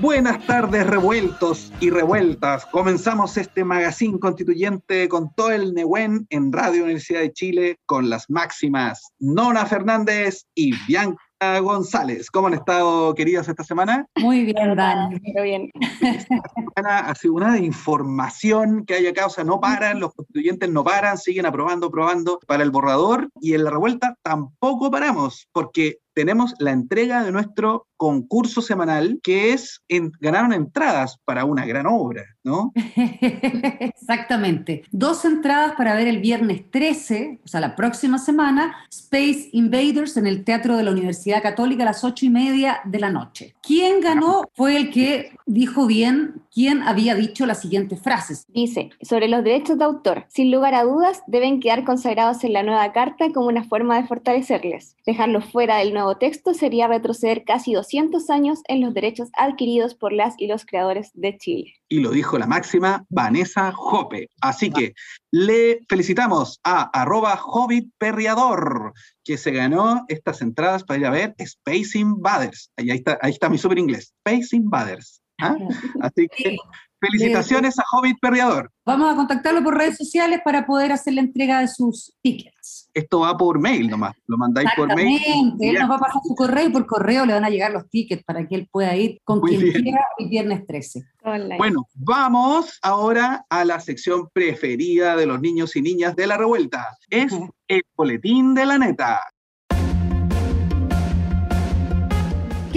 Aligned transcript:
Buenas 0.00 0.44
tardes, 0.46 0.86
revueltos 0.86 1.72
y 1.80 1.88
revueltas. 1.88 2.66
Comenzamos 2.66 3.38
este 3.38 3.64
magazine 3.64 4.18
constituyente 4.18 5.08
con 5.08 5.32
todo 5.34 5.52
el 5.52 5.72
Nehuen 5.72 6.26
en 6.28 6.52
Radio 6.52 6.84
Universidad 6.84 7.20
de 7.20 7.32
Chile 7.32 7.78
con 7.86 8.10
las 8.10 8.28
máximas 8.28 9.14
Nona 9.18 9.64
Fernández 9.64 10.44
y 10.54 10.72
Bianca 10.86 11.60
González. 11.60 12.30
¿Cómo 12.30 12.48
han 12.48 12.54
estado, 12.54 13.14
queridas, 13.14 13.48
esta 13.48 13.64
semana? 13.64 14.06
Muy 14.16 14.44
bien, 14.44 14.76
Dani, 14.76 15.18
muy 15.34 15.42
bien. 15.42 15.70
Esta 16.02 16.42
semana 16.54 16.98
ha 16.98 17.14
sido 17.14 17.34
una 17.34 17.54
de 17.54 17.60
información 17.60 18.84
que 18.84 18.94
hay 18.94 19.06
acá, 19.06 19.26
o 19.26 19.30
sea, 19.30 19.44
no 19.44 19.60
paran, 19.60 20.00
los 20.00 20.14
constituyentes 20.14 20.70
no 20.70 20.84
paran, 20.84 21.16
siguen 21.16 21.46
aprobando, 21.46 21.86
aprobando 21.86 22.38
para 22.46 22.62
el 22.62 22.70
borrador 22.70 23.30
y 23.40 23.54
en 23.54 23.64
la 23.64 23.70
revuelta 23.70 24.14
tampoco 24.22 24.90
paramos, 24.90 25.48
porque 25.52 26.00
tenemos 26.16 26.54
la 26.58 26.72
entrega 26.72 27.22
de 27.22 27.30
nuestro 27.30 27.86
concurso 27.98 28.62
semanal, 28.62 29.20
que 29.22 29.52
es, 29.52 29.82
en, 29.88 30.12
ganaron 30.18 30.54
entradas 30.54 31.18
para 31.26 31.44
una 31.44 31.66
gran 31.66 31.86
obra, 31.86 32.24
¿no? 32.42 32.72
Exactamente. 32.96 34.82
Dos 34.90 35.26
entradas 35.26 35.74
para 35.76 35.94
ver 35.94 36.08
el 36.08 36.20
viernes 36.20 36.70
13, 36.70 37.40
o 37.44 37.48
sea, 37.48 37.60
la 37.60 37.76
próxima 37.76 38.16
semana, 38.18 38.74
Space 38.90 39.50
Invaders 39.52 40.16
en 40.16 40.26
el 40.26 40.42
Teatro 40.42 40.78
de 40.78 40.84
la 40.84 40.92
Universidad 40.92 41.42
Católica 41.42 41.82
a 41.82 41.86
las 41.86 42.02
ocho 42.02 42.24
y 42.24 42.30
media 42.30 42.80
de 42.86 42.98
la 42.98 43.10
noche. 43.10 43.54
¿Quién 43.62 44.00
ganó? 44.00 44.44
Fue 44.54 44.78
el 44.78 44.90
que 44.90 45.32
dijo 45.44 45.86
bien 45.86 46.45
quién 46.56 46.82
había 46.84 47.14
dicho 47.14 47.44
las 47.44 47.60
siguientes 47.60 48.00
frases. 48.00 48.46
Dice, 48.48 48.88
sobre 49.02 49.28
los 49.28 49.44
derechos 49.44 49.76
de 49.76 49.84
autor, 49.84 50.24
sin 50.28 50.50
lugar 50.50 50.74
a 50.74 50.84
dudas, 50.84 51.22
deben 51.26 51.60
quedar 51.60 51.84
consagrados 51.84 52.42
en 52.44 52.54
la 52.54 52.62
nueva 52.62 52.94
carta 52.94 53.30
como 53.34 53.48
una 53.48 53.64
forma 53.64 54.00
de 54.00 54.08
fortalecerles. 54.08 54.96
Dejarlos 55.04 55.44
fuera 55.44 55.76
del 55.76 55.92
nuevo 55.92 56.16
texto 56.16 56.54
sería 56.54 56.88
retroceder 56.88 57.44
casi 57.44 57.74
200 57.74 58.30
años 58.30 58.60
en 58.68 58.80
los 58.80 58.94
derechos 58.94 59.28
adquiridos 59.36 59.94
por 59.94 60.14
las 60.14 60.34
y 60.38 60.46
los 60.46 60.64
creadores 60.64 61.10
de 61.12 61.36
Chile. 61.36 61.74
Y 61.90 62.00
lo 62.00 62.10
dijo 62.10 62.38
la 62.38 62.46
máxima 62.46 63.04
Vanessa 63.10 63.70
Jope. 63.72 64.30
Así 64.40 64.70
que 64.70 64.94
le 65.30 65.80
felicitamos 65.90 66.58
a 66.64 66.84
arroba 66.98 67.38
hobbitperriador, 67.38 68.94
que 69.22 69.36
se 69.36 69.50
ganó 69.50 70.06
estas 70.08 70.40
entradas 70.40 70.84
para 70.84 71.00
ir 71.00 71.06
a 71.06 71.10
ver 71.10 71.34
Space 71.36 71.98
Invaders. 71.98 72.70
Ahí, 72.78 72.88
está, 72.92 73.18
ahí 73.20 73.32
está 73.32 73.50
mi 73.50 73.58
super 73.58 73.78
inglés, 73.78 74.14
Space 74.24 74.56
Invaders. 74.56 75.20
¿Ah? 75.40 75.56
Así 76.00 76.28
que 76.36 76.56
felicitaciones 77.00 77.78
a 77.78 77.84
Hobbit 77.92 78.18
Perriador. 78.20 78.70
Vamos 78.84 79.12
a 79.12 79.16
contactarlo 79.16 79.62
por 79.62 79.76
redes 79.76 79.96
sociales 79.96 80.40
para 80.44 80.66
poder 80.66 80.92
hacer 80.92 81.14
la 81.14 81.20
entrega 81.20 81.60
de 81.60 81.68
sus 81.68 82.14
tickets. 82.22 82.90
Esto 82.94 83.20
va 83.20 83.36
por 83.36 83.60
mail 83.60 83.90
nomás, 83.90 84.14
lo 84.26 84.38
mandáis 84.38 84.70
por 84.76 84.94
mail. 84.94 85.16
Exactamente, 85.16 85.68
él 85.68 85.78
nos 85.78 85.90
va 85.90 85.96
a 85.96 86.00
pasar 86.00 86.22
su 86.24 86.34
correo 86.34 86.68
y 86.68 86.72
por 86.72 86.86
correo 86.86 87.26
le 87.26 87.34
van 87.34 87.44
a 87.44 87.50
llegar 87.50 87.70
los 87.72 87.88
tickets 87.90 88.24
para 88.24 88.46
que 88.46 88.54
él 88.54 88.68
pueda 88.70 88.96
ir 88.96 89.20
con 89.24 89.40
quien 89.40 89.60
quiera 89.60 90.00
el 90.18 90.28
viernes 90.28 90.66
13. 90.66 91.04
Online. 91.24 91.58
Bueno, 91.58 91.86
vamos 91.94 92.78
ahora 92.82 93.44
a 93.50 93.64
la 93.64 93.80
sección 93.80 94.28
preferida 94.32 95.16
de 95.16 95.26
los 95.26 95.40
niños 95.40 95.76
y 95.76 95.82
niñas 95.82 96.16
de 96.16 96.26
la 96.26 96.36
revuelta. 96.36 96.96
Es 97.10 97.32
el 97.68 97.82
boletín 97.96 98.54
de 98.54 98.66
la 98.66 98.78
neta. 98.78 99.20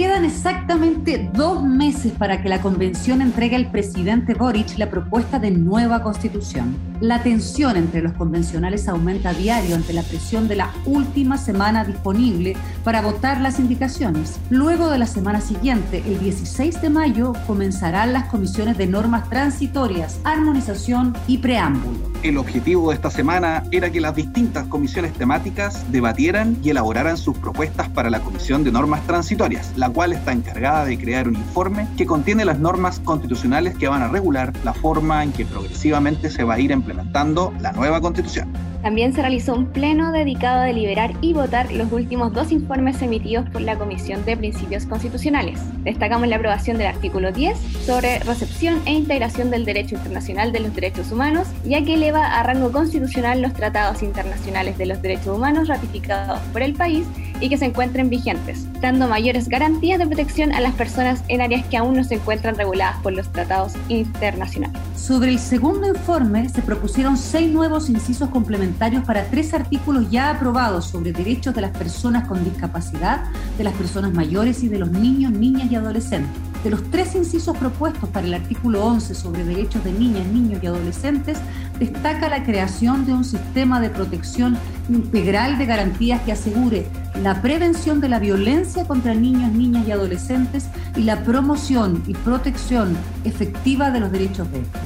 Quedan 0.00 0.24
exactamente 0.24 1.28
dos 1.34 1.62
meses 1.62 2.12
para 2.12 2.40
que 2.40 2.48
la 2.48 2.62
convención 2.62 3.20
entregue 3.20 3.54
al 3.54 3.70
presidente 3.70 4.32
Boric 4.32 4.78
la 4.78 4.88
propuesta 4.88 5.38
de 5.38 5.50
nueva 5.50 6.02
constitución. 6.02 6.74
La 7.02 7.22
tensión 7.22 7.76
entre 7.76 8.00
los 8.00 8.14
convencionales 8.14 8.88
aumenta 8.88 9.28
a 9.28 9.34
diario 9.34 9.76
ante 9.76 9.92
la 9.92 10.02
presión 10.02 10.48
de 10.48 10.56
la 10.56 10.70
última 10.86 11.36
semana 11.36 11.84
disponible 11.84 12.56
para 12.82 13.02
votar 13.02 13.42
las 13.42 13.58
indicaciones. 13.58 14.40
Luego 14.48 14.88
de 14.88 14.96
la 14.96 15.06
semana 15.06 15.42
siguiente, 15.42 16.02
el 16.06 16.18
16 16.18 16.80
de 16.80 16.88
mayo, 16.88 17.34
comenzarán 17.46 18.14
las 18.14 18.24
comisiones 18.30 18.78
de 18.78 18.86
normas 18.86 19.28
transitorias, 19.28 20.18
armonización 20.24 21.14
y 21.26 21.36
preámbulo. 21.38 22.10
El 22.22 22.38
objetivo 22.38 22.90
de 22.90 22.96
esta 22.96 23.10
semana 23.10 23.64
era 23.70 23.90
que 23.90 24.00
las 24.00 24.14
distintas 24.14 24.66
comisiones 24.66 25.12
temáticas 25.14 25.90
debatieran 25.90 26.56
y 26.62 26.70
elaboraran 26.70 27.16
sus 27.16 27.36
propuestas 27.36 27.88
para 27.90 28.10
la 28.10 28.20
Comisión 28.20 28.62
de 28.62 28.72
Normas 28.72 29.06
Transitorias, 29.06 29.72
la 29.76 29.89
cual 29.92 30.12
está 30.12 30.32
encargada 30.32 30.84
de 30.84 30.98
crear 30.98 31.28
un 31.28 31.36
informe 31.36 31.86
que 31.96 32.06
contiene 32.06 32.44
las 32.44 32.58
normas 32.58 33.00
constitucionales 33.00 33.76
que 33.76 33.88
van 33.88 34.02
a 34.02 34.08
regular 34.08 34.52
la 34.64 34.72
forma 34.72 35.22
en 35.22 35.32
que 35.32 35.44
progresivamente 35.44 36.30
se 36.30 36.44
va 36.44 36.54
a 36.54 36.60
ir 36.60 36.70
implementando 36.70 37.52
la 37.60 37.72
nueva 37.72 38.00
constitución. 38.00 38.52
También 38.82 39.12
se 39.12 39.20
realizó 39.20 39.54
un 39.54 39.66
pleno 39.66 40.10
dedicado 40.10 40.60
a 40.60 40.64
deliberar 40.64 41.12
y 41.20 41.34
votar 41.34 41.70
los 41.70 41.92
últimos 41.92 42.32
dos 42.32 42.50
informes 42.50 43.02
emitidos 43.02 43.48
por 43.50 43.60
la 43.60 43.76
Comisión 43.76 44.24
de 44.24 44.38
Principios 44.38 44.86
Constitucionales. 44.86 45.60
Destacamos 45.84 46.28
la 46.28 46.36
aprobación 46.36 46.78
del 46.78 46.86
artículo 46.86 47.30
10 47.30 47.58
sobre 47.84 48.20
recepción 48.20 48.80
e 48.86 48.92
integración 48.92 49.50
del 49.50 49.66
derecho 49.66 49.96
internacional 49.96 50.50
de 50.52 50.60
los 50.60 50.74
derechos 50.74 51.12
humanos, 51.12 51.48
ya 51.64 51.84
que 51.84 51.94
eleva 51.94 52.38
a 52.38 52.42
rango 52.42 52.72
constitucional 52.72 53.42
los 53.42 53.52
tratados 53.52 54.02
internacionales 54.02 54.78
de 54.78 54.86
los 54.86 55.02
derechos 55.02 55.36
humanos 55.36 55.68
ratificados 55.68 56.38
por 56.52 56.62
el 56.62 56.72
país 56.72 57.06
y 57.40 57.48
que 57.48 57.56
se 57.56 57.66
encuentren 57.66 58.10
vigentes, 58.10 58.66
dando 58.80 59.08
mayores 59.08 59.48
garantías 59.48 59.98
de 59.98 60.06
protección 60.06 60.52
a 60.52 60.60
las 60.60 60.74
personas 60.74 61.22
en 61.28 61.40
áreas 61.40 61.64
que 61.66 61.76
aún 61.76 61.96
no 61.96 62.04
se 62.04 62.14
encuentran 62.14 62.56
reguladas 62.56 63.00
por 63.02 63.12
los 63.12 63.30
tratados 63.32 63.74
internacionales. 63.88 64.80
Sobre 64.96 65.30
el 65.30 65.38
segundo 65.38 65.88
informe 65.88 66.48
se 66.48 66.62
propusieron 66.62 67.16
seis 67.16 67.50
nuevos 67.50 67.88
incisos 67.88 68.30
complementarios 68.30 69.04
para 69.04 69.24
tres 69.24 69.54
artículos 69.54 70.10
ya 70.10 70.30
aprobados 70.30 70.86
sobre 70.86 71.12
derechos 71.12 71.54
de 71.54 71.62
las 71.62 71.76
personas 71.76 72.28
con 72.28 72.44
discapacidad, 72.44 73.24
de 73.56 73.64
las 73.64 73.74
personas 73.74 74.12
mayores 74.12 74.62
y 74.62 74.68
de 74.68 74.78
los 74.78 74.90
niños, 74.90 75.32
niñas 75.32 75.70
y 75.70 75.76
adolescentes. 75.76 76.30
De 76.62 76.68
los 76.68 76.90
tres 76.90 77.14
incisos 77.14 77.56
propuestos 77.56 78.08
para 78.10 78.26
el 78.26 78.34
artículo 78.34 78.84
11 78.84 79.14
sobre 79.14 79.44
derechos 79.44 79.82
de 79.82 79.92
niñas, 79.92 80.26
niños 80.26 80.62
y 80.62 80.66
adolescentes, 80.66 81.38
destaca 81.78 82.28
la 82.28 82.44
creación 82.44 83.06
de 83.06 83.14
un 83.14 83.24
sistema 83.24 83.80
de 83.80 83.88
protección 83.88 84.58
integral 84.90 85.58
de 85.58 85.66
garantías 85.66 86.20
que 86.22 86.32
asegure 86.32 86.86
la 87.22 87.40
prevención 87.40 88.00
de 88.00 88.08
la 88.08 88.18
violencia 88.18 88.86
contra 88.86 89.14
niños, 89.14 89.52
niñas 89.52 89.86
y 89.86 89.92
adolescentes 89.92 90.68
y 90.96 91.02
la 91.02 91.22
promoción 91.22 92.02
y 92.06 92.14
protección 92.14 92.96
efectiva 93.24 93.90
de 93.90 94.00
los 94.00 94.12
derechos 94.12 94.50
de 94.52 94.60
estos. 94.60 94.80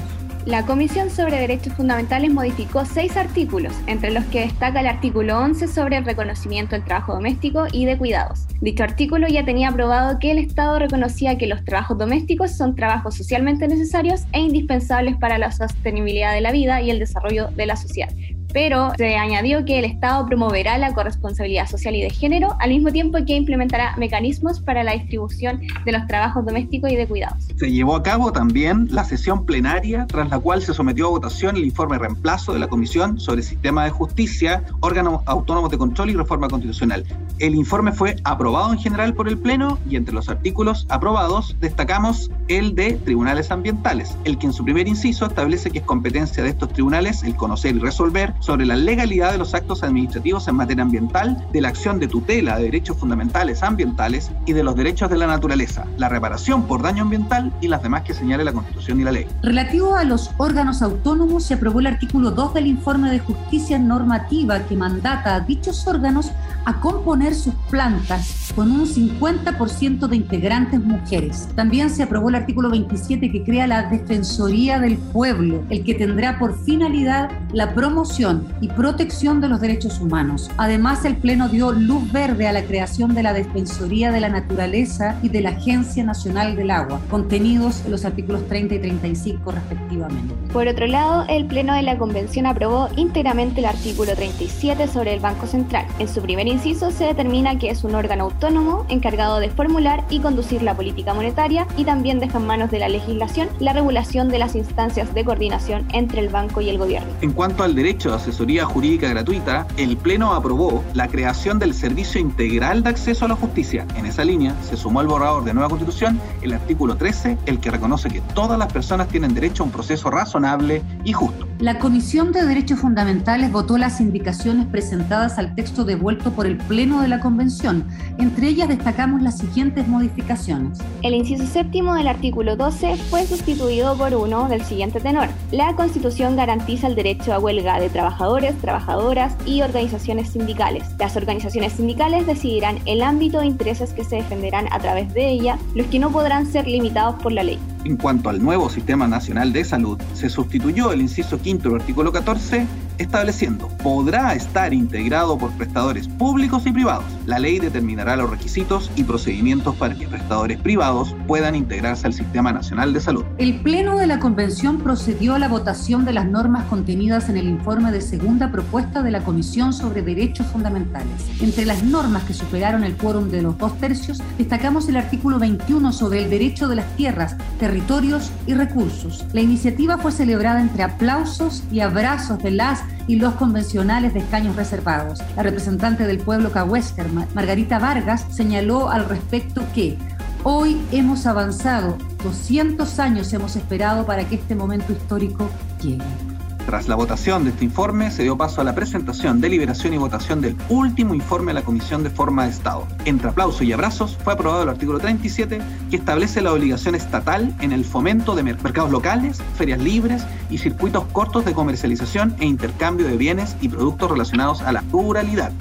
La 0.45 0.63
Comisión 0.63 1.09
sobre 1.09 1.39
Derechos 1.39 1.73
Fundamentales 1.73 2.31
modificó 2.31 2.85
seis 2.85 3.17
artículos, 3.17 3.73
entre 3.87 4.11
los 4.11 4.23
que 4.25 4.41
destaca 4.41 4.79
el 4.81 4.85
artículo 4.85 5.39
11 5.39 5.67
sobre 5.67 5.97
el 5.97 6.05
reconocimiento 6.05 6.75
del 6.75 6.85
trabajo 6.85 7.13
doméstico 7.13 7.65
y 7.71 7.85
de 7.85 7.97
cuidados. 7.97 8.45
Dicho 8.61 8.83
artículo 8.83 9.27
ya 9.27 9.43
tenía 9.43 9.69
aprobado 9.69 10.19
que 10.19 10.29
el 10.29 10.37
Estado 10.37 10.77
reconocía 10.77 11.39
que 11.39 11.47
los 11.47 11.65
trabajos 11.65 11.97
domésticos 11.97 12.51
son 12.51 12.75
trabajos 12.75 13.15
socialmente 13.15 13.67
necesarios 13.67 14.21
e 14.33 14.39
indispensables 14.39 15.15
para 15.17 15.39
la 15.39 15.51
sostenibilidad 15.51 16.35
de 16.35 16.41
la 16.41 16.51
vida 16.51 16.79
y 16.79 16.91
el 16.91 16.99
desarrollo 16.99 17.49
de 17.55 17.65
la 17.65 17.75
sociedad 17.75 18.09
pero 18.55 18.93
se 18.95 19.17
añadió 19.17 19.65
que 19.65 19.79
el 19.79 19.83
Estado 19.83 20.25
promoverá 20.25 20.77
la 20.77 20.93
corresponsabilidad 20.93 21.67
social 21.67 21.93
y 21.93 22.01
de 22.01 22.09
género, 22.09 22.55
al 22.61 22.69
mismo 22.69 22.89
tiempo 22.89 23.17
que 23.27 23.35
implementará 23.35 23.93
mecanismos 23.97 24.61
para 24.61 24.81
la 24.81 24.93
distribución 24.93 25.59
de 25.83 25.91
los 25.91 26.07
trabajos 26.07 26.45
domésticos 26.45 26.89
y 26.89 26.95
de 26.95 27.05
cuidados. 27.05 27.43
Se 27.57 27.69
llevó 27.69 27.97
a 27.97 28.01
cabo 28.01 28.31
también 28.31 28.87
la 28.91 29.03
sesión 29.03 29.45
plenaria, 29.45 30.07
tras 30.07 30.29
la 30.29 30.39
cual 30.39 30.61
se 30.61 30.73
sometió 30.73 31.07
a 31.07 31.09
votación 31.09 31.57
el 31.57 31.65
informe 31.65 31.97
reemplazo 31.97 32.53
de 32.53 32.59
la 32.59 32.69
Comisión 32.69 33.19
sobre 33.19 33.41
el 33.41 33.45
Sistema 33.45 33.83
de 33.83 33.89
Justicia, 33.89 34.63
órganos 34.79 35.21
autónomos 35.25 35.69
de 35.69 35.77
control 35.77 36.11
y 36.11 36.13
reforma 36.13 36.47
constitucional. 36.47 37.03
El 37.39 37.55
informe 37.55 37.91
fue 37.91 38.15
aprobado 38.23 38.71
en 38.71 38.79
general 38.79 39.13
por 39.13 39.27
el 39.27 39.37
Pleno 39.37 39.79
y 39.89 39.97
entre 39.97 40.13
los 40.13 40.29
artículos 40.29 40.85
aprobados 40.87 41.57
destacamos 41.59 42.31
el 42.47 42.73
de 42.73 42.93
tribunales 42.93 43.51
ambientales, 43.51 44.15
el 44.23 44.37
que 44.37 44.45
en 44.45 44.53
su 44.53 44.63
primer 44.63 44.87
inciso 44.87 45.25
establece 45.25 45.71
que 45.71 45.79
es 45.79 45.85
competencia 45.85 46.41
de 46.41 46.51
estos 46.51 46.69
tribunales 46.71 47.21
el 47.23 47.35
conocer 47.35 47.75
y 47.75 47.79
resolver 47.79 48.33
sobre 48.45 48.67
la 48.67 48.75
legalidad 48.75 49.31
de 49.31 49.39
los 49.39 49.55
actos 49.55 49.81
administrativos 49.81 50.47
en 50.47 50.55
materia 50.55 50.83
ambiental, 50.83 51.43
de 51.51 51.61
la 51.61 51.69
acción 51.69 51.99
de 51.99 52.07
tutela 52.07 52.57
de 52.57 52.65
derechos 52.65 52.97
fundamentales 52.97 53.63
ambientales 53.63 54.31
y 54.45 54.53
de 54.53 54.63
los 54.63 54.75
derechos 54.75 55.09
de 55.09 55.17
la 55.17 55.25
naturaleza, 55.25 55.85
la 55.97 56.09
reparación 56.09 56.67
por 56.67 56.83
daño 56.83 57.01
ambiental 57.03 57.51
y 57.59 57.67
las 57.67 57.81
demás 57.81 58.03
que 58.03 58.13
señale 58.13 58.43
la 58.43 58.53
Constitución 58.53 59.01
y 59.01 59.03
la 59.03 59.11
ley. 59.11 59.25
Relativo 59.41 59.95
a 59.95 60.03
los 60.03 60.29
órganos 60.37 60.83
autónomos, 60.83 61.43
se 61.43 61.55
aprobó 61.55 61.79
el 61.79 61.87
artículo 61.87 62.29
2 62.29 62.53
del 62.53 62.67
informe 62.67 63.09
de 63.09 63.17
justicia 63.19 63.79
normativa 63.79 64.59
que 64.59 64.75
mandata 64.75 65.35
a 65.35 65.39
dichos 65.39 65.87
órganos 65.87 66.31
a 66.65 66.79
componer 66.79 67.33
sus 67.33 67.55
plantas 67.69 68.51
con 68.55 68.71
un 68.71 68.85
50% 68.85 70.07
de 70.07 70.15
integrantes 70.15 70.79
mujeres. 70.83 71.49
También 71.55 71.89
se 71.89 72.03
aprobó 72.03 72.29
el 72.29 72.35
artículo 72.35 72.69
27 72.69 73.31
que 73.31 73.43
crea 73.43 73.67
la 73.67 73.89
Defensoría 73.89 74.79
del 74.79 74.97
Pueblo, 74.97 75.63
el 75.69 75.83
que 75.83 75.95
tendrá 75.95 76.37
por 76.39 76.57
finalidad 76.63 77.29
la 77.53 77.73
promoción 77.73 78.34
y 78.61 78.67
protección 78.69 79.41
de 79.41 79.49
los 79.49 79.61
derechos 79.61 79.99
humanos. 79.99 80.49
Además, 80.57 81.05
el 81.05 81.17
Pleno 81.17 81.49
dio 81.49 81.71
luz 81.71 82.11
verde 82.11 82.47
a 82.47 82.53
la 82.53 82.63
creación 82.63 83.13
de 83.13 83.23
la 83.23 83.33
Defensoría 83.33 84.11
de 84.11 84.19
la 84.19 84.29
Naturaleza 84.29 85.17
y 85.21 85.29
de 85.29 85.41
la 85.41 85.49
Agencia 85.51 86.03
Nacional 86.03 86.55
del 86.55 86.71
Agua, 86.71 86.99
contenidos 87.09 87.83
en 87.85 87.91
los 87.91 88.05
artículos 88.05 88.47
30 88.47 88.75
y 88.75 88.79
35 88.79 89.51
respectivamente. 89.51 90.33
Por 90.51 90.67
otro 90.67 90.87
lado, 90.87 91.25
el 91.27 91.45
Pleno 91.45 91.73
de 91.73 91.81
la 91.81 91.97
Convención 91.97 92.45
aprobó 92.45 92.89
íntegramente 92.95 93.59
el 93.59 93.65
artículo 93.65 94.15
37 94.15 94.87
sobre 94.87 95.13
el 95.13 95.19
Banco 95.19 95.47
Central. 95.47 95.85
En 95.99 96.07
su 96.07 96.21
primer 96.21 96.47
inciso 96.47 96.91
se 96.91 97.05
determina 97.05 97.57
que 97.57 97.69
es 97.69 97.83
un 97.83 97.95
órgano 97.95 98.25
autónomo 98.25 98.85
encargado 98.89 99.39
de 99.39 99.49
formular 99.49 100.03
y 100.09 100.19
conducir 100.19 100.61
la 100.61 100.75
política 100.75 101.13
monetaria 101.13 101.67
y 101.77 101.85
también 101.85 102.19
deja 102.19 102.37
en 102.37 102.47
manos 102.47 102.71
de 102.71 102.79
la 102.79 102.89
legislación 102.89 103.49
la 103.59 103.73
regulación 103.73 104.29
de 104.29 104.39
las 104.39 104.55
instancias 104.55 105.13
de 105.13 105.25
coordinación 105.25 105.85
entre 105.93 106.21
el 106.21 106.29
banco 106.29 106.61
y 106.61 106.69
el 106.69 106.77
gobierno. 106.77 107.09
En 107.21 107.31
cuanto 107.31 107.63
al 107.63 107.75
derecho 107.75 108.09
de 108.09 108.15
asesoría 108.25 108.65
jurídica 108.65 109.07
gratuita, 109.07 109.67
el 109.77 109.97
Pleno 109.97 110.33
aprobó 110.33 110.83
la 110.95 111.07
creación 111.07 111.59
del 111.59 111.75
Servicio 111.75 112.19
Integral 112.19 112.81
de 112.81 112.89
Acceso 112.89 113.25
a 113.25 113.27
la 113.27 113.35
Justicia. 113.35 113.85
En 113.95 114.07
esa 114.07 114.25
línea 114.25 114.55
se 114.63 114.77
sumó 114.77 114.99
al 114.99 115.05
borrador 115.05 115.43
de 115.43 115.53
nueva 115.53 115.69
constitución 115.69 116.19
el 116.41 116.53
artículo 116.53 116.97
13, 116.97 117.37
el 117.45 117.59
que 117.59 117.69
reconoce 117.69 118.09
que 118.09 118.21
todas 118.21 118.57
las 118.57 118.73
personas 118.73 119.09
tienen 119.09 119.35
derecho 119.35 119.61
a 119.61 119.67
un 119.67 119.71
proceso 119.71 120.09
razonable 120.09 120.81
y 121.03 121.13
justo. 121.13 121.44
La 121.59 121.79
Comisión 121.79 122.33
de 122.33 122.45
Derechos 122.45 122.79
Fundamentales 122.79 123.49
votó 123.49 123.77
las 123.77 124.01
indicaciones 124.01 124.67
presentadas 124.67 125.39
al 125.39 125.55
texto 125.55 125.85
devuelto 125.85 126.31
por 126.31 126.47
el 126.47 126.57
Pleno 126.57 127.01
de 127.01 127.07
la 127.07 127.21
Convención. 127.21 127.87
Entre 128.17 128.49
ellas 128.49 128.67
destacamos 128.67 129.21
las 129.21 129.37
siguientes 129.37 129.87
modificaciones. 129.87 130.79
El 131.01 131.13
inciso 131.13 131.45
séptimo 131.45 131.95
del 131.95 132.09
artículo 132.09 132.57
12 132.57 132.97
fue 133.09 133.25
sustituido 133.25 133.97
por 133.97 134.13
uno 134.15 134.49
del 134.49 134.65
siguiente 134.65 134.99
tenor. 134.99 135.29
La 135.53 135.73
Constitución 135.77 136.35
garantiza 136.35 136.87
el 136.87 136.95
derecho 136.95 137.33
a 137.33 137.39
huelga 137.39 137.79
de 137.79 137.89
trabajadores, 137.89 138.57
trabajadoras 138.57 139.33
y 139.45 139.61
organizaciones 139.61 140.31
sindicales. 140.31 140.83
Las 140.99 141.15
organizaciones 141.15 141.71
sindicales 141.71 142.27
decidirán 142.27 142.79
el 142.85 143.01
ámbito 143.01 143.39
de 143.39 143.45
intereses 143.45 143.93
que 143.93 144.03
se 144.03 144.17
defenderán 144.17 144.67
a 144.73 144.79
través 144.79 145.13
de 145.13 145.29
ella, 145.29 145.57
los 145.73 145.87
que 145.87 145.99
no 145.99 146.11
podrán 146.11 146.47
ser 146.47 146.67
limitados 146.67 147.15
por 147.23 147.31
la 147.31 147.43
ley. 147.43 147.59
En 147.85 147.97
cuanto 147.97 148.29
al 148.29 148.41
nuevo 148.41 148.67
Sistema 148.67 149.07
Nacional 149.07 149.53
de 149.53 149.63
Salud, 149.63 150.01
se 150.15 150.27
sustituyó 150.27 150.91
el 150.91 151.01
inciso 151.01 151.39
quinto 151.39 151.69
del 151.69 151.81
artículo 151.81 152.11
14 152.11 152.65
estableciendo 152.97 153.67
podrá 153.83 154.33
estar 154.33 154.73
integrado 154.73 155.37
por 155.37 155.51
prestadores 155.51 156.07
públicos 156.07 156.65
y 156.65 156.71
privados. 156.71 157.05
La 157.25 157.39
ley 157.39 157.59
determinará 157.59 158.15
los 158.15 158.29
requisitos 158.29 158.91
y 158.95 159.03
procedimientos 159.03 159.75
para 159.75 159.95
que 159.95 160.07
prestadores 160.07 160.59
privados 160.59 161.15
puedan 161.27 161.55
integrarse 161.55 162.07
al 162.07 162.13
Sistema 162.13 162.51
Nacional 162.51 162.93
de 162.93 163.01
Salud. 163.01 163.23
El 163.37 163.61
Pleno 163.61 163.97
de 163.97 164.07
la 164.07 164.19
Convención 164.19 164.79
procedió 164.79 165.35
a 165.35 165.39
la 165.39 165.47
votación 165.47 166.05
de 166.05 166.13
las 166.13 166.27
normas 166.27 166.65
contenidas 166.65 167.29
en 167.29 167.37
el 167.37 167.47
informe 167.47 167.91
de 167.91 168.01
segunda 168.01 168.51
propuesta 168.51 169.01
de 169.01 169.11
la 169.11 169.23
Comisión 169.23 169.73
sobre 169.73 170.01
Derechos 170.01 170.47
Fundamentales. 170.47 171.25
Entre 171.41 171.65
las 171.65 171.83
normas 171.83 172.23
que 172.23 172.33
superaron 172.33 172.83
el 172.83 172.95
quórum 172.95 173.29
de 173.29 173.41
los 173.41 173.57
dos 173.57 173.77
tercios, 173.77 174.21
destacamos 174.37 174.87
el 174.89 174.97
artículo 174.97 175.39
21 175.39 175.91
sobre 175.91 176.23
el 176.23 176.29
derecho 176.29 176.67
de 176.67 176.75
las 176.75 176.95
tierras, 176.95 177.35
territorios 177.59 178.31
y 178.47 178.53
recursos. 178.53 179.25
La 179.33 179.41
iniciativa 179.41 179.97
fue 179.97 180.11
celebrada 180.11 180.61
entre 180.61 180.83
aplausos 180.83 181.63
y 181.71 181.79
abrazos 181.79 182.41
de 182.41 182.51
las 182.51 182.84
y 183.07 183.17
los 183.17 183.35
convencionales 183.35 184.13
de 184.13 184.19
escaños 184.19 184.55
reservados. 184.55 185.19
La 185.35 185.43
representante 185.43 186.05
del 186.05 186.19
pueblo 186.19 186.51
cahuéscar, 186.51 187.07
Margarita 187.33 187.79
Vargas, 187.79 188.25
señaló 188.31 188.89
al 188.89 189.07
respecto 189.07 189.63
que 189.73 189.97
hoy 190.43 190.81
hemos 190.91 191.25
avanzado, 191.25 191.97
200 192.23 192.99
años 192.99 193.31
hemos 193.33 193.55
esperado 193.55 194.05
para 194.05 194.25
que 194.27 194.35
este 194.35 194.55
momento 194.55 194.91
histórico 194.91 195.49
llegue. 195.81 196.34
Tras 196.65 196.87
la 196.87 196.95
votación 196.95 197.43
de 197.43 197.51
este 197.51 197.63
informe, 197.63 198.09
se 198.09 198.23
dio 198.23 198.37
paso 198.37 198.59
a 198.59 198.63
la 198.63 198.73
presentación, 198.73 199.39
deliberación 199.39 199.93
y 199.93 199.97
votación 199.97 200.41
del 200.41 200.57
último 200.67 201.13
informe 201.13 201.51
de 201.51 201.59
la 201.59 201.61
Comisión 201.61 202.01
de 202.01 202.09
Forma 202.09 202.45
de 202.45 202.49
Estado. 202.49 202.87
Entre 203.05 203.29
aplausos 203.29 203.61
y 203.61 203.71
abrazos, 203.71 204.17
fue 204.23 204.33
aprobado 204.33 204.63
el 204.63 204.69
artículo 204.69 204.97
37, 204.97 205.61
que 205.91 205.95
establece 205.95 206.41
la 206.41 206.51
obligación 206.51 206.95
estatal 206.95 207.55
en 207.59 207.71
el 207.71 207.85
fomento 207.85 208.35
de 208.35 208.41
mercados 208.41 208.89
locales, 208.89 209.43
ferias 209.55 209.79
libres 209.79 210.25
y 210.49 210.57
circuitos 210.57 211.05
cortos 211.11 211.45
de 211.45 211.53
comercialización 211.53 212.35
e 212.39 212.47
intercambio 212.47 213.05
de 213.05 213.15
bienes 213.15 213.55
y 213.61 213.69
productos 213.69 214.09
relacionados 214.09 214.63
a 214.63 214.71
la 214.71 214.83
ruralidad. 214.91 215.51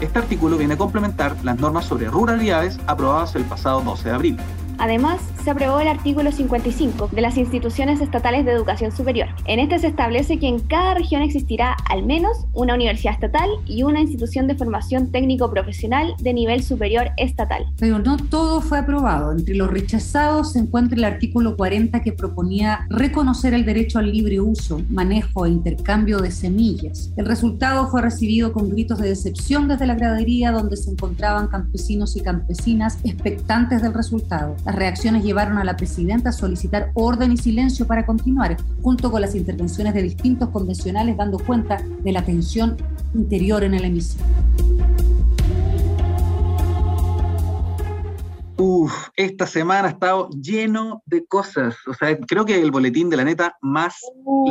Este 0.00 0.18
artículo 0.18 0.56
viene 0.56 0.74
a 0.74 0.78
complementar 0.78 1.36
las 1.42 1.58
normas 1.58 1.84
sobre 1.84 2.08
ruralidades 2.08 2.78
aprobadas 2.86 3.34
el 3.36 3.44
pasado 3.44 3.82
12 3.82 4.08
de 4.08 4.14
abril. 4.14 4.36
Además, 4.78 5.20
se 5.42 5.50
aprobó 5.50 5.80
el 5.80 5.88
artículo 5.88 6.32
55 6.32 7.10
de 7.12 7.20
las 7.20 7.36
instituciones 7.36 8.00
estatales 8.00 8.44
de 8.44 8.52
educación 8.52 8.92
superior. 8.92 9.28
En 9.46 9.58
este 9.58 9.78
se 9.78 9.88
establece 9.88 10.38
que 10.38 10.48
en 10.48 10.60
cada 10.60 10.94
región 10.94 11.22
existirá 11.22 11.76
al 11.90 12.04
menos 12.04 12.46
una 12.52 12.74
universidad 12.74 13.14
estatal 13.14 13.48
y 13.66 13.82
una 13.82 14.00
institución 14.00 14.46
de 14.46 14.54
formación 14.54 15.10
técnico-profesional 15.10 16.14
de 16.20 16.32
nivel 16.32 16.62
superior 16.62 17.10
estatal. 17.16 17.66
Pero 17.78 17.98
no 17.98 18.16
todo 18.16 18.60
fue 18.60 18.78
aprobado. 18.78 19.32
Entre 19.32 19.54
los 19.54 19.70
rechazados 19.70 20.52
se 20.52 20.60
encuentra 20.60 20.96
el 20.96 21.04
artículo 21.04 21.56
40 21.56 22.02
que 22.02 22.12
proponía 22.12 22.86
reconocer 22.88 23.54
el 23.54 23.64
derecho 23.64 23.98
al 23.98 24.10
libre 24.10 24.40
uso, 24.40 24.80
manejo 24.88 25.46
e 25.46 25.50
intercambio 25.50 26.18
de 26.18 26.30
semillas. 26.30 27.12
El 27.16 27.26
resultado 27.26 27.88
fue 27.88 28.02
recibido 28.02 28.52
con 28.52 28.70
gritos 28.70 28.98
de 28.98 29.08
decepción 29.08 29.68
desde 29.68 29.86
la 29.86 29.94
gradería 29.94 30.52
donde 30.52 30.76
se 30.76 30.90
encontraban 30.90 31.48
campesinos 31.48 32.16
y 32.16 32.20
campesinas 32.20 32.98
expectantes 33.04 33.82
del 33.82 33.94
resultado. 33.94 34.56
Las 34.64 34.74
reacciones 34.76 35.22
llevaron 35.22 35.58
a 35.58 35.64
la 35.64 35.76
presidenta 35.76 36.30
a 36.30 36.32
solicitar 36.32 36.90
orden 36.94 37.32
y 37.32 37.36
silencio 37.36 37.86
para 37.86 38.06
continuar, 38.06 38.56
junto 38.82 39.10
con 39.10 39.20
las 39.20 39.34
intervenciones 39.34 39.92
de 39.92 40.02
distintos 40.02 40.48
convencionales 40.48 41.16
dando 41.18 41.38
cuenta 41.38 41.82
de 42.02 42.12
la 42.12 42.24
tensión 42.24 42.76
interior 43.12 43.62
en 43.62 43.74
el 43.74 43.84
hemiciclo. 43.84 44.24
Uf, 48.56 49.08
esta 49.16 49.46
semana 49.46 49.88
ha 49.88 49.90
estado 49.90 50.30
lleno 50.30 51.02
de 51.04 51.26
cosas. 51.26 51.76
O 51.86 51.92
sea, 51.92 52.16
creo 52.20 52.46
que 52.46 52.58
el 52.58 52.70
boletín 52.70 53.10
de 53.10 53.18
la 53.18 53.24
neta 53.24 53.58
más 53.60 53.96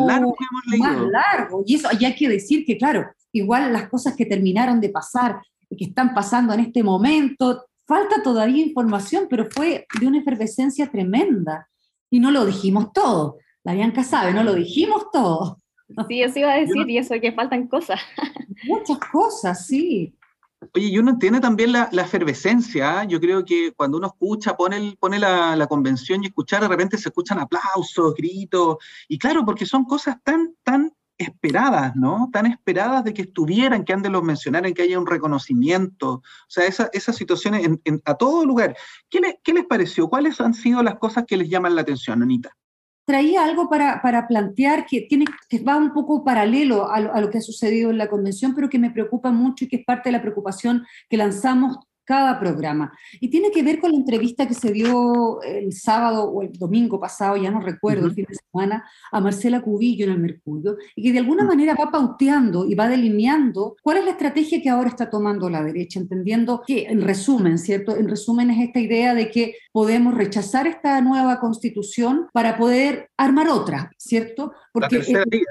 largo 0.06 0.36
que 0.36 0.46
hemos 0.52 0.66
leído. 0.68 1.10
Más 1.10 1.12
largo. 1.12 1.64
Y 1.66 1.76
eso, 1.76 1.90
y 2.00 2.06
hay 2.06 2.16
que 2.16 2.30
decir 2.30 2.66
que, 2.66 2.78
claro, 2.78 3.08
igual 3.32 3.74
las 3.74 3.90
cosas 3.90 4.16
que 4.16 4.26
terminaron 4.26 4.80
de 4.80 4.90
pasar 4.90 5.42
que 5.76 5.86
están 5.86 6.14
pasando 6.14 6.54
en 6.54 6.62
este 6.62 6.84
momento, 6.84 7.66
falta 7.86 8.24
todavía 8.24 8.66
información, 8.66 9.28
pero 9.30 9.50
fue 9.50 9.86
de 10.00 10.08
una 10.08 10.20
efervescencia 10.20 10.90
tremenda. 10.90 11.70
Y 12.10 12.20
no 12.20 12.32
lo 12.32 12.46
dijimos 12.46 12.94
todo. 12.94 13.38
La 13.64 13.74
Bianca 13.74 14.04
sabe, 14.04 14.34
no 14.34 14.44
lo 14.44 14.54
dijimos 14.54 15.10
todo. 15.12 15.60
Sí, 16.08 16.22
eso 16.22 16.40
iba 16.40 16.54
a 16.54 16.58
decir, 16.60 16.90
y 16.90 16.98
eso 16.98 17.16
que 17.20 17.32
faltan 17.32 17.68
cosas. 17.68 18.00
Muchas 18.68 19.00
cosas, 19.12 19.66
sí. 19.66 20.16
Oye, 20.74 20.88
y 20.88 20.98
uno 20.98 21.12
entiende 21.12 21.40
también 21.40 21.72
la, 21.74 21.90
efervescencia. 21.92 23.00
¿ah? 23.00 23.04
Yo 23.04 23.20
creo 23.20 23.44
que 23.44 23.74
cuando 23.74 23.98
uno 23.98 24.08
escucha, 24.08 24.56
pone, 24.56 24.96
pone 25.00 25.20
la, 25.20 25.56
la, 25.56 25.68
convención 25.68 26.24
y 26.24 26.28
escuchar, 26.28 26.62
de 26.62 26.70
repente 26.70 26.98
se 26.98 27.10
escuchan 27.10 27.40
aplausos, 27.40 28.14
gritos. 28.16 28.78
Y 29.08 29.18
claro, 29.18 29.44
porque 29.46 29.66
son 29.66 29.84
cosas 29.86 30.18
tan, 30.24 30.56
tan 30.64 30.94
esperadas, 31.18 31.96
¿no? 31.96 32.30
Tan 32.32 32.46
esperadas 32.46 33.04
de 33.04 33.14
que 33.14 33.24
estuvieran, 33.24 33.84
que 33.84 33.96
de 33.96 34.10
los 34.10 34.24
mencionar, 34.24 34.66
en 34.66 34.74
que 34.74 34.84
haya 34.84 35.00
un 35.00 35.06
reconocimiento. 35.06 36.14
O 36.14 36.24
sea, 36.48 36.66
esas 36.66 37.16
situaciones 37.16 37.68
a 38.06 38.16
todo 38.16 38.46
lugar. 38.46 38.76
¿Qué, 39.10 39.40
¿Qué, 39.44 39.54
les 39.54 39.66
pareció? 39.66 40.10
¿Cuáles 40.10 40.42
han 40.42 40.54
sido 40.54 40.82
las 40.84 40.96
cosas 40.96 41.26
que 41.28 41.38
les 41.38 41.50
llaman 41.50 41.76
la 41.76 41.82
atención, 41.82 42.22
Anita? 42.22 42.56
Traía 43.06 43.44
algo 43.44 43.70
para, 43.70 44.02
para 44.02 44.28
plantear 44.28 44.86
que, 44.86 45.02
tiene, 45.02 45.26
que 45.50 45.60
va 45.60 45.76
un 45.76 45.94
poco 45.94 46.24
paralelo 46.24 46.90
a 46.90 47.00
lo, 47.00 47.14
a 47.14 47.22
lo 47.22 47.30
que 47.30 47.40
ha 47.40 47.42
sucedido 47.42 47.92
en 47.92 47.98
la 47.98 48.10
convención, 48.10 48.56
pero 48.56 48.70
que 48.70 48.80
me 48.80 48.92
preocupa 48.92 49.32
mucho 49.32 49.66
y 49.66 49.68
que 49.68 49.76
es 49.78 49.86
parte 49.86 50.10
de 50.10 50.14
la 50.14 50.22
preocupación 50.22 50.86
que 51.10 51.18
lanzamos 51.18 51.78
cada 52.06 52.40
programa. 52.40 52.94
Y 53.20 53.30
tiene 53.30 53.52
que 53.52 53.64
ver 53.64 53.80
con 53.80 53.92
la 53.92 53.98
entrevista 53.98 54.48
que 54.48 54.54
se 54.54 54.72
dio 54.72 55.42
el 55.44 55.74
sábado 55.74 56.26
o 56.26 56.42
el 56.42 56.52
domingo 56.54 57.00
pasado, 57.00 57.38
ya 57.38 57.52
no 57.52 57.60
recuerdo, 57.60 58.08
el 58.08 58.14
fin 58.14 58.26
de 58.28 58.36
semana, 58.36 58.84
a 59.12 59.20
Marcela 59.20 59.62
Cubillo 59.62 60.06
en 60.06 60.12
el 60.12 60.20
Mercurio, 60.20 60.78
y 60.96 61.04
que 61.04 61.14
de 61.14 61.20
alguna 61.20 61.44
manera 61.44 61.76
va 61.76 61.92
pauteando 61.92 62.66
y 62.66 62.76
va 62.76 62.88
delineando 62.88 63.76
cuál 63.82 63.98
es 63.98 64.06
la 64.06 64.12
estrategia 64.12 64.62
que 64.62 64.70
ahora 64.70 64.90
está 64.90 65.10
tomando 65.10 65.50
la 65.50 65.64
derecha, 65.64 66.00
entendiendo 66.00 66.62
que, 66.66 66.86
en 66.86 67.02
resumen, 67.02 67.58
¿cierto? 67.58 67.96
En 67.96 68.08
resumen 68.08 68.50
es 68.52 68.68
esta 68.68 68.80
idea 68.80 69.14
de 69.14 69.30
que 69.30 69.56
podemos 69.72 70.14
rechazar 70.14 70.68
esta 70.68 71.00
nueva 71.02 71.40
constitución 71.40 72.28
para 72.34 72.58
poder 72.58 73.10
armar 73.18 73.50
otra, 73.50 73.92
¿cierto? 73.98 74.54
Porque 74.72 74.98
la 74.98 75.02
tercera 75.02 75.24
vía. 75.30 75.42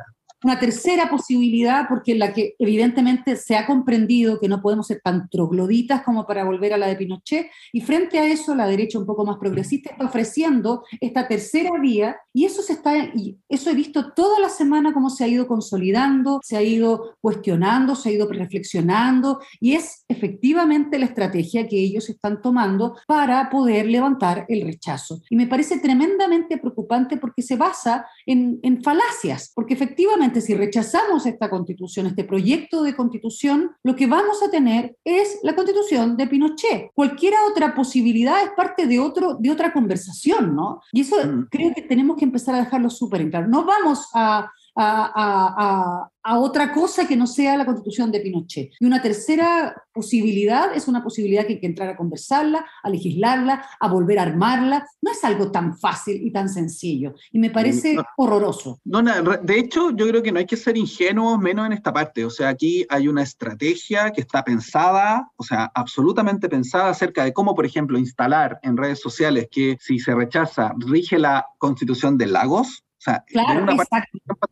Una 0.44 0.58
tercera 0.58 1.08
posibilidad, 1.08 1.87
porque 1.88 2.14
la 2.14 2.32
que 2.32 2.54
evidentemente 2.58 3.37
se 3.37 3.56
ha 3.56 3.66
comprendido 3.66 4.40
que 4.40 4.49
no 4.49 4.61
podemos 4.61 4.87
ser 4.87 5.00
tan 5.02 5.28
trogloditas 5.28 6.02
como 6.02 6.26
para 6.26 6.44
volver 6.44 6.72
a 6.72 6.78
la 6.78 6.87
de 6.87 6.96
Pinochet, 6.96 7.49
y 7.72 7.80
frente 7.80 8.18
a 8.18 8.26
eso 8.26 8.54
la 8.54 8.66
derecha 8.66 8.99
un 8.99 9.06
poco 9.06 9.25
más 9.25 9.38
progresista 9.38 9.90
está 9.90 10.04
ofreciendo 10.04 10.84
esta 11.00 11.28
tercera 11.28 11.70
vía, 11.80 12.16
y 12.32 12.44
eso 12.44 12.62
se 12.62 12.75
está, 12.75 12.96
y 12.96 13.38
eso 13.49 13.70
he 13.70 13.75
visto 13.75 14.12
toda 14.12 14.40
la 14.40 14.49
semana 14.49 14.92
cómo 14.92 15.11
se 15.11 15.25
ha 15.25 15.28
ido 15.28 15.46
consolidando, 15.46 16.40
se 16.42 16.56
ha 16.56 16.62
ido 16.62 17.16
cuestionando, 17.20 17.94
se 17.94 18.08
ha 18.08 18.12
ido 18.12 18.28
reflexionando, 18.28 19.40
y 19.61 19.75
es 19.75 20.04
efectivamente 20.08 20.99
la 20.99 21.06
estrategia 21.06 21.66
que 21.68 21.78
ellos 21.78 22.08
están 22.08 22.42
tomando 22.42 22.96
para 23.06 23.50
poder 23.50 23.87
levantar 23.87 24.46
el 24.49 24.62
rechazo. 24.62 25.22
Y 25.30 25.37
me 25.37 25.46
parece 25.46 25.78
tremendamente 25.78 26.58
preocupante 26.58 27.16
porque 27.16 27.42
se 27.42 27.56
basa 27.56 28.06
en, 28.26 28.58
en 28.62 28.82
falacias, 28.82 29.52
porque 29.54 29.75
efectivamente 29.75 30.31
si 30.40 30.54
rechazamos 30.54 31.26
esta 31.26 31.50
constitución, 31.50 32.06
este 32.06 32.24
proyecto 32.24 32.82
de 32.82 32.94
constitución, 32.96 33.72
lo 33.82 33.94
que 33.96 34.06
vamos 34.06 34.42
a 34.42 34.50
tener 34.50 34.96
es 35.04 35.38
la 35.42 35.54
constitución 35.54 36.16
de 36.16 36.26
Pinochet. 36.26 36.90
Cualquier 36.94 37.34
otra 37.50 37.74
posibilidad 37.74 38.42
es 38.42 38.50
parte 38.56 38.86
de, 38.86 38.98
otro, 38.98 39.34
de 39.34 39.50
otra 39.50 39.72
conversación, 39.72 40.54
¿no? 40.54 40.80
Y 40.92 41.02
eso 41.02 41.16
mm. 41.24 41.48
creo 41.50 41.74
que 41.74 41.82
tenemos 41.82 42.16
que 42.16 42.24
empezar 42.24 42.54
a 42.54 42.64
dejarlo 42.64 42.90
súper 42.90 43.20
en 43.20 43.30
claro. 43.30 43.48
No 43.48 43.64
vamos 43.64 44.08
a, 44.14 44.50
a, 44.75 46.09
a, 46.25 46.38
otra 46.38 46.73
cosa 46.73 47.07
que 47.07 47.17
no 47.17 47.26
sea 47.26 47.57
la 47.57 47.67
constitución 47.67 48.11
de 48.12 48.21
Pinochet. 48.21 48.71
Y 48.79 48.87
una 48.87 49.02
tercera 49.02 49.75
posibilidad 49.93 50.75
es 50.75 50.87
una 50.88 51.02
posibilidad 51.02 51.45
que 51.47 51.55
hay 51.55 51.61
que 51.61 51.67
entrar 51.67 51.88
a 51.88 51.97
conversarla, 51.97 52.64
a 52.83 52.88
legislarla, 52.88 53.67
a 53.81 53.88
volver 53.88 54.19
a 54.19 54.23
armarla. 54.23 54.87
No 55.00 55.11
es 55.11 55.23
algo 55.25 55.50
tan 55.50 55.76
fácil 55.76 56.25
y 56.25 56.31
tan 56.31 56.49
sencillo. 56.49 57.14
Y 57.33 57.38
me 57.38 57.50
parece 57.50 57.97
horroroso. 58.17 58.81
No, 58.85 59.02
de 59.02 59.59
hecho, 59.59 59.91
yo 59.91 60.07
creo 60.09 60.23
que 60.23 60.33
no 60.33 60.38
hay 60.38 60.47
que 60.47 60.57
ser 60.57 60.76
ingenuos 60.76 61.38
menos 61.38 61.67
en 61.67 61.73
esta 61.73 61.93
parte. 61.93 62.25
O 62.25 62.31
sea, 62.31 62.49
aquí 62.49 62.87
hay 62.88 63.09
una 63.09 63.23
estrategia 63.23 64.12
que 64.12 64.21
está 64.21 64.45
pensada, 64.45 65.29
o 65.37 65.43
sea, 65.43 65.71
absolutamente 65.75 66.49
pensada 66.49 66.91
acerca 66.91 67.25
de 67.25 67.33
cómo, 67.33 67.55
por 67.55 67.67
ejemplo, 67.67 67.99
instalar 67.99 68.59
en 68.62 68.76
redes 68.76 69.00
sociales 69.00 69.49
que 69.50 69.76
si 69.81 69.99
se 69.99 70.14
rechaza 70.14 70.73
rige 70.79 71.19
la 71.19 71.47
constitución 71.59 72.17
de 72.17 72.26
Lagos, 72.26 72.85
o 73.02 73.04
sea, 73.04 73.25
claro, 73.26 73.64
una 73.64 73.76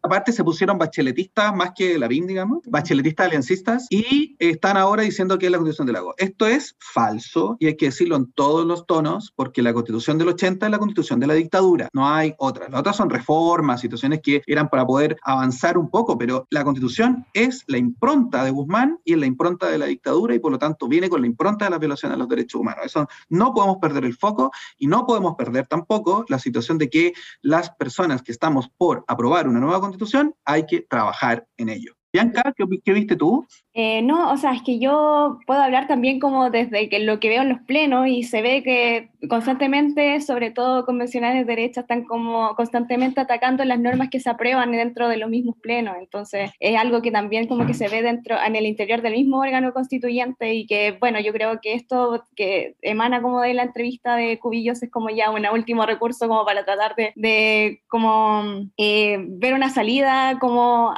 parte, 0.08 0.32
se 0.32 0.42
pusieron 0.42 0.76
bacheletistas 0.76 1.54
más 1.54 1.70
que 1.72 1.96
la 1.96 2.08
BIN, 2.08 2.26
digamos, 2.26 2.64
bacheletistas 2.66 3.26
aliancistas, 3.26 3.86
y 3.90 4.34
están 4.40 4.76
ahora 4.76 5.04
diciendo 5.04 5.38
que 5.38 5.46
es 5.46 5.52
la 5.52 5.58
constitución 5.58 5.86
del 5.86 5.94
lago. 5.94 6.14
Esto 6.18 6.48
es 6.48 6.74
falso 6.80 7.56
y 7.60 7.68
hay 7.68 7.76
que 7.76 7.86
decirlo 7.86 8.16
en 8.16 8.32
todos 8.32 8.66
los 8.66 8.86
tonos, 8.86 9.32
porque 9.36 9.62
la 9.62 9.72
constitución 9.72 10.18
del 10.18 10.30
80 10.30 10.66
es 10.66 10.72
la 10.72 10.78
constitución 10.78 11.20
de 11.20 11.28
la 11.28 11.34
dictadura, 11.34 11.88
no 11.92 12.08
hay 12.08 12.34
otra. 12.38 12.68
Las 12.68 12.80
otras 12.80 12.96
son 12.96 13.08
reformas, 13.08 13.82
situaciones 13.82 14.20
que 14.20 14.42
eran 14.48 14.68
para 14.68 14.84
poder 14.84 15.16
avanzar 15.22 15.78
un 15.78 15.88
poco, 15.88 16.18
pero 16.18 16.48
la 16.50 16.64
constitución 16.64 17.24
es 17.34 17.62
la 17.68 17.78
impronta 17.78 18.42
de 18.42 18.50
Guzmán 18.50 18.98
y 19.04 19.12
es 19.12 19.18
la 19.20 19.26
impronta 19.26 19.68
de 19.68 19.78
la 19.78 19.86
dictadura 19.86 20.34
y 20.34 20.40
por 20.40 20.50
lo 20.50 20.58
tanto 20.58 20.88
viene 20.88 21.08
con 21.08 21.20
la 21.20 21.28
impronta 21.28 21.66
de 21.66 21.70
la 21.70 21.78
violación 21.78 22.10
a 22.10 22.16
los 22.16 22.28
derechos 22.28 22.60
humanos. 22.60 22.86
Eso 22.86 23.06
no 23.28 23.54
podemos 23.54 23.76
perder 23.80 24.04
el 24.06 24.16
foco 24.16 24.50
y 24.76 24.88
no 24.88 25.06
podemos 25.06 25.36
perder 25.36 25.68
tampoco 25.68 26.24
la 26.28 26.40
situación 26.40 26.78
de 26.78 26.90
que 26.90 27.12
las 27.42 27.70
personas 27.70 28.22
que 28.22 28.39
estamos 28.40 28.70
por 28.78 29.04
aprobar 29.06 29.46
una 29.46 29.60
nueva 29.60 29.80
constitución, 29.80 30.34
hay 30.46 30.64
que 30.64 30.80
trabajar 30.80 31.46
en 31.58 31.68
ello. 31.68 31.92
Bianca, 32.10 32.54
¿qué, 32.56 32.92
viste 32.94 33.14
tú? 33.14 33.46
Eh, 33.72 34.02
no, 34.02 34.32
o 34.32 34.36
sea, 34.36 34.52
es 34.52 34.62
que 34.62 34.78
yo 34.78 35.38
puedo 35.46 35.60
hablar 35.60 35.86
también 35.86 36.18
como 36.18 36.50
desde 36.50 36.88
que 36.88 36.98
lo 36.98 37.20
que 37.20 37.28
veo 37.28 37.42
en 37.42 37.50
los 37.50 37.60
plenos 37.60 38.08
y 38.08 38.24
se 38.24 38.42
ve 38.42 38.62
que 38.64 39.10
constantemente, 39.28 40.20
sobre 40.20 40.50
todo 40.50 40.84
convencionales 40.84 41.46
de 41.46 41.54
derecha, 41.54 41.82
están 41.82 42.04
como 42.04 42.54
constantemente 42.56 43.20
atacando 43.20 43.64
las 43.64 43.78
normas 43.78 44.08
que 44.10 44.18
se 44.18 44.28
aprueban 44.28 44.72
dentro 44.72 45.08
de 45.08 45.18
los 45.18 45.30
mismos 45.30 45.56
plenos. 45.62 45.96
Entonces, 46.00 46.50
es 46.58 46.76
algo 46.76 47.00
que 47.00 47.12
también 47.12 47.46
como 47.46 47.64
que 47.64 47.74
se 47.74 47.88
ve 47.88 48.02
dentro, 48.02 48.36
en 48.44 48.56
el 48.56 48.66
interior 48.66 49.02
del 49.02 49.12
mismo 49.12 49.38
órgano 49.38 49.72
constituyente 49.72 50.54
y 50.54 50.66
que, 50.66 50.96
bueno, 50.98 51.20
yo 51.20 51.32
creo 51.32 51.60
que 51.60 51.74
esto 51.74 52.24
que 52.34 52.74
emana 52.82 53.22
como 53.22 53.40
de 53.40 53.54
la 53.54 53.62
entrevista 53.62 54.16
de 54.16 54.38
Cubillos 54.38 54.82
es 54.82 54.90
como 54.90 55.10
ya 55.10 55.30
un 55.30 55.46
último 55.46 55.86
recurso 55.86 56.26
como 56.28 56.44
para 56.44 56.64
tratar 56.64 56.94
de, 56.96 57.82
como 57.88 58.68
eh, 58.76 59.18
ver 59.28 59.54
una 59.54 59.70
salida 59.70 60.38
como 60.40 60.92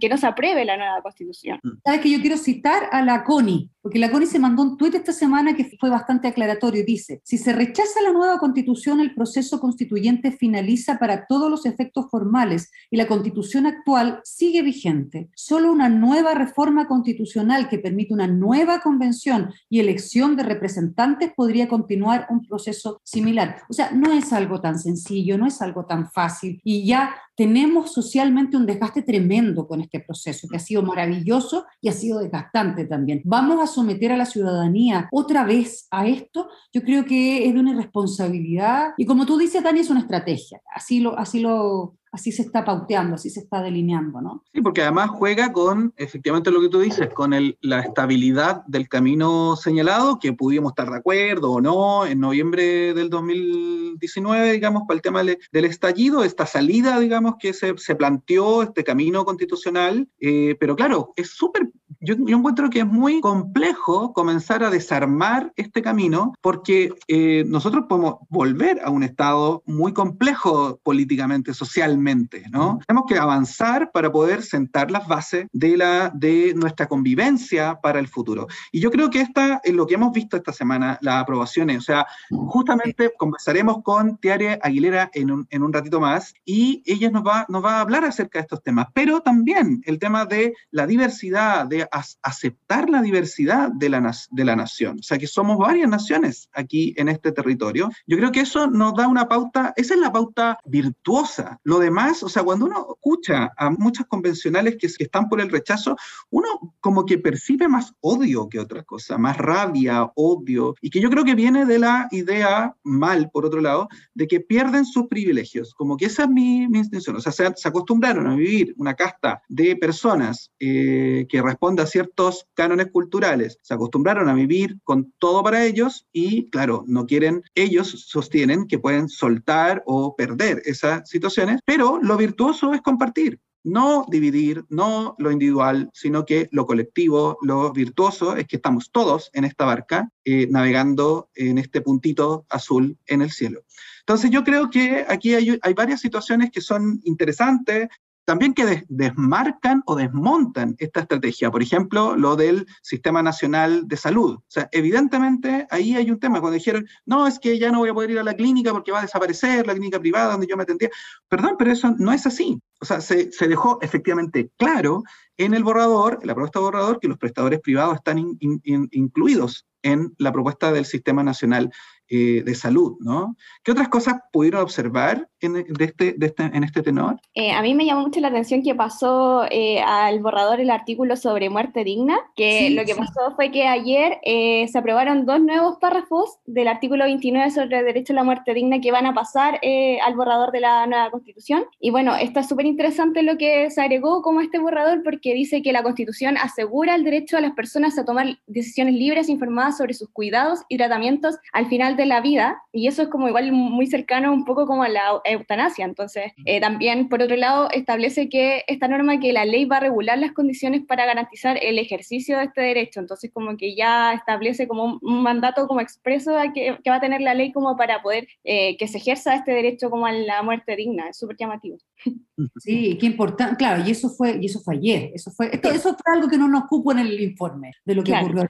que 0.00 0.08
no 0.08 0.16
se 0.16 0.26
apruebe 0.26 0.64
la 0.64 0.76
nueva 0.76 1.02
constitución. 1.02 1.60
¿Sabes 1.84 2.00
yo 2.10 2.15
quiero 2.20 2.36
citar 2.36 2.88
a 2.92 3.02
la 3.02 3.24
CONI, 3.24 3.70
porque 3.86 4.00
la 4.00 4.10
CONI 4.10 4.26
se 4.26 4.40
mandó 4.40 4.64
un 4.64 4.76
tuit 4.76 4.96
esta 4.96 5.12
semana 5.12 5.54
que 5.54 5.70
fue 5.78 5.90
bastante 5.90 6.26
aclaratorio. 6.26 6.84
Dice, 6.84 7.20
si 7.22 7.38
se 7.38 7.52
rechaza 7.52 8.02
la 8.02 8.10
nueva 8.10 8.40
constitución, 8.40 8.98
el 8.98 9.14
proceso 9.14 9.60
constituyente 9.60 10.32
finaliza 10.32 10.98
para 10.98 11.28
todos 11.28 11.48
los 11.48 11.66
efectos 11.66 12.06
formales 12.10 12.72
y 12.90 12.96
la 12.96 13.06
constitución 13.06 13.64
actual 13.64 14.18
sigue 14.24 14.62
vigente. 14.62 15.30
Solo 15.36 15.70
una 15.70 15.88
nueva 15.88 16.34
reforma 16.34 16.88
constitucional 16.88 17.68
que 17.68 17.78
permite 17.78 18.12
una 18.12 18.26
nueva 18.26 18.80
convención 18.80 19.52
y 19.70 19.78
elección 19.78 20.34
de 20.34 20.42
representantes 20.42 21.30
podría 21.36 21.68
continuar 21.68 22.26
un 22.28 22.44
proceso 22.44 23.00
similar. 23.04 23.62
O 23.68 23.72
sea, 23.72 23.92
no 23.92 24.12
es 24.12 24.32
algo 24.32 24.60
tan 24.60 24.80
sencillo, 24.80 25.38
no 25.38 25.46
es 25.46 25.62
algo 25.62 25.86
tan 25.86 26.10
fácil 26.10 26.60
y 26.64 26.84
ya 26.84 27.14
tenemos 27.36 27.92
socialmente 27.92 28.56
un 28.56 28.64
desgaste 28.64 29.02
tremendo 29.02 29.68
con 29.68 29.82
este 29.82 30.00
proceso, 30.00 30.48
que 30.48 30.56
ha 30.56 30.60
sido 30.60 30.82
maravilloso 30.82 31.66
y 31.82 31.90
ha 31.90 31.92
sido 31.92 32.18
desgastante 32.18 32.86
también. 32.86 33.20
¿Vamos 33.24 33.62
a 33.62 33.66
someter 33.76 34.12
a 34.12 34.16
la 34.16 34.26
ciudadanía 34.26 35.08
otra 35.12 35.44
vez 35.44 35.86
a 35.90 36.06
esto? 36.06 36.48
Yo 36.72 36.82
creo 36.82 37.04
que 37.04 37.46
es 37.46 37.54
de 37.54 37.60
una 37.60 37.72
irresponsabilidad 37.72 38.94
y 38.96 39.06
como 39.06 39.26
tú 39.26 39.38
dices, 39.38 39.62
Dani, 39.62 39.80
es 39.80 39.90
una 39.90 40.00
estrategia. 40.00 40.60
Así 40.74 41.00
lo, 41.00 41.18
así 41.18 41.40
lo, 41.40 41.96
así 42.16 42.32
se 42.32 42.42
está 42.42 42.64
pauteando, 42.64 43.14
así 43.14 43.28
se 43.28 43.40
está 43.40 43.62
delineando, 43.62 44.20
¿no? 44.22 44.42
Sí, 44.52 44.62
porque 44.62 44.82
además 44.82 45.10
juega 45.10 45.52
con, 45.52 45.92
efectivamente 45.96 46.50
lo 46.50 46.62
que 46.62 46.70
tú 46.70 46.80
dices, 46.80 47.10
con 47.12 47.34
el, 47.34 47.58
la 47.60 47.80
estabilidad 47.80 48.64
del 48.66 48.88
camino 48.88 49.54
señalado, 49.56 50.18
que 50.18 50.32
pudimos 50.32 50.72
estar 50.72 50.90
de 50.90 50.96
acuerdo 50.96 51.52
o 51.52 51.60
no 51.60 52.06
en 52.06 52.20
noviembre 52.20 52.94
del 52.94 53.10
2019, 53.10 54.52
digamos, 54.52 54.84
para 54.88 54.96
el 54.96 55.02
tema 55.02 55.22
del, 55.22 55.64
estallido, 55.66 56.24
esta 56.24 56.46
salida, 56.46 56.98
digamos, 57.00 57.34
que 57.38 57.52
se, 57.52 57.76
se 57.76 57.94
planteó, 57.94 58.62
este 58.62 58.82
camino 58.82 59.24
constitucional, 59.24 60.08
eh, 60.18 60.56
pero 60.58 60.74
claro, 60.74 61.12
es 61.16 61.30
súper, 61.30 61.70
yo, 62.00 62.14
yo, 62.18 62.36
encuentro 62.36 62.70
que 62.70 62.80
es 62.80 62.86
muy 62.86 63.20
complejo 63.20 64.12
comenzar 64.12 64.62
a 64.62 64.70
desarmar 64.70 65.52
este 65.56 65.82
camino, 65.82 66.34
porque 66.40 66.94
eh, 67.08 67.44
nosotros 67.46 67.84
podemos 67.88 68.16
volver 68.28 68.80
a 68.84 68.90
un 68.90 69.02
estado 69.02 69.62
muy 69.66 69.92
complejo 69.92 70.80
políticamente, 70.82 71.54
socialmente, 71.54 72.44
¿no? 72.50 72.78
Tenemos 72.86 73.06
que 73.08 73.18
avanzar 73.18 73.90
para 73.92 74.10
poder 74.10 74.42
sentar 74.42 74.90
las 74.90 75.06
bases 75.06 75.46
de, 75.52 75.76
la, 75.76 76.10
de 76.14 76.54
nuestra 76.54 76.86
convivencia 76.86 77.78
para 77.82 77.98
el 77.98 78.08
futuro. 78.08 78.46
Y 78.72 78.80
yo 78.80 78.90
creo 78.90 79.10
que 79.10 79.20
esta 79.20 79.60
es 79.64 79.74
lo 79.74 79.86
que 79.86 79.94
hemos 79.94 80.12
visto 80.12 80.36
esta 80.36 80.52
semana, 80.52 80.98
las 81.00 81.22
aprobaciones. 81.22 81.78
O 81.78 81.82
sea, 81.82 82.06
justamente 82.30 83.12
conversaremos 83.16 83.82
con 83.82 84.18
Tiare 84.18 84.58
Aguilera 84.62 85.10
en 85.12 85.30
un, 85.30 85.46
en 85.50 85.62
un 85.62 85.72
ratito 85.72 86.00
más 86.00 86.34
y 86.44 86.82
ella 86.86 87.10
nos 87.10 87.24
va, 87.24 87.46
nos 87.48 87.64
va 87.64 87.76
a 87.76 87.80
hablar 87.80 88.04
acerca 88.04 88.38
de 88.38 88.42
estos 88.42 88.62
temas, 88.62 88.86
pero 88.94 89.20
también 89.20 89.82
el 89.84 89.98
tema 89.98 90.26
de 90.26 90.54
la 90.70 90.86
diversidad, 90.86 91.66
de 91.66 91.85
aceptar 91.90 92.88
la 92.88 93.02
diversidad 93.02 93.70
de 93.72 93.88
la, 93.88 94.14
de 94.30 94.44
la 94.44 94.56
nación. 94.56 94.98
O 95.00 95.02
sea, 95.02 95.18
que 95.18 95.26
somos 95.26 95.58
varias 95.58 95.88
naciones 95.88 96.48
aquí 96.52 96.94
en 96.96 97.08
este 97.08 97.32
territorio. 97.32 97.90
Yo 98.06 98.16
creo 98.16 98.30
que 98.30 98.40
eso 98.40 98.68
nos 98.68 98.94
da 98.94 99.08
una 99.08 99.28
pauta, 99.28 99.72
esa 99.76 99.94
es 99.94 100.00
la 100.00 100.12
pauta 100.12 100.58
virtuosa. 100.64 101.58
Lo 101.64 101.78
demás 101.80 101.96
más, 101.96 102.22
o 102.22 102.28
sea, 102.28 102.44
cuando 102.44 102.66
uno 102.66 102.86
escucha 102.94 103.52
a 103.56 103.70
muchas 103.70 104.06
convencionales 104.06 104.76
que, 104.76 104.86
están 104.86 105.28
por 105.30 105.40
el 105.40 105.50
rechazo, 105.50 105.96
uno 106.30 106.46
como 106.80 107.06
que 107.06 107.16
percibe 107.16 107.68
más 107.68 107.94
odio 108.00 108.50
que 108.50 108.60
otra 108.60 108.82
cosa, 108.82 109.16
más 109.16 109.38
rabia, 109.38 110.12
odio, 110.14 110.74
y 110.82 110.90
que 110.90 111.00
yo 111.00 111.08
creo 111.08 111.24
que 111.24 111.34
viene 111.34 111.64
de 111.64 111.78
la 111.78 112.06
idea 112.10 112.76
mal, 112.82 113.30
por 113.30 113.46
otro 113.46 113.62
lado, 113.62 113.88
de 114.12 114.26
que 114.26 114.40
pierden 114.40 114.84
sus 114.84 115.06
privilegios, 115.06 115.72
como 115.74 115.96
que 115.96 116.04
esa 116.04 116.24
es 116.24 116.28
mi, 116.28 116.64
intención, 116.64 117.16
o 117.16 117.20
sea, 117.20 117.32
se, 117.32 117.46
acostumbraron 117.46 118.26
a 118.26 118.34
vivir 118.34 118.74
una 118.76 118.92
casta 118.92 119.40
de 119.48 119.74
personas 119.76 120.52
eh, 120.60 121.26
que 121.30 121.40
a 121.82 121.86
ciertos 121.86 122.46
cánones 122.54 122.88
culturales, 122.90 123.58
se 123.62 123.74
acostumbraron 123.74 124.28
a 124.28 124.34
vivir 124.34 124.78
con 124.84 125.12
todo 125.18 125.42
para 125.42 125.64
ellos 125.64 126.06
y, 126.12 126.48
claro, 126.50 126.84
no 126.86 127.06
quieren, 127.06 127.42
ellos 127.54 128.06
sostienen 128.06 128.66
que 128.66 128.78
pueden 128.78 129.08
soltar 129.08 129.82
o 129.86 130.16
perder 130.16 130.62
esas 130.64 131.08
situaciones, 131.08 131.60
pero 131.64 131.98
lo 132.02 132.16
virtuoso 132.16 132.72
es 132.72 132.82
compartir, 132.82 133.40
no 133.66 134.06
dividir, 134.08 134.64
no 134.68 135.16
lo 135.18 135.32
individual, 135.32 135.90
sino 135.92 136.24
que 136.24 136.48
lo 136.52 136.66
colectivo, 136.66 137.36
lo 137.42 137.72
virtuoso 137.72 138.36
es 138.36 138.46
que 138.46 138.56
estamos 138.56 138.90
todos 138.92 139.28
en 139.32 139.44
esta 139.44 139.64
barca 139.64 140.08
eh, 140.24 140.46
navegando 140.48 141.30
en 141.34 141.58
este 141.58 141.80
puntito 141.80 142.46
azul 142.48 142.96
en 143.06 143.22
el 143.22 143.32
cielo. 143.32 143.62
Entonces 144.00 144.30
yo 144.30 144.44
creo 144.44 144.70
que 144.70 145.04
aquí 145.08 145.34
hay 145.34 145.74
varias 145.74 146.00
situaciones 146.00 146.52
que 146.52 146.60
son 146.60 147.00
interesantes, 147.02 147.88
también 148.26 148.54
que 148.54 148.84
desmarcan 148.88 149.82
o 149.86 149.94
desmontan 149.94 150.74
esta 150.78 151.00
estrategia. 151.00 151.50
Por 151.50 151.62
ejemplo, 151.62 152.16
lo 152.16 152.34
del 152.34 152.66
Sistema 152.82 153.22
Nacional 153.22 153.86
de 153.86 153.96
Salud. 153.96 154.34
O 154.34 154.44
sea, 154.48 154.68
evidentemente 154.72 155.66
ahí 155.70 155.94
hay 155.94 156.10
un 156.10 156.18
tema. 156.18 156.40
Cuando 156.40 156.56
dijeron, 156.58 156.86
no, 157.06 157.26
es 157.26 157.38
que 157.38 157.58
ya 157.58 157.70
no 157.70 157.78
voy 157.78 157.88
a 157.88 157.94
poder 157.94 158.10
ir 158.10 158.18
a 158.18 158.24
la 158.24 158.34
clínica 158.34 158.72
porque 158.72 158.90
va 158.90 158.98
a 158.98 159.02
desaparecer 159.02 159.66
la 159.66 159.74
clínica 159.74 160.00
privada 160.00 160.32
donde 160.32 160.48
yo 160.48 160.56
me 160.56 160.64
atendía. 160.64 160.90
Perdón, 161.28 161.54
pero 161.56 161.70
eso 161.70 161.94
no 161.98 162.12
es 162.12 162.26
así. 162.26 162.60
O 162.80 162.84
sea, 162.84 163.00
se, 163.00 163.30
dejó 163.48 163.78
efectivamente 163.80 164.50
claro 164.58 165.04
en 165.38 165.54
el 165.54 165.62
borrador, 165.62 166.18
en 166.20 166.26
la 166.26 166.34
propuesta 166.34 166.58
de 166.58 166.64
borrador, 166.64 166.98
que 167.00 167.08
los 167.08 167.18
prestadores 167.18 167.60
privados 167.60 167.94
están 167.94 168.18
incluidos 168.40 169.66
en 169.82 170.12
la 170.18 170.32
propuesta 170.32 170.72
del 170.72 170.84
Sistema 170.84 171.22
Nacional 171.22 171.70
eh, 172.08 172.42
de 172.44 172.54
salud, 172.54 172.96
¿no? 173.00 173.36
¿Qué 173.62 173.72
otras 173.72 173.88
cosas 173.88 174.16
pudieron 174.32 174.62
observar 174.62 175.28
en, 175.46 175.56
este, 175.78 176.16
este, 176.20 176.42
en 176.42 176.64
este 176.64 176.82
tenor? 176.82 177.20
Eh, 177.34 177.52
a 177.52 177.62
mí 177.62 177.74
me 177.74 177.84
llamó 177.84 178.02
mucho 178.02 178.20
la 178.20 178.28
atención 178.28 178.62
que 178.62 178.74
pasó 178.74 179.44
eh, 179.50 179.80
al 179.80 180.20
borrador 180.20 180.60
el 180.60 180.70
artículo 180.70 181.16
sobre 181.16 181.50
muerte 181.50 181.84
digna, 181.84 182.18
que 182.34 182.70
lo 182.70 182.84
que 182.84 182.94
pasó 182.94 183.34
fue 183.34 183.50
que 183.50 183.66
ayer 183.66 184.18
se 184.24 184.78
aprobaron 184.78 185.26
dos 185.26 185.40
nuevos 185.40 185.78
párrafos 185.78 186.38
del 186.46 186.68
artículo 186.68 187.04
29 187.04 187.50
sobre 187.50 187.78
el 187.78 187.84
derecho 187.84 188.12
a 188.12 188.16
la 188.16 188.24
muerte 188.24 188.54
digna 188.54 188.80
que 188.80 188.92
van 188.92 189.06
a 189.06 189.14
pasar 189.14 189.60
al 190.04 190.14
borrador 190.14 190.52
de 190.52 190.60
la 190.60 190.86
nueva 190.86 191.10
constitución. 191.10 191.64
Y 191.80 191.90
bueno, 191.90 192.14
esto 192.16 192.40
es 192.40 192.48
súper 192.48 192.66
interesante 192.66 193.22
lo 193.22 193.38
que 193.38 193.70
se 193.70 193.80
agregó 193.80 194.22
como 194.22 194.40
este 194.40 194.58
borrador 194.58 195.02
porque 195.02 195.34
dice 195.34 195.62
que 195.62 195.72
la 195.72 195.82
constitución 195.82 196.36
asegura 196.36 196.94
el 196.94 197.04
derecho 197.04 197.36
a 197.36 197.40
las 197.40 197.52
personas 197.52 197.98
a 197.98 198.04
tomar 198.04 198.38
decisiones 198.46 198.94
libres 198.94 199.28
e 199.28 199.32
informadas 199.32 199.78
sobre 199.78 199.94
sus 199.94 200.08
cuidados 200.10 200.60
y 200.68 200.76
tratamientos 200.76 201.36
al 201.52 201.66
final 201.66 201.96
de 201.96 202.06
la 202.06 202.20
vida, 202.20 202.62
y 202.72 202.88
eso 202.88 203.02
es 203.02 203.08
como 203.08 203.28
igual 203.28 203.52
muy 203.52 203.86
cercano 203.86 204.32
un 204.32 204.44
poco 204.44 204.66
como 204.66 204.82
a 204.82 204.88
la 204.88 205.20
eutanasia. 205.36 205.84
Entonces, 205.84 206.32
eh, 206.44 206.60
también, 206.60 207.08
por 207.08 207.22
otro 207.22 207.36
lado, 207.36 207.68
establece 207.70 208.28
que 208.28 208.64
esta 208.66 208.88
norma 208.88 209.20
que 209.20 209.32
la 209.32 209.44
ley 209.44 209.64
va 209.64 209.78
a 209.78 209.80
regular 209.80 210.18
las 210.18 210.32
condiciones 210.32 210.82
para 210.86 211.06
garantizar 211.06 211.58
el 211.62 211.78
ejercicio 211.78 212.38
de 212.38 212.44
este 212.44 212.60
derecho. 212.60 213.00
Entonces, 213.00 213.30
como 213.32 213.56
que 213.56 213.74
ya 213.74 214.12
establece 214.12 214.68
como 214.68 214.98
un 215.00 215.22
mandato 215.22 215.66
como 215.66 215.80
expreso 215.80 216.36
que, 216.54 216.78
que 216.82 216.90
va 216.90 216.96
a 216.96 217.00
tener 217.00 217.20
la 217.20 217.34
ley 217.34 217.52
como 217.52 217.76
para 217.76 218.02
poder 218.02 218.28
eh, 218.44 218.76
que 218.76 218.88
se 218.88 218.98
ejerza 218.98 219.34
este 219.34 219.52
derecho 219.52 219.90
como 219.90 220.06
a 220.06 220.12
la 220.12 220.42
muerte 220.42 220.76
digna. 220.76 221.08
Es 221.08 221.18
súper 221.18 221.36
llamativo. 221.36 221.78
Sí, 222.58 222.98
qué 223.00 223.06
importante. 223.06 223.56
Claro, 223.56 223.82
y 223.86 223.90
eso 223.90 224.10
fue, 224.10 224.38
y 224.40 224.46
eso 224.46 224.60
fue 224.60 224.76
ayer. 224.76 225.10
Eso 225.14 225.30
fue, 225.30 225.48
esto, 225.54 225.70
eso 225.70 225.96
fue 225.96 226.14
algo 226.14 226.28
que 226.28 226.36
no 226.36 226.46
nos 226.46 226.66
cupo 226.66 226.92
en 226.92 226.98
el 226.98 227.18
informe 227.18 227.72
de 227.84 227.94
lo 227.94 228.04
que 228.04 228.12
ocurrió 228.12 228.46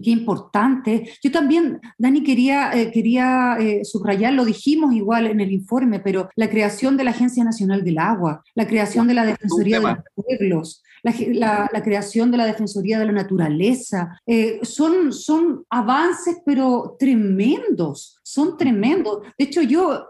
qué 0.00 0.10
importante. 0.10 1.12
Yo 1.22 1.30
también, 1.30 1.80
Dani, 1.98 2.22
quería, 2.22 2.72
eh, 2.72 2.90
quería 2.90 3.56
eh, 3.60 3.84
subrayar, 3.84 4.32
lo 4.32 4.44
dijimos 4.44 4.94
igual 4.94 5.26
en 5.26 5.40
el 5.40 5.52
informe, 5.52 6.00
pero 6.00 6.30
la 6.36 6.48
creación 6.48 6.96
de 6.96 7.04
la 7.04 7.10
Agencia 7.10 7.44
Nacional 7.44 7.84
del 7.84 7.98
Agua, 7.98 8.42
la 8.54 8.66
creación 8.66 9.06
de 9.06 9.14
la 9.14 9.26
Defensoría 9.26 9.80
de 9.80 9.86
los 9.86 9.98
Pueblos, 10.14 10.82
la, 11.02 11.68
creación 11.82 12.30
de 12.30 12.36
la 12.36 12.46
Defensoría 12.46 12.98
de 12.98 13.06
la 13.06 13.12
Naturaleza, 13.12 14.20
eh, 14.26 14.60
son, 14.62 15.12
son 15.12 15.64
avances 15.68 16.38
pero 16.46 16.96
tremendos, 16.98 18.20
son 18.32 18.56
tremendos. 18.56 19.18
De 19.38 19.44
hecho, 19.44 19.60
yo 19.60 20.06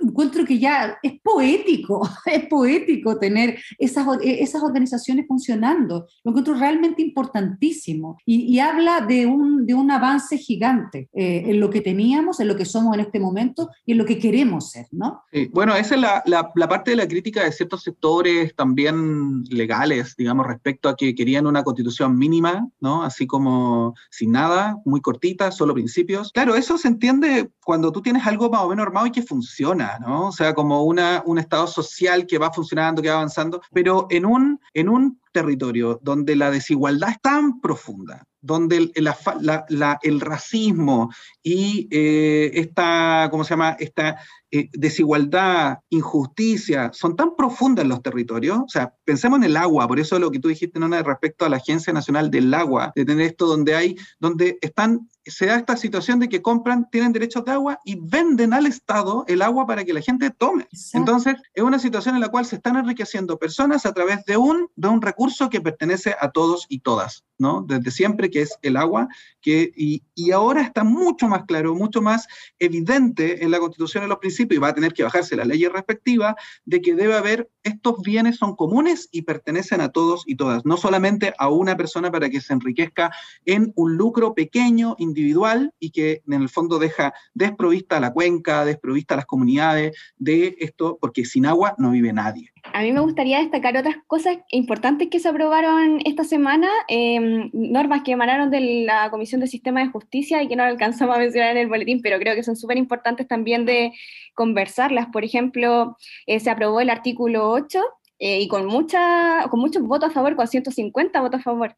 encuentro 0.00 0.44
que 0.44 0.58
ya 0.58 0.98
es 1.02 1.20
poético, 1.22 2.02
es 2.26 2.46
poético 2.46 3.16
tener 3.18 3.58
esas, 3.78 4.06
esas 4.22 4.62
organizaciones 4.62 5.26
funcionando. 5.28 6.06
Lo 6.24 6.30
encuentro 6.30 6.54
realmente 6.54 7.00
importantísimo 7.00 8.18
y, 8.26 8.52
y 8.52 8.58
habla 8.58 9.02
de 9.02 9.26
un, 9.26 9.66
de 9.66 9.74
un 9.74 9.90
avance 9.90 10.36
gigante 10.36 11.08
eh, 11.12 11.44
en 11.46 11.60
lo 11.60 11.70
que 11.70 11.80
teníamos, 11.80 12.40
en 12.40 12.48
lo 12.48 12.56
que 12.56 12.64
somos 12.64 12.94
en 12.94 13.00
este 13.00 13.20
momento 13.20 13.70
y 13.86 13.92
en 13.92 13.98
lo 13.98 14.04
que 14.04 14.18
queremos 14.18 14.70
ser, 14.70 14.86
¿no? 14.90 15.22
bueno, 15.52 15.74
esa 15.76 15.94
es 15.94 16.00
la, 16.00 16.22
la, 16.26 16.68
parte 16.68 16.90
de 16.90 16.96
la 16.96 17.06
crítica 17.06 17.44
de 17.44 17.52
ciertos 17.52 17.82
sectores 17.82 18.54
también 18.54 19.44
legales, 19.44 20.16
digamos, 20.16 20.46
respecto 20.46 20.88
a 20.88 20.96
que 20.96 21.14
querían 21.14 21.46
una 21.46 21.62
constitución 21.62 22.18
mínima, 22.18 22.68
¿no? 22.80 23.02
Así 23.02 23.26
como 23.26 23.94
sin 24.10 24.32
nada, 24.32 24.76
muy 24.84 25.00
cortita, 25.00 25.52
solo 25.52 25.74
principios. 25.74 26.32
Claro, 26.32 26.54
eso 26.54 26.78
se 26.78 26.88
entiende 26.88 27.50
cuando 27.64 27.92
tú 27.92 28.02
tienes 28.02 28.26
algo 28.26 28.50
más 28.50 28.62
o 28.62 28.68
menos 28.68 28.86
armado 28.86 29.06
y 29.06 29.12
que 29.12 29.22
funciona, 29.22 29.98
¿no? 29.98 30.28
O 30.28 30.32
sea, 30.32 30.54
como 30.54 30.84
una, 30.84 31.22
un 31.26 31.38
estado 31.38 31.66
social 31.66 32.26
que 32.26 32.38
va 32.38 32.52
funcionando, 32.52 33.02
que 33.02 33.08
va 33.08 33.16
avanzando, 33.16 33.60
pero 33.72 34.06
en 34.10 34.26
un, 34.26 34.60
en 34.74 34.88
un 34.88 35.20
territorio 35.32 36.00
donde 36.02 36.36
la 36.36 36.50
desigualdad 36.50 37.10
es 37.10 37.20
tan 37.20 37.60
profunda, 37.60 38.24
donde 38.40 38.76
el, 38.76 38.92
el 40.02 40.20
racismo 40.20 41.10
y 41.42 41.88
eh, 41.90 42.50
esta, 42.54 43.28
¿cómo 43.30 43.44
se 43.44 43.50
llama? 43.50 43.76
Esta 43.78 44.18
eh, 44.52 44.68
desigualdad, 44.72 45.78
injusticia, 45.90 46.90
son 46.92 47.16
tan 47.16 47.36
profundas 47.36 47.84
en 47.84 47.88
los 47.88 48.02
territorios. 48.02 48.58
O 48.58 48.68
sea, 48.68 48.94
pensemos 49.04 49.38
en 49.38 49.44
el 49.44 49.56
agua, 49.56 49.86
por 49.86 50.00
eso 50.00 50.18
lo 50.18 50.30
que 50.30 50.40
tú 50.40 50.48
dijiste, 50.48 50.80
Nona, 50.80 51.02
respecto 51.02 51.44
a 51.44 51.48
la 51.48 51.56
Agencia 51.58 51.92
Nacional 51.92 52.30
del 52.30 52.52
Agua, 52.52 52.92
de 52.94 53.04
tener 53.04 53.26
esto 53.26 53.46
donde 53.46 53.74
hay, 53.74 53.96
donde 54.18 54.58
están 54.60 55.08
se 55.24 55.46
da 55.46 55.56
esta 55.56 55.76
situación 55.76 56.18
de 56.18 56.28
que 56.28 56.42
compran, 56.42 56.88
tienen 56.90 57.12
derechos 57.12 57.44
de 57.44 57.52
agua 57.52 57.78
y 57.84 57.98
venden 58.00 58.52
al 58.52 58.66
Estado 58.66 59.24
el 59.28 59.42
agua 59.42 59.66
para 59.66 59.84
que 59.84 59.92
la 59.92 60.00
gente 60.00 60.30
tome. 60.30 60.66
Entonces, 60.92 61.36
es 61.54 61.62
una 61.62 61.78
situación 61.78 62.14
en 62.14 62.20
la 62.20 62.28
cual 62.28 62.46
se 62.46 62.56
están 62.56 62.76
enriqueciendo 62.76 63.38
personas 63.38 63.86
a 63.86 63.92
través 63.92 64.24
de 64.24 64.36
un, 64.36 64.68
de 64.76 64.88
un 64.88 65.02
recurso 65.02 65.50
que 65.50 65.60
pertenece 65.60 66.14
a 66.18 66.30
todos 66.30 66.66
y 66.68 66.80
todas, 66.80 67.24
¿no? 67.38 67.62
Desde 67.66 67.90
siempre, 67.90 68.30
que 68.30 68.42
es 68.42 68.58
el 68.62 68.76
agua, 68.76 69.08
que, 69.40 69.72
y, 69.76 70.02
y 70.14 70.30
ahora 70.30 70.62
está 70.62 70.84
mucho 70.84 71.28
más 71.28 71.44
claro, 71.44 71.74
mucho 71.74 72.00
más 72.00 72.26
evidente 72.58 73.44
en 73.44 73.50
la 73.50 73.58
Constitución 73.58 74.04
de 74.04 74.08
los 74.08 74.18
principios, 74.18 74.39
y 74.48 74.58
va 74.58 74.68
a 74.68 74.74
tener 74.74 74.92
que 74.92 75.02
bajarse 75.02 75.36
la 75.36 75.44
ley 75.44 75.66
respectiva, 75.66 76.36
de 76.64 76.80
que 76.80 76.94
debe 76.94 77.14
haber, 77.14 77.50
estos 77.62 78.00
bienes 78.02 78.36
son 78.36 78.56
comunes 78.56 79.08
y 79.12 79.22
pertenecen 79.22 79.80
a 79.80 79.90
todos 79.90 80.24
y 80.26 80.36
todas, 80.36 80.64
no 80.64 80.76
solamente 80.76 81.34
a 81.38 81.48
una 81.48 81.76
persona 81.76 82.10
para 82.10 82.30
que 82.30 82.40
se 82.40 82.52
enriquezca 82.52 83.10
en 83.44 83.72
un 83.76 83.96
lucro 83.96 84.34
pequeño, 84.34 84.96
individual 84.98 85.72
y 85.78 85.90
que 85.90 86.22
en 86.26 86.42
el 86.42 86.48
fondo 86.48 86.78
deja 86.78 87.12
desprovista 87.34 87.98
a 87.98 88.00
la 88.00 88.12
cuenca, 88.12 88.64
desprovista 88.64 89.14
a 89.14 89.18
las 89.18 89.26
comunidades 89.26 89.96
de 90.16 90.56
esto, 90.58 90.98
porque 91.00 91.24
sin 91.24 91.46
agua 91.46 91.74
no 91.78 91.90
vive 91.90 92.12
nadie. 92.12 92.52
A 92.72 92.82
mí 92.82 92.92
me 92.92 93.00
gustaría 93.00 93.38
destacar 93.38 93.76
otras 93.76 93.96
cosas 94.06 94.38
importantes 94.50 95.08
que 95.10 95.18
se 95.18 95.28
aprobaron 95.28 96.00
esta 96.04 96.24
semana, 96.24 96.68
em, 96.88 97.50
normas 97.52 98.02
que 98.02 98.12
emanaron 98.12 98.50
de 98.50 98.84
la 98.84 99.10
Comisión 99.10 99.40
de 99.40 99.46
Sistema 99.46 99.80
de 99.80 99.88
Justicia 99.90 100.42
y 100.42 100.48
que 100.48 100.56
no 100.56 100.62
alcanzamos 100.62 101.16
a 101.16 101.18
mencionar 101.18 101.52
en 101.52 101.58
el 101.58 101.68
boletín, 101.68 102.00
pero 102.02 102.18
creo 102.18 102.34
que 102.34 102.42
son 102.42 102.56
súper 102.56 102.76
importantes 102.76 103.26
también 103.26 103.64
de 103.66 103.92
conversarlas. 104.34 105.06
Por 105.12 105.24
ejemplo, 105.24 105.96
eh, 106.26 106.40
se 106.40 106.50
aprobó 106.50 106.80
el 106.80 106.90
artículo 106.90 107.50
8 107.50 107.80
eh, 108.18 108.40
y 108.40 108.48
con, 108.48 108.66
mucha, 108.66 109.46
con 109.50 109.60
muchos 109.60 109.82
votos 109.82 110.10
a 110.10 110.12
favor, 110.12 110.36
con 110.36 110.46
150 110.46 111.20
votos 111.20 111.40
a 111.40 111.42
favor. 111.42 111.76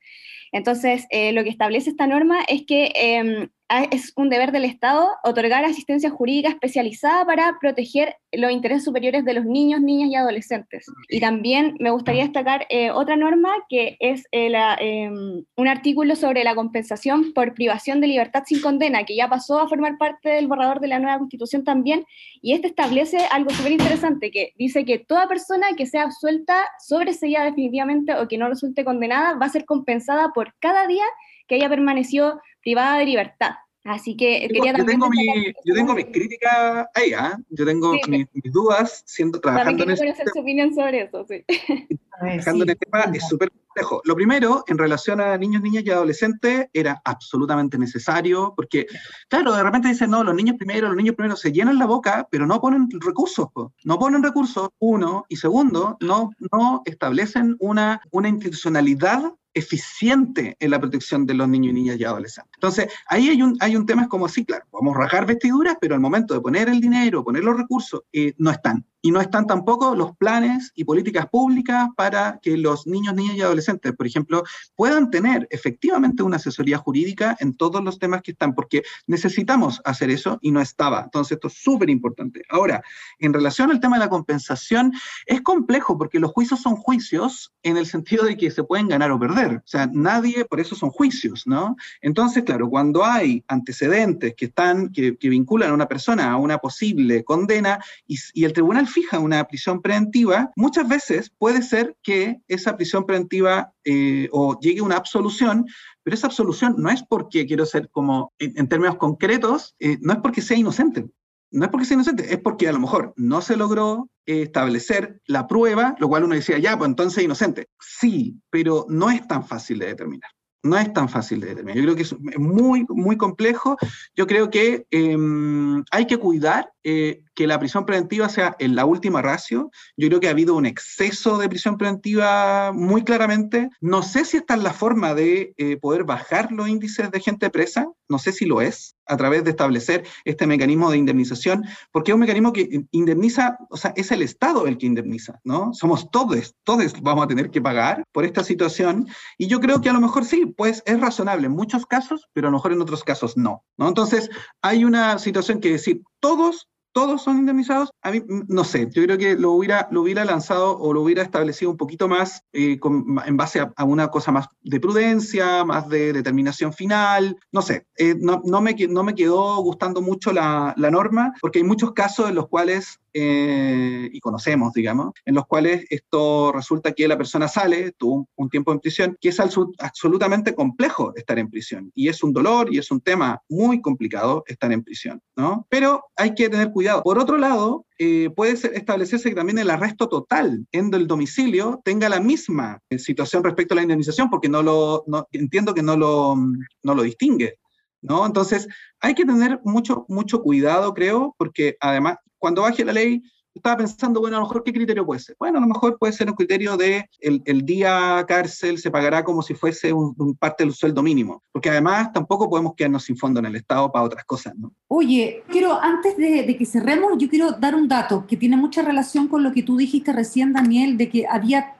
Entonces, 0.52 1.06
eh, 1.10 1.32
lo 1.32 1.44
que 1.44 1.50
establece 1.50 1.90
esta 1.90 2.06
norma 2.06 2.40
es 2.46 2.64
que 2.66 2.92
em, 2.94 3.48
es 3.90 4.12
un 4.16 4.28
deber 4.28 4.52
del 4.52 4.64
Estado 4.64 5.08
otorgar 5.24 5.64
asistencia 5.64 6.10
jurídica 6.10 6.50
especializada 6.50 7.24
para 7.24 7.56
proteger 7.60 8.16
los 8.30 8.50
intereses 8.50 8.84
superiores 8.84 9.24
de 9.24 9.34
los 9.34 9.44
niños, 9.44 9.80
niñas 9.80 10.10
y 10.10 10.14
adolescentes. 10.14 10.86
Y 11.08 11.20
también 11.20 11.76
me 11.80 11.90
gustaría 11.90 12.22
destacar 12.22 12.66
eh, 12.68 12.90
otra 12.90 13.16
norma 13.16 13.50
que 13.68 13.96
es 14.00 14.24
eh, 14.32 14.52
em, 14.78 15.44
un 15.56 15.68
artículo 15.68 16.16
sobre 16.16 16.44
la 16.44 16.54
compensación 16.54 17.32
por 17.32 17.54
privación 17.54 18.00
de 18.00 18.08
libertad 18.08 18.42
sin 18.46 18.60
condena, 18.60 19.04
que 19.04 19.16
ya 19.16 19.28
pasó 19.28 19.58
a 19.58 19.68
formar 19.68 19.96
parte 19.98 20.30
del 20.30 20.48
borrador 20.48 20.80
de 20.80 20.88
la 20.88 20.98
nueva 20.98 21.18
constitución 21.18 21.64
también. 21.64 22.04
Y 22.42 22.52
este 22.52 22.68
establece 22.68 23.18
algo 23.30 23.50
súper 23.50 23.72
interesante, 23.72 24.30
que 24.30 24.52
dice 24.56 24.84
que 24.84 24.98
toda 24.98 25.28
persona 25.28 25.68
que 25.76 25.86
sea 25.86 26.04
absuelta, 26.04 26.68
sobreseída 26.78 27.44
definitivamente 27.44 28.14
o 28.14 28.28
que 28.28 28.38
no 28.38 28.48
resulte 28.48 28.84
condenada, 28.84 29.34
va 29.34 29.46
a 29.46 29.50
ser 29.50 29.64
compensada 29.64 30.32
por 30.34 30.54
cada 30.58 30.86
día 30.86 31.04
que 31.48 31.56
haya 31.56 31.68
permanecido 31.68 32.40
privada 32.62 32.98
de 32.98 33.06
libertad. 33.06 33.52
Así 33.84 34.16
que 34.16 34.46
quería 34.46 34.76
yo 34.78 34.84
tengo, 34.84 35.10
mi, 35.10 35.26
yo 35.64 35.74
tengo 35.74 35.94
mis 35.94 36.06
críticas 36.06 36.86
ahí, 36.94 37.12
¿ah? 37.14 37.36
yo 37.50 37.64
tengo 37.64 37.94
mis, 38.06 38.28
dudas 38.44 39.02
siendo, 39.06 39.40
trabajando 39.40 39.82
en 39.82 39.90
eso. 39.90 40.04
su 40.32 40.38
opinión 40.38 40.72
sobre 40.72 41.02
eso, 41.02 41.26
sí. 41.28 41.44
Trabajando 42.20 42.62
en 42.62 42.70
el 42.70 42.78
tema 42.78 43.00
es 43.12 43.28
súper 43.28 43.50
complejo. 43.50 44.00
Lo 44.04 44.14
primero, 44.14 44.62
en 44.68 44.78
relación 44.78 45.20
a 45.20 45.36
niños, 45.36 45.62
niñas 45.62 45.82
y 45.84 45.90
adolescentes, 45.90 46.68
era 46.72 47.02
absolutamente 47.04 47.76
necesario, 47.76 48.54
porque, 48.54 48.86
claro, 49.28 49.52
de 49.52 49.64
repente 49.64 49.88
dicen, 49.88 50.10
no, 50.10 50.22
los 50.22 50.34
niños 50.34 50.56
primero, 50.56 50.86
los 50.86 50.96
niños 50.96 51.16
primero 51.16 51.34
se 51.34 51.50
llenan 51.50 51.80
la 51.80 51.86
boca, 51.86 52.28
pero 52.30 52.46
no 52.46 52.60
ponen 52.60 52.88
recursos, 53.00 53.48
no 53.82 53.98
ponen 53.98 54.22
recursos, 54.22 54.68
uno, 54.78 55.24
y 55.28 55.34
segundo, 55.34 55.96
no, 56.00 56.30
no 56.52 56.82
establecen 56.84 57.56
una, 57.58 58.00
una 58.12 58.28
institucionalidad 58.28 59.32
eficiente 59.54 60.56
en 60.58 60.70
la 60.70 60.80
protección 60.80 61.26
de 61.26 61.34
los 61.34 61.48
niños 61.48 61.70
y 61.70 61.74
niñas 61.74 61.96
y 61.98 62.04
adolescentes. 62.04 62.52
Entonces, 62.54 62.88
ahí 63.08 63.28
hay 63.28 63.42
un, 63.42 63.56
hay 63.60 63.76
un 63.76 63.86
tema 63.86 64.08
como 64.08 64.26
así, 64.26 64.44
claro, 64.44 64.64
vamos 64.72 64.96
a 64.96 65.00
rajar 65.00 65.26
vestiduras, 65.26 65.76
pero 65.80 65.94
al 65.94 66.00
momento 66.00 66.34
de 66.34 66.40
poner 66.40 66.68
el 66.68 66.80
dinero, 66.80 67.24
poner 67.24 67.44
los 67.44 67.56
recursos, 67.56 68.02
eh, 68.12 68.34
no 68.38 68.50
están. 68.50 68.84
Y 69.02 69.10
no 69.10 69.20
están 69.20 69.46
tampoco 69.46 69.94
los 69.94 70.16
planes 70.16 70.72
y 70.74 70.84
políticas 70.84 71.28
públicas 71.28 71.88
para 71.96 72.38
que 72.40 72.56
los 72.56 72.86
niños, 72.86 73.14
niñas 73.14 73.36
y 73.36 73.42
adolescentes, 73.42 73.92
por 73.92 74.06
ejemplo, 74.06 74.44
puedan 74.76 75.10
tener 75.10 75.46
efectivamente 75.50 76.22
una 76.22 76.36
asesoría 76.36 76.78
jurídica 76.78 77.36
en 77.40 77.54
todos 77.54 77.82
los 77.82 77.98
temas 77.98 78.22
que 78.22 78.30
están, 78.30 78.54
porque 78.54 78.82
necesitamos 79.06 79.80
hacer 79.84 80.10
eso 80.10 80.38
y 80.40 80.52
no 80.52 80.60
estaba. 80.60 81.02
Entonces, 81.02 81.32
esto 81.32 81.48
es 81.48 81.54
súper 81.54 81.90
importante. 81.90 82.42
Ahora, 82.48 82.82
en 83.18 83.32
relación 83.32 83.70
al 83.70 83.80
tema 83.80 83.96
de 83.96 84.04
la 84.04 84.08
compensación, 84.08 84.92
es 85.26 85.40
complejo 85.42 85.98
porque 85.98 86.20
los 86.20 86.30
juicios 86.30 86.60
son 86.60 86.76
juicios 86.76 87.52
en 87.62 87.76
el 87.76 87.86
sentido 87.86 88.24
de 88.24 88.36
que 88.36 88.50
se 88.50 88.64
pueden 88.64 88.88
ganar 88.88 89.10
o 89.10 89.18
perder. 89.18 89.56
O 89.56 89.66
sea, 89.66 89.88
nadie, 89.92 90.44
por 90.44 90.60
eso 90.60 90.74
son 90.74 90.90
juicios, 90.90 91.42
¿no? 91.46 91.76
Entonces, 92.00 92.44
claro, 92.44 92.68
cuando 92.68 93.04
hay 93.04 93.44
antecedentes 93.48 94.34
que 94.36 94.46
están, 94.46 94.90
que, 94.90 95.16
vinculan 95.32 95.70
a 95.70 95.74
una 95.74 95.88
persona 95.88 96.30
a 96.30 96.36
una 96.36 96.58
posible 96.58 97.24
condena 97.24 97.82
y, 98.06 98.18
y 98.34 98.44
el 98.44 98.52
tribunal 98.52 98.86
fija 98.92 99.18
una 99.18 99.44
prisión 99.44 99.80
preventiva, 99.80 100.50
muchas 100.56 100.88
veces 100.88 101.30
puede 101.38 101.62
ser 101.62 101.96
que 102.02 102.40
esa 102.48 102.76
prisión 102.76 103.06
preventiva 103.06 103.72
eh, 103.84 104.28
o 104.32 104.58
llegue 104.60 104.80
una 104.80 104.96
absolución, 104.96 105.66
pero 106.02 106.14
esa 106.14 106.26
absolución 106.26 106.74
no 106.78 106.90
es 106.90 107.02
porque, 107.02 107.46
quiero 107.46 107.66
ser 107.66 107.88
como 107.90 108.32
en, 108.38 108.68
términos 108.68 108.96
concretos, 108.96 109.74
eh, 109.80 109.98
no 110.00 110.12
es 110.12 110.18
porque 110.20 110.42
sea 110.42 110.56
inocente. 110.56 111.06
No 111.50 111.64
es 111.64 111.70
porque 111.70 111.84
sea 111.84 111.96
inocente, 111.96 112.32
es 112.32 112.40
porque 112.40 112.68
a 112.68 112.72
lo 112.72 112.80
mejor 112.80 113.12
no 113.16 113.42
se 113.42 113.56
logró 113.56 114.08
eh, 114.24 114.42
establecer 114.42 115.20
la 115.26 115.46
prueba, 115.46 115.94
lo 115.98 116.08
cual 116.08 116.24
uno 116.24 116.34
decía, 116.34 116.58
ya, 116.58 116.78
pues 116.78 116.88
entonces 116.88 117.18
es 117.18 117.24
inocente. 117.24 117.68
Sí, 117.78 118.40
pero 118.48 118.86
no 118.88 119.10
es 119.10 119.26
tan 119.28 119.46
fácil 119.46 119.78
de 119.78 119.86
determinar 119.86 120.30
no 120.62 120.78
es 120.78 120.92
tan 120.92 121.08
fácil 121.08 121.40
de 121.40 121.48
determinar. 121.48 121.76
Yo 121.76 121.82
creo 121.82 121.96
que 121.96 122.02
es 122.02 122.14
muy, 122.38 122.86
muy 122.88 123.16
complejo. 123.16 123.76
Yo 124.14 124.26
creo 124.26 124.50
que 124.50 124.86
em, 124.90 125.82
hay 125.90 126.06
que 126.06 126.18
cuidar 126.18 126.71
eh, 126.84 127.22
que 127.34 127.46
la 127.46 127.58
prisión 127.58 127.86
preventiva 127.86 128.28
sea 128.28 128.56
en 128.58 128.74
la 128.74 128.84
última 128.84 129.22
ratio. 129.22 129.70
Yo 129.96 130.08
creo 130.08 130.20
que 130.20 130.28
ha 130.28 130.32
habido 130.32 130.54
un 130.54 130.66
exceso 130.66 131.38
de 131.38 131.48
prisión 131.48 131.78
preventiva 131.78 132.72
muy 132.72 133.04
claramente. 133.04 133.70
No 133.80 134.02
sé 134.02 134.24
si 134.24 134.36
esta 134.36 134.54
es 134.54 134.62
la 134.62 134.72
forma 134.72 135.14
de 135.14 135.54
eh, 135.56 135.76
poder 135.76 136.04
bajar 136.04 136.52
los 136.52 136.68
índices 136.68 137.10
de 137.10 137.20
gente 137.20 137.50
presa. 137.50 137.86
No 138.08 138.18
sé 138.18 138.32
si 138.32 138.44
lo 138.44 138.60
es 138.60 138.96
a 139.06 139.16
través 139.16 139.44
de 139.44 139.50
establecer 139.50 140.04
este 140.24 140.46
mecanismo 140.46 140.90
de 140.90 140.98
indemnización, 140.98 141.64
porque 141.92 142.10
es 142.10 142.14
un 142.14 142.20
mecanismo 142.20 142.52
que 142.52 142.84
indemniza, 142.90 143.58
o 143.70 143.76
sea, 143.76 143.92
es 143.96 144.10
el 144.10 144.22
Estado 144.22 144.66
el 144.66 144.78
que 144.78 144.86
indemniza, 144.86 145.40
¿no? 145.44 145.72
Somos 145.74 146.10
todos, 146.10 146.54
todos 146.64 147.00
vamos 147.00 147.24
a 147.24 147.28
tener 147.28 147.50
que 147.50 147.60
pagar 147.60 148.04
por 148.12 148.24
esta 148.24 148.44
situación. 148.44 149.08
Y 149.38 149.46
yo 149.46 149.60
creo 149.60 149.80
que 149.80 149.88
a 149.88 149.92
lo 149.92 150.00
mejor 150.00 150.24
sí, 150.24 150.46
pues 150.46 150.82
es 150.86 151.00
razonable 151.00 151.46
en 151.46 151.52
muchos 151.52 151.86
casos, 151.86 152.28
pero 152.32 152.48
a 152.48 152.50
lo 152.50 152.58
mejor 152.58 152.72
en 152.72 152.82
otros 152.82 153.04
casos 153.04 153.36
no, 153.36 153.64
¿no? 153.76 153.88
Entonces, 153.88 154.30
hay 154.62 154.84
una 154.84 155.18
situación 155.18 155.60
que 155.60 155.72
decir, 155.72 156.02
todos 156.20 156.68
todos 156.92 157.22
son 157.22 157.38
indemnizados, 157.38 157.90
a 158.02 158.10
mí 158.10 158.22
no 158.48 158.64
sé, 158.64 158.88
yo 158.90 159.02
creo 159.04 159.18
que 159.18 159.34
lo 159.36 159.52
hubiera, 159.52 159.88
lo 159.90 160.02
hubiera 160.02 160.24
lanzado 160.24 160.78
o 160.78 160.92
lo 160.92 161.02
hubiera 161.02 161.22
establecido 161.22 161.70
un 161.70 161.76
poquito 161.76 162.08
más 162.08 162.44
eh, 162.52 162.78
en 163.26 163.36
base 163.36 163.60
a, 163.60 163.84
una 163.84 164.08
cosa 164.08 164.32
más 164.32 164.46
de 164.62 164.80
prudencia, 164.80 165.64
más 165.64 165.88
de 165.88 166.12
determinación 166.12 166.72
final, 166.72 167.36
no 167.50 167.62
sé, 167.62 167.86
eh, 167.96 168.14
no, 168.18 168.42
no, 168.44 168.60
me, 168.60 168.74
no 168.88 169.02
me 169.02 169.14
quedó 169.14 169.56
gustando 169.62 170.02
mucho 170.02 170.32
la, 170.32 170.74
la 170.76 170.90
norma 170.90 171.32
porque 171.40 171.58
hay 171.58 171.64
muchos 171.64 171.92
casos 171.92 172.28
en 172.28 172.34
los 172.34 172.48
cuales 172.48 173.00
eh, 173.14 174.08
y 174.12 174.20
conocemos, 174.20 174.72
digamos, 174.72 175.12
en 175.24 175.34
los 175.34 175.46
cuales 175.46 175.84
esto 175.90 176.52
resulta 176.52 176.92
que 176.92 177.06
la 177.08 177.18
persona 177.18 177.48
sale, 177.48 177.92
tuvo 177.92 178.28
un, 178.36 178.48
tiempo 178.48 178.72
en 178.72 178.80
prisión, 178.80 179.16
que 179.20 179.30
es 179.30 179.40
absolutamente 179.40 180.54
complejo 180.54 181.12
estar 181.16 181.38
en 181.38 181.50
prisión 181.50 181.90
y 181.94 182.08
es 182.08 182.22
un 182.22 182.32
dolor 182.32 182.72
y 182.72 182.78
es 182.78 182.90
un 182.90 183.00
tema 183.00 183.40
muy 183.48 183.80
complicado 183.80 184.44
estar 184.46 184.72
en 184.72 184.82
prisión, 184.82 185.20
¿no? 185.36 185.66
Pero 185.68 186.04
hay 186.16 186.34
que 186.34 186.48
tener 186.48 186.70
cuidado. 186.70 187.02
Por 187.02 187.18
otro 187.18 187.38
lado, 187.38 187.86
eh, 187.98 188.30
puede 188.34 188.52
establecerse 188.52 189.28
que 189.28 189.34
también 189.34 189.58
el 189.58 189.70
arresto 189.70 190.08
total 190.08 190.66
en 190.72 190.92
el 190.94 191.06
domicilio 191.06 191.80
tenga 191.84 192.08
la 192.08 192.20
misma 192.20 192.80
eh, 192.90 192.98
situación 192.98 193.44
respecto 193.44 193.74
a 193.74 193.76
la 193.76 193.82
indemnización, 193.82 194.30
porque 194.30 194.48
no 194.48 194.62
lo 194.62 195.04
entiendo 195.32 195.74
que 195.74 195.82
no 195.82 195.96
lo, 195.96 196.34
no 196.82 196.94
lo 196.94 197.02
distingue. 197.02 197.58
¿No? 198.04 198.26
Entonces, 198.26 198.66
hay 199.00 199.14
que 199.14 199.24
tener 199.24 199.60
mucho, 199.64 200.04
mucho 200.08 200.42
cuidado, 200.42 200.92
creo, 200.92 201.36
porque 201.38 201.76
además 201.78 202.16
cuando 202.42 202.62
baje 202.62 202.84
la 202.84 202.92
ley, 202.92 203.22
estaba 203.54 203.76
pensando, 203.76 204.18
bueno, 204.18 204.36
a 204.36 204.40
lo 204.40 204.46
mejor 204.46 204.64
qué 204.64 204.72
criterio 204.72 205.06
puede 205.06 205.20
ser. 205.20 205.36
Bueno, 205.38 205.58
a 205.58 205.60
lo 205.60 205.68
mejor 205.68 205.96
puede 205.96 206.12
ser 206.12 206.28
un 206.28 206.34
criterio 206.34 206.76
de 206.76 207.08
el, 207.20 207.40
el 207.44 207.64
día 207.64 208.24
cárcel 208.26 208.78
se 208.78 208.90
pagará 208.90 209.22
como 209.22 209.42
si 209.42 209.54
fuese 209.54 209.92
un, 209.92 210.36
parte 210.40 210.64
del 210.64 210.72
sueldo 210.72 211.04
mínimo, 211.04 211.40
porque 211.52 211.70
además 211.70 212.12
tampoco 212.12 212.50
podemos 212.50 212.74
quedarnos 212.74 213.04
sin 213.04 213.16
fondo 213.16 213.38
en 213.38 213.46
el 213.46 213.54
Estado 213.54 213.92
para 213.92 214.04
otras 214.04 214.24
cosas, 214.24 214.54
¿no? 214.56 214.72
Oye, 214.88 215.44
quiero, 215.48 215.80
antes 215.80 216.16
de, 216.16 216.42
de, 216.42 216.56
que 216.56 216.66
cerremos, 216.66 217.12
yo 217.16 217.28
quiero 217.28 217.52
dar 217.52 217.76
un 217.76 217.86
dato 217.86 218.26
que 218.26 218.36
tiene 218.36 218.56
mucha 218.56 218.82
relación 218.82 219.28
con 219.28 219.44
lo 219.44 219.52
que 219.52 219.62
tú 219.62 219.76
dijiste 219.76 220.12
recién, 220.12 220.52
Daniel, 220.52 220.96
de 220.96 221.08
que 221.08 221.26
había 221.28 221.76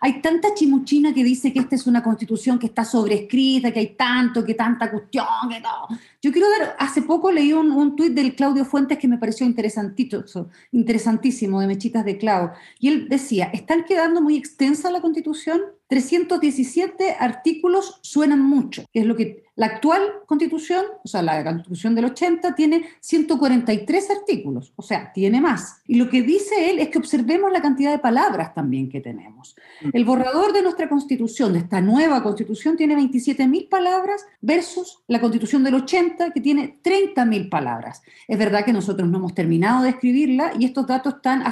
hay 0.00 0.20
tanta 0.20 0.54
chimuchina 0.54 1.12
que 1.12 1.24
dice 1.24 1.52
que 1.52 1.60
esta 1.60 1.74
es 1.74 1.86
una 1.86 2.02
constitución 2.02 2.58
que 2.58 2.66
está 2.66 2.84
sobrescrita, 2.84 3.72
que 3.72 3.80
hay 3.80 3.94
tanto, 3.94 4.44
que 4.44 4.54
tanta 4.54 4.90
cuestión, 4.90 5.26
que 5.50 5.60
todo. 5.60 5.98
Yo 6.22 6.32
quiero 6.32 6.48
dar, 6.50 6.76
hace 6.78 7.02
poco 7.02 7.30
leí 7.30 7.52
un, 7.52 7.70
un 7.70 7.96
tuit 7.96 8.12
del 8.12 8.34
Claudio 8.34 8.64
Fuentes 8.64 8.98
que 8.98 9.08
me 9.08 9.18
pareció 9.18 9.46
interesantísimo, 9.46 10.48
interesantísimo, 10.72 11.60
de 11.60 11.66
Mechitas 11.66 12.04
de 12.04 12.18
Clau, 12.18 12.50
y 12.78 12.88
él 12.88 13.08
decía, 13.08 13.46
¿están 13.46 13.84
quedando 13.84 14.20
muy 14.20 14.36
extensa 14.36 14.90
la 14.90 15.00
constitución? 15.00 15.60
317 15.94 17.14
artículos 17.20 18.00
suenan 18.02 18.42
mucho, 18.42 18.84
que 18.92 18.98
es 18.98 19.06
lo 19.06 19.14
que 19.14 19.44
la 19.54 19.66
actual 19.66 20.02
constitución, 20.26 20.84
o 21.04 21.06
sea, 21.06 21.22
la 21.22 21.44
constitución 21.44 21.94
del 21.94 22.06
80, 22.06 22.56
tiene 22.56 22.84
143 22.98 24.10
artículos, 24.10 24.72
o 24.74 24.82
sea, 24.82 25.12
tiene 25.12 25.40
más. 25.40 25.80
Y 25.86 25.94
lo 25.94 26.10
que 26.10 26.22
dice 26.22 26.68
él 26.68 26.80
es 26.80 26.88
que 26.88 26.98
observemos 26.98 27.52
la 27.52 27.62
cantidad 27.62 27.92
de 27.92 28.00
palabras 28.00 28.52
también 28.54 28.88
que 28.88 29.00
tenemos. 29.00 29.54
El 29.92 30.04
borrador 30.04 30.52
de 30.52 30.62
nuestra 30.62 30.88
constitución, 30.88 31.52
de 31.52 31.60
esta 31.60 31.80
nueva 31.80 32.24
constitución, 32.24 32.76
tiene 32.76 32.96
27.000 32.96 33.68
palabras 33.68 34.26
versus 34.40 34.98
la 35.06 35.20
constitución 35.20 35.62
del 35.62 35.76
80, 35.76 36.32
que 36.32 36.40
tiene 36.40 36.80
30.000 36.82 37.48
palabras. 37.48 38.02
Es 38.26 38.36
verdad 38.36 38.64
que 38.64 38.72
nosotros 38.72 39.08
no 39.08 39.18
hemos 39.18 39.34
terminado 39.34 39.84
de 39.84 39.90
escribirla 39.90 40.54
y 40.58 40.64
estos 40.64 40.88
datos 40.88 41.14
están 41.14 41.44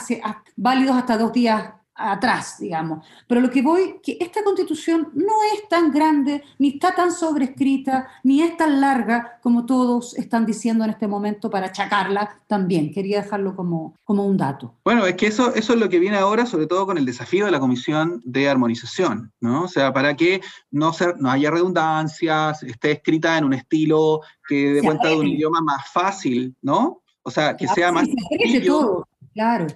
válidos 0.56 0.96
hasta 0.96 1.16
dos 1.16 1.32
días 1.32 1.74
atrás, 1.94 2.56
digamos. 2.58 3.04
Pero 3.26 3.40
lo 3.40 3.50
que 3.50 3.62
voy, 3.62 4.00
que 4.02 4.16
esta 4.20 4.42
constitución 4.42 5.10
no 5.14 5.34
es 5.54 5.68
tan 5.68 5.92
grande, 5.92 6.42
ni 6.58 6.70
está 6.70 6.94
tan 6.94 7.12
sobrescrita, 7.12 8.08
ni 8.24 8.42
es 8.42 8.56
tan 8.56 8.80
larga 8.80 9.38
como 9.42 9.66
todos 9.66 10.16
están 10.16 10.46
diciendo 10.46 10.84
en 10.84 10.90
este 10.90 11.06
momento 11.06 11.50
para 11.50 11.66
achacarla 11.66 12.40
también. 12.46 12.92
Quería 12.92 13.22
dejarlo 13.22 13.54
como, 13.54 13.94
como 14.04 14.26
un 14.26 14.36
dato. 14.36 14.74
Bueno, 14.84 15.06
es 15.06 15.14
que 15.16 15.26
eso, 15.26 15.54
eso 15.54 15.74
es 15.74 15.78
lo 15.78 15.88
que 15.88 15.98
viene 15.98 16.16
ahora, 16.16 16.46
sobre 16.46 16.66
todo 16.66 16.86
con 16.86 16.98
el 16.98 17.04
desafío 17.04 17.44
de 17.44 17.52
la 17.52 17.60
Comisión 17.60 18.22
de 18.24 18.48
Armonización, 18.48 19.32
¿no? 19.40 19.64
O 19.64 19.68
sea, 19.68 19.92
para 19.92 20.16
que 20.16 20.40
no, 20.70 20.92
ser, 20.92 21.20
no 21.20 21.30
haya 21.30 21.50
redundancias, 21.50 22.62
esté 22.62 22.92
escrita 22.92 23.36
en 23.38 23.44
un 23.44 23.54
estilo 23.54 24.20
que 24.48 24.74
dé 24.74 24.82
cuenta 24.82 25.08
de 25.08 25.16
un 25.16 25.26
idioma 25.26 25.60
más 25.60 25.90
fácil, 25.92 26.54
¿no? 26.62 27.02
O 27.22 27.30
sea, 27.30 27.56
que 27.56 27.68
sea 27.68 27.92
más... 27.92 28.08
Todo, 28.66 29.06
claro. 29.34 29.66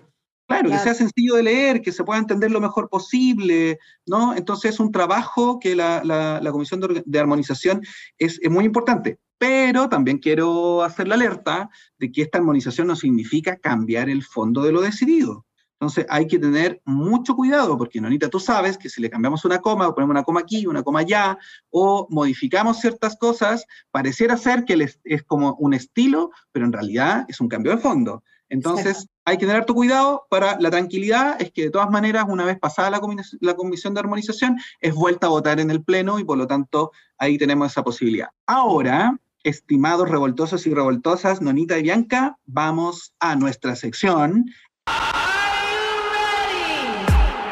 Claro, 0.47 0.71
que 0.71 0.79
sea 0.79 0.95
sencillo 0.95 1.35
de 1.35 1.43
leer, 1.43 1.83
que 1.83 1.91
se 1.91 2.05
pueda 2.05 2.21
entender 2.21 2.53
lo 2.53 2.61
mejor 2.61 2.89
posible, 2.89 3.81
¿no? 4.07 4.35
Entonces 4.35 4.75
es 4.75 4.81
un 4.81 4.93
trabajo 4.93 5.59
que 5.59 5.75
la, 5.75 6.05
la, 6.05 6.53
Comisión 6.53 6.81
de, 6.81 7.19
Armonización 7.19 7.83
es, 8.17 8.39
es, 8.41 8.51
muy 8.51 8.65
importante. 8.65 9.19
Pero 9.39 9.89
también 9.89 10.19
quiero 10.19 10.85
hacer 10.85 11.09
la 11.09 11.17
alerta 11.17 11.69
de 11.99 12.13
que 12.13 12.23
esta 12.23 12.39
armonización 12.39 12.87
no 12.87 12.95
significa 12.95 13.57
cambiar 13.57 14.09
el 14.09 14.23
fondo 14.23 14.63
de 14.63 14.73
lo 14.73 14.81
decidido. 14.81 15.45
Entonces 15.79 16.07
hay 16.09 16.27
que 16.27 16.39
tener 16.39 16.81
mucho 16.85 17.35
cuidado, 17.37 17.77
porque 17.77 18.01
Nonita, 18.01 18.31
tú 18.31 18.41
sabes 18.41 18.79
que 18.79 18.89
si 18.89 19.03
le 19.03 19.11
cambiamos 19.11 19.45
una 19.45 19.59
coma, 19.59 19.89
o 19.89 19.95
ponemos 19.95 20.13
una 20.13 20.23
coma 20.23 20.41
aquí, 20.41 20.67
una 20.67 20.83
coma 20.83 21.01
allá, 21.01 21.37
o 21.71 22.07
modificamos 22.09 22.81
ciertas 22.81 23.17
cosas, 23.19 23.67
pareciera 23.91 24.39
ser 24.39 24.65
que 24.65 24.89
es 25.05 25.23
como 25.25 25.55
un 25.57 25.75
estilo, 25.75 26.31
pero 26.53 26.65
en 26.65 26.73
realidad 26.73 27.27
es 27.29 27.41
un 27.41 27.49
cambio 27.49 27.73
de 27.73 27.79
fondo. 27.79 28.23
Entonces, 28.49 29.07
hay 29.27 29.39
que 29.39 29.45
tener 29.45 29.57
harto 29.57 29.75
cuidado 29.75 30.25
para 30.31 30.59
la 30.61 30.71
tranquilidad, 30.71 31.43
es 31.43 31.51
que 31.51 31.65
de 31.65 31.71
todas 31.71 31.91
maneras, 31.91 32.27
una 32.29 32.45
vez 32.45 32.59
pasada 32.61 32.91
la, 32.91 33.01
la, 33.41 33.55
comisión 33.55 33.93
de 33.93 34.01
armonización, 34.01 34.57
es 34.81 34.95
vuelta 34.95 35.27
a 35.27 35.31
votar 35.31 35.59
en 35.59 35.73
el 35.73 35.83
Pleno 35.83 36.21
y 36.21 36.25
por 36.25 36.39
lo 36.39 36.47
tanto 36.47 36.93
ahí 37.19 37.37
tenemos 37.37 37.73
esa 37.73 37.83
posibilidad. 37.83 38.29
Ahora, 38.47 39.19
estimados 39.43 40.09
revoltosos 40.09 40.65
y 40.69 40.73
revoltosas, 40.73 41.43
Nonita 41.43 41.77
y 41.77 41.83
Bianca, 41.83 42.39
vamos 42.47 43.15
a 43.19 43.35
nuestra 43.35 43.75
sección. 43.75 44.47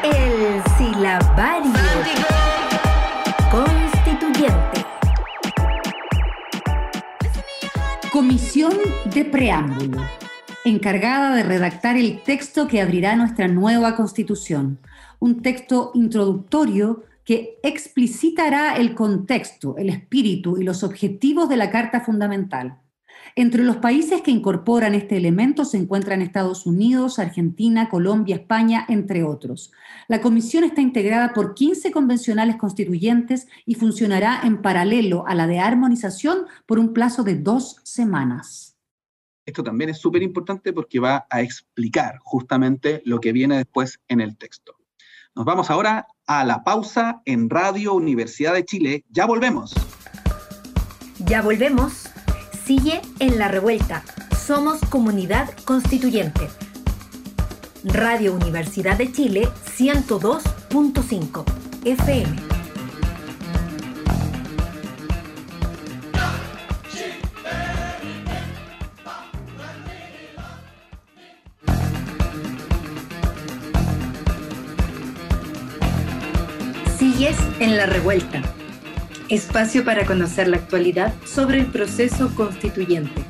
El 0.01 0.63
silabario 0.77 1.73
constituyente. 3.51 4.85
Comisión 8.13 8.73
de 9.13 9.25
preámbulo 9.25 10.24
encargada 10.65 11.35
de 11.35 11.43
redactar 11.43 11.95
el 11.95 12.23
texto 12.23 12.67
que 12.67 12.81
abrirá 12.81 13.15
nuestra 13.15 13.47
nueva 13.47 13.95
constitución, 13.95 14.79
un 15.19 15.43
texto 15.43 15.91
introductorio 15.93 17.03
que 17.23 17.59
explicitará 17.63 18.75
el 18.75 18.95
contexto, 18.95 19.77
el 19.77 19.89
espíritu 19.89 20.57
y 20.57 20.63
los 20.63 20.83
objetivos 20.83 21.47
de 21.49 21.57
la 21.57 21.69
Carta 21.69 22.01
Fundamental. 22.01 22.79
Entre 23.35 23.63
los 23.63 23.77
países 23.77 24.21
que 24.21 24.31
incorporan 24.31 24.95
este 24.95 25.17
elemento 25.17 25.65
se 25.65 25.77
encuentran 25.77 26.21
Estados 26.21 26.65
Unidos, 26.65 27.19
Argentina, 27.19 27.89
Colombia, 27.89 28.37
España, 28.37 28.85
entre 28.87 29.23
otros. 29.23 29.71
La 30.07 30.21
comisión 30.21 30.63
está 30.63 30.81
integrada 30.81 31.33
por 31.33 31.53
15 31.53 31.91
convencionales 31.91 32.55
constituyentes 32.55 33.47
y 33.65 33.75
funcionará 33.75 34.41
en 34.43 34.61
paralelo 34.61 35.27
a 35.27 35.35
la 35.35 35.47
de 35.47 35.59
armonización 35.59 36.45
por 36.65 36.79
un 36.79 36.93
plazo 36.93 37.23
de 37.23 37.35
dos 37.35 37.77
semanas. 37.83 38.74
Esto 39.45 39.63
también 39.63 39.91
es 39.91 39.99
súper 39.99 40.23
importante 40.23 40.73
porque 40.73 40.99
va 40.99 41.27
a 41.29 41.41
explicar 41.41 42.17
justamente 42.23 43.01
lo 43.05 43.19
que 43.19 43.31
viene 43.31 43.57
después 43.57 43.99
en 44.07 44.21
el 44.21 44.37
texto. 44.37 44.75
Nos 45.35 45.45
vamos 45.45 45.69
ahora 45.69 46.07
a 46.25 46.43
la 46.45 46.63
pausa 46.63 47.21
en 47.25 47.49
Radio 47.49 47.93
Universidad 47.93 48.53
de 48.53 48.65
Chile. 48.65 49.03
Ya 49.09 49.25
volvemos. 49.25 49.73
Ya 51.19 51.41
volvemos. 51.41 52.09
Sigue 52.65 53.01
en 53.19 53.37
la 53.37 53.47
revuelta. 53.47 54.03
Somos 54.35 54.79
comunidad 54.81 55.49
constituyente. 55.65 56.47
Radio 57.83 58.33
Universidad 58.33 58.97
de 58.97 59.11
Chile 59.11 59.47
102.5 59.77 61.43
FM. 61.85 62.54
Sigues 77.25 77.59
en 77.59 77.75
la 77.75 77.87
revuelta. 77.87 78.43
Espacio 79.29 79.83
para 79.83 80.05
conocer 80.05 80.47
la 80.47 80.57
actualidad 80.57 81.11
sobre 81.23 81.59
el 81.59 81.65
proceso 81.71 82.29
constituyente. 82.35 83.25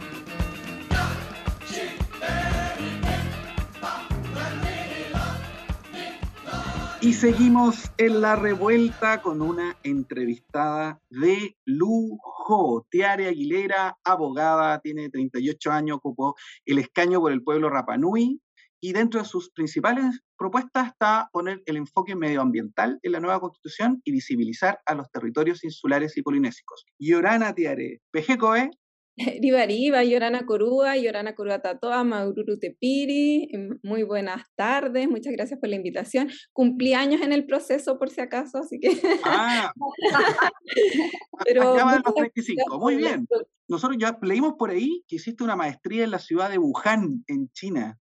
Y 7.00 7.14
seguimos 7.14 7.90
en 7.98 8.20
la 8.20 8.36
revuelta 8.36 9.22
con 9.22 9.42
una 9.42 9.78
entrevistada 9.84 11.00
de 11.10 11.56
lujo. 11.64 12.86
Tiare 12.90 13.28
Aguilera, 13.28 13.98
abogada, 14.04 14.80
tiene 14.80 15.10
38 15.10 15.72
años, 15.72 15.98
ocupó 16.00 16.36
el 16.66 16.80
escaño 16.80 17.22
por 17.22 17.32
el 17.32 17.44
pueblo 17.44 17.70
Rapanui 17.70 18.42
y 18.82 18.94
dentro 18.94 19.22
de 19.22 19.28
sus 19.28 19.52
principales 19.52 20.22
propuestas 20.38 20.88
está 20.88 21.30
poner 21.32 21.62
el 21.66 21.78
enfoque 21.78 22.16
medioambiental 22.16 23.00
en 23.02 23.12
la 23.12 23.20
nueva 23.20 23.40
constitución 23.40 24.02
y 24.04 24.12
visibilizar 24.12 24.80
a 24.86 24.96
los 24.96 25.10
territorios 25.10 25.64
insulares 25.64 26.18
y 26.18 26.22
polinésicos. 26.22 26.86
Yorana 27.00 27.54
Tiare, 27.54 28.02
Pejecoe. 28.12 28.70
Ribariba, 29.42 30.04
Yorana 30.04 30.46
Corúa, 30.46 30.98
Yorana 30.98 31.36
Corúa 31.36 31.62
Tatoa, 31.62 32.04
Maururu 32.04 32.60
Tepiri, 32.60 33.48
em, 33.52 33.80
muy 33.82 34.04
buenas 34.04 34.44
tardes, 34.56 35.08
muchas 35.08 35.32
gracias 35.32 35.60
por 35.60 35.70
la 35.70 35.78
invitación. 35.78 36.30
Cumplí 36.52 36.94
años 36.94 37.22
en 37.22 37.32
el 37.32 37.46
proceso 37.46 37.98
por 37.98 38.10
si 38.10 38.20
acaso, 38.20 38.58
así 38.58 38.80
que... 38.80 39.00
Ah, 39.24 39.72
Pero, 41.46 41.78
los 41.78 42.14
35, 42.14 42.80
muy 42.80 42.96
bien. 42.96 43.26
Nosotros 43.68 43.98
ya 44.00 44.18
leímos 44.22 44.56
por 44.60 44.70
ahí 44.70 45.04
que 45.08 45.16
hiciste 45.16 45.44
una 45.44 45.56
maestría 45.56 46.04
en 46.04 46.12
la 46.12 46.20
ciudad 46.20 46.50
de 46.50 46.58
Wuhan, 46.58 47.24
en 47.28 47.50
China. 47.52 47.98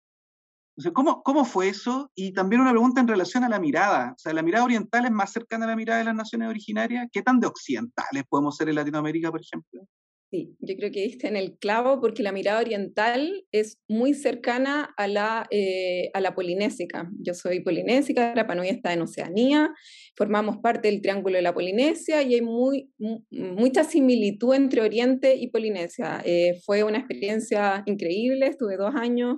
¿Cómo, 0.92 1.22
¿Cómo 1.22 1.44
fue 1.44 1.68
eso? 1.68 2.10
Y 2.14 2.32
también 2.32 2.60
una 2.60 2.70
pregunta 2.70 3.00
en 3.00 3.08
relación 3.08 3.44
a 3.44 3.48
la 3.48 3.60
mirada. 3.60 4.12
O 4.16 4.18
sea, 4.18 4.32
la 4.32 4.42
mirada 4.42 4.64
oriental 4.64 5.04
es 5.04 5.10
más 5.10 5.32
cercana 5.32 5.64
a 5.64 5.68
la 5.68 5.76
mirada 5.76 5.98
de 6.00 6.06
las 6.06 6.14
naciones 6.14 6.48
originarias. 6.48 7.08
¿Qué 7.12 7.22
tan 7.22 7.40
de 7.40 7.46
occidentales 7.46 8.24
podemos 8.28 8.56
ser 8.56 8.68
en 8.68 8.76
Latinoamérica, 8.76 9.30
por 9.30 9.40
ejemplo? 9.40 9.86
Sí, 10.30 10.56
yo 10.58 10.74
creo 10.74 10.90
que 10.90 11.02
diste 11.02 11.28
en 11.28 11.36
el 11.36 11.58
clavo 11.58 12.00
porque 12.00 12.24
la 12.24 12.32
mirada 12.32 12.58
oriental 12.58 13.44
es 13.52 13.78
muy 13.86 14.14
cercana 14.14 14.92
a 14.96 15.06
la, 15.06 15.46
eh, 15.50 16.10
a 16.12 16.20
la 16.20 16.34
polinésica. 16.34 17.08
Yo 17.20 17.34
soy 17.34 17.60
polinésica, 17.60 18.34
Rapanui 18.34 18.68
está 18.68 18.92
en 18.92 19.02
Oceanía, 19.02 19.72
formamos 20.16 20.56
parte 20.56 20.90
del 20.90 21.02
Triángulo 21.02 21.36
de 21.36 21.42
la 21.42 21.54
Polinesia 21.54 22.20
y 22.22 22.34
hay 22.34 22.40
muy, 22.40 22.90
mucha 23.30 23.84
similitud 23.84 24.54
entre 24.54 24.80
Oriente 24.80 25.36
y 25.36 25.50
Polinesia. 25.50 26.20
Eh, 26.24 26.60
fue 26.64 26.82
una 26.82 26.98
experiencia 26.98 27.84
increíble, 27.86 28.48
estuve 28.48 28.76
dos 28.76 28.96
años 28.96 29.36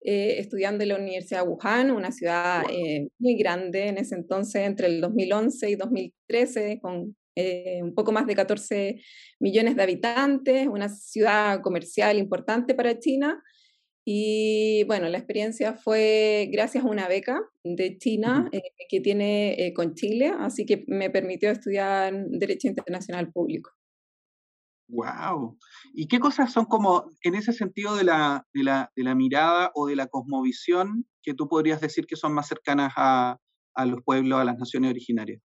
eh, 0.00 0.38
estudiando 0.38 0.84
en 0.84 0.90
la 0.90 0.96
Universidad 0.96 1.42
de 1.42 1.48
Wuhan, 1.48 1.90
una 1.90 2.12
ciudad 2.12 2.62
eh, 2.70 3.08
muy 3.18 3.36
grande 3.36 3.88
en 3.88 3.98
ese 3.98 4.14
entonces, 4.14 4.62
entre 4.62 4.86
el 4.86 5.00
2011 5.00 5.70
y 5.70 5.74
2013, 5.74 6.78
con 6.80 7.16
eh, 7.34 7.80
un 7.82 7.94
poco 7.94 8.12
más 8.12 8.26
de 8.26 8.36
14 8.36 9.00
millones 9.40 9.74
de 9.74 9.82
habitantes, 9.82 10.68
una 10.68 10.88
ciudad 10.88 11.60
comercial 11.62 12.16
importante 12.18 12.74
para 12.74 12.98
China. 13.00 13.42
Y 14.04 14.84
bueno, 14.84 15.08
la 15.08 15.18
experiencia 15.18 15.74
fue 15.74 16.48
gracias 16.52 16.84
a 16.84 16.88
una 16.88 17.08
beca 17.08 17.40
de 17.62 17.98
China 17.98 18.48
que 18.88 19.00
tiene 19.00 19.72
con 19.76 19.94
Chile, 19.94 20.32
así 20.38 20.64
que 20.64 20.84
me 20.86 21.10
permitió 21.10 21.50
estudiar 21.50 22.14
Derecho 22.28 22.68
Internacional 22.68 23.30
Público. 23.30 23.77
Wow. 24.88 25.58
¿Y 25.94 26.08
qué 26.08 26.18
cosas 26.18 26.52
son 26.52 26.64
como, 26.64 27.10
en 27.22 27.34
ese 27.34 27.52
sentido 27.52 27.94
de 27.94 28.04
la, 28.04 28.46
de 28.54 28.64
la, 28.64 28.90
de 28.96 29.04
la 29.04 29.14
mirada 29.14 29.70
o 29.74 29.86
de 29.86 29.96
la 29.96 30.06
cosmovisión, 30.06 31.06
que 31.22 31.34
tú 31.34 31.46
podrías 31.46 31.80
decir 31.80 32.06
que 32.06 32.16
son 32.16 32.32
más 32.32 32.48
cercanas 32.48 32.92
a, 32.96 33.38
a 33.74 33.86
los 33.86 34.02
pueblos, 34.02 34.40
a 34.40 34.44
las 34.44 34.58
naciones 34.58 34.90
originarias? 34.90 35.42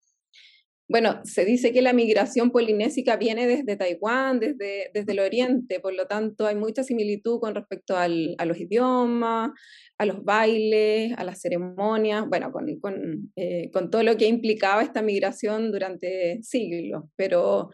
Bueno, 0.92 1.22
se 1.24 1.46
dice 1.46 1.72
que 1.72 1.84
la 1.84 1.94
migración 1.94 2.50
polinésica 2.50 3.16
viene 3.16 3.46
desde 3.46 3.78
Taiwán, 3.78 4.40
desde, 4.40 4.90
desde 4.92 5.12
el 5.12 5.20
oriente, 5.20 5.80
por 5.80 5.94
lo 5.94 6.08
tanto 6.08 6.48
hay 6.48 6.56
mucha 6.56 6.84
similitud 6.84 7.40
con 7.40 7.54
respecto 7.54 7.96
al, 7.96 8.34
a 8.40 8.46
los 8.46 8.60
idiomas, 8.60 9.52
a 10.00 10.06
los 10.06 10.24
bailes, 10.24 11.14
a 11.16 11.24
las 11.24 11.42
ceremonias, 11.42 12.28
bueno, 12.28 12.52
con, 12.52 12.80
con, 12.80 13.32
eh, 13.36 13.70
con 13.72 13.92
todo 13.92 14.02
lo 14.02 14.18
que 14.18 14.28
implicaba 14.28 14.82
esta 14.82 15.04
migración 15.04 15.72
durante 15.72 16.40
siglos, 16.42 17.04
pero 17.16 17.70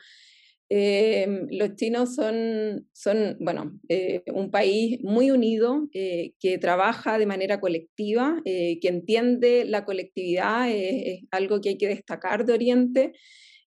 Em, 0.67 1.47
los 1.51 1.75
chinos 1.75 2.15
son, 2.15 2.87
son 2.91 3.37
bueno, 3.39 3.79
eh, 3.87 4.23
un 4.33 4.49
país 4.49 4.99
muy 5.03 5.29
unido, 5.29 5.87
eh, 5.93 6.33
que 6.39 6.57
trabaja 6.57 7.19
de 7.19 7.27
manera 7.27 7.59
colectiva, 7.59 8.41
eh, 8.45 8.79
que 8.79 8.87
entiende 8.87 9.65
la 9.65 9.85
colectividad, 9.85 10.69
es 10.71 11.21
algo 11.29 11.61
que 11.61 11.69
hay 11.69 11.77
que 11.77 11.87
destacar 11.87 12.45
de 12.45 12.53
Oriente. 12.53 13.13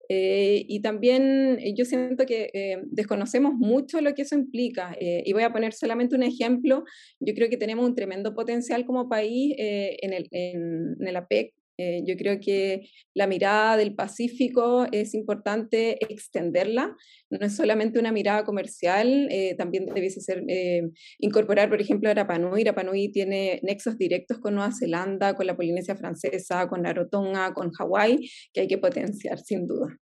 y 0.10 0.80
también 0.82 1.60
yo 1.76 1.84
siento 1.84 2.26
que 2.26 2.50
desconocemos 2.92 3.54
mucho 3.56 4.00
lo 4.02 4.14
que 4.14 4.22
eso 4.24 4.36
implica. 4.36 4.96
y 5.00 5.34
voy 5.34 5.44
a 5.44 5.52
poner 5.52 5.74
solamente 5.74 6.16
un 6.16 6.24
ejemplo. 6.24 6.86
Yo 7.20 7.34
creo 7.34 7.50
que 7.50 7.58
tenemos 7.58 7.86
un 7.86 7.96
tremendo 7.96 8.34
potencial 8.34 8.86
como 8.86 9.10
país 9.10 9.54
en 9.58 10.14
el, 10.14 10.28
en, 10.32 10.96
en 11.00 11.08
el 11.08 11.16
APEC 11.18 11.57
eh, 11.78 12.02
yo 12.06 12.16
creo 12.18 12.40
que 12.40 12.90
la 13.14 13.28
mirada 13.28 13.78
del 13.78 13.96
Pacífico 13.96 14.88
es 14.92 15.14
importante 15.14 15.98
extenderla, 16.12 16.96
no 17.30 17.46
es 17.46 17.56
solamente 17.56 18.00
una 18.00 18.12
mirada 18.12 18.44
comercial, 18.44 19.28
eh, 19.32 19.56
también 19.58 19.86
debiese 19.86 20.22
ser 20.22 20.44
eh, 20.48 20.90
incorporar, 21.20 21.70
por 21.70 21.82
ejemplo, 21.82 22.10
a 22.10 22.14
Rapanui. 22.14 22.64
Rapanui 22.64 23.12
tiene 23.12 23.60
nexos 23.64 23.98
directos 23.98 24.40
con 24.40 24.56
Nueva 24.56 24.72
Zelanda, 24.72 25.36
con 25.36 25.46
la 25.46 25.56
Polinesia 25.56 25.96
Francesa, 25.96 26.68
con 26.68 26.84
Rarotonga, 26.84 27.54
con 27.54 27.72
Hawái, 27.72 28.30
que 28.54 28.62
hay 28.62 28.68
que 28.68 28.78
potenciar 28.78 29.40
sin 29.40 29.68
duda. 29.68 29.98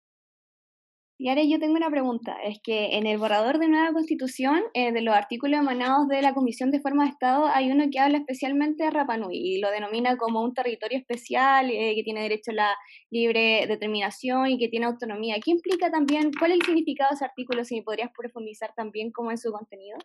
Y 1.22 1.28
ahora 1.28 1.44
yo 1.44 1.60
tengo 1.60 1.76
una 1.76 1.88
pregunta, 1.88 2.36
es 2.42 2.58
que 2.64 2.96
en 2.96 3.06
el 3.06 3.16
borrador 3.16 3.60
de 3.60 3.68
nueva 3.68 3.92
constitución, 3.92 4.60
eh, 4.74 4.90
de 4.90 5.02
los 5.02 5.14
artículos 5.14 5.60
emanados 5.60 6.08
de 6.08 6.20
la 6.20 6.34
Comisión 6.34 6.72
de 6.72 6.80
Forma 6.80 7.04
de 7.04 7.10
Estado, 7.10 7.46
hay 7.46 7.70
uno 7.70 7.84
que 7.92 8.00
habla 8.00 8.18
especialmente 8.18 8.82
de 8.82 8.90
Rapanui 8.90 9.36
y 9.36 9.60
lo 9.60 9.70
denomina 9.70 10.16
como 10.16 10.42
un 10.42 10.52
territorio 10.52 10.98
especial 10.98 11.70
eh, 11.70 11.94
que 11.94 12.02
tiene 12.02 12.22
derecho 12.22 12.50
a 12.50 12.54
la 12.54 12.76
libre 13.08 13.68
determinación 13.68 14.48
y 14.48 14.58
que 14.58 14.66
tiene 14.66 14.86
autonomía. 14.86 15.36
¿Qué 15.40 15.52
implica 15.52 15.92
también, 15.92 16.32
cuál 16.36 16.50
es 16.50 16.58
el 16.58 16.66
significado 16.66 17.10
de 17.10 17.14
ese 17.14 17.24
artículo, 17.24 17.64
si 17.64 17.82
podrías 17.82 18.10
profundizar 18.18 18.74
también 18.74 19.12
cómo 19.12 19.30
es 19.30 19.42
su 19.42 19.52
contenido? 19.52 19.98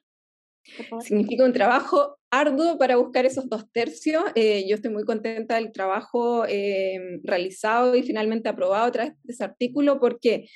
Significa 0.99 1.45
un 1.45 1.53
trabajo 1.53 2.17
arduo 2.29 2.77
para 2.77 2.97
buscar 2.97 3.25
esos 3.25 3.49
dos 3.49 3.71
tercios. 3.71 4.23
Eh, 4.35 4.65
yo 4.67 4.75
estoy 4.75 4.91
muy 4.91 5.03
contenta 5.03 5.55
del 5.55 5.71
trabajo 5.71 6.45
eh, 6.47 7.19
realizado 7.23 7.95
y 7.95 8.03
finalmente 8.03 8.49
aprobado 8.49 8.85
a 8.85 8.91
través 8.91 9.13
de 9.23 9.33
ese 9.33 9.43
artículo. 9.43 9.99
¿Por 9.99 10.19
qué? 10.19 10.47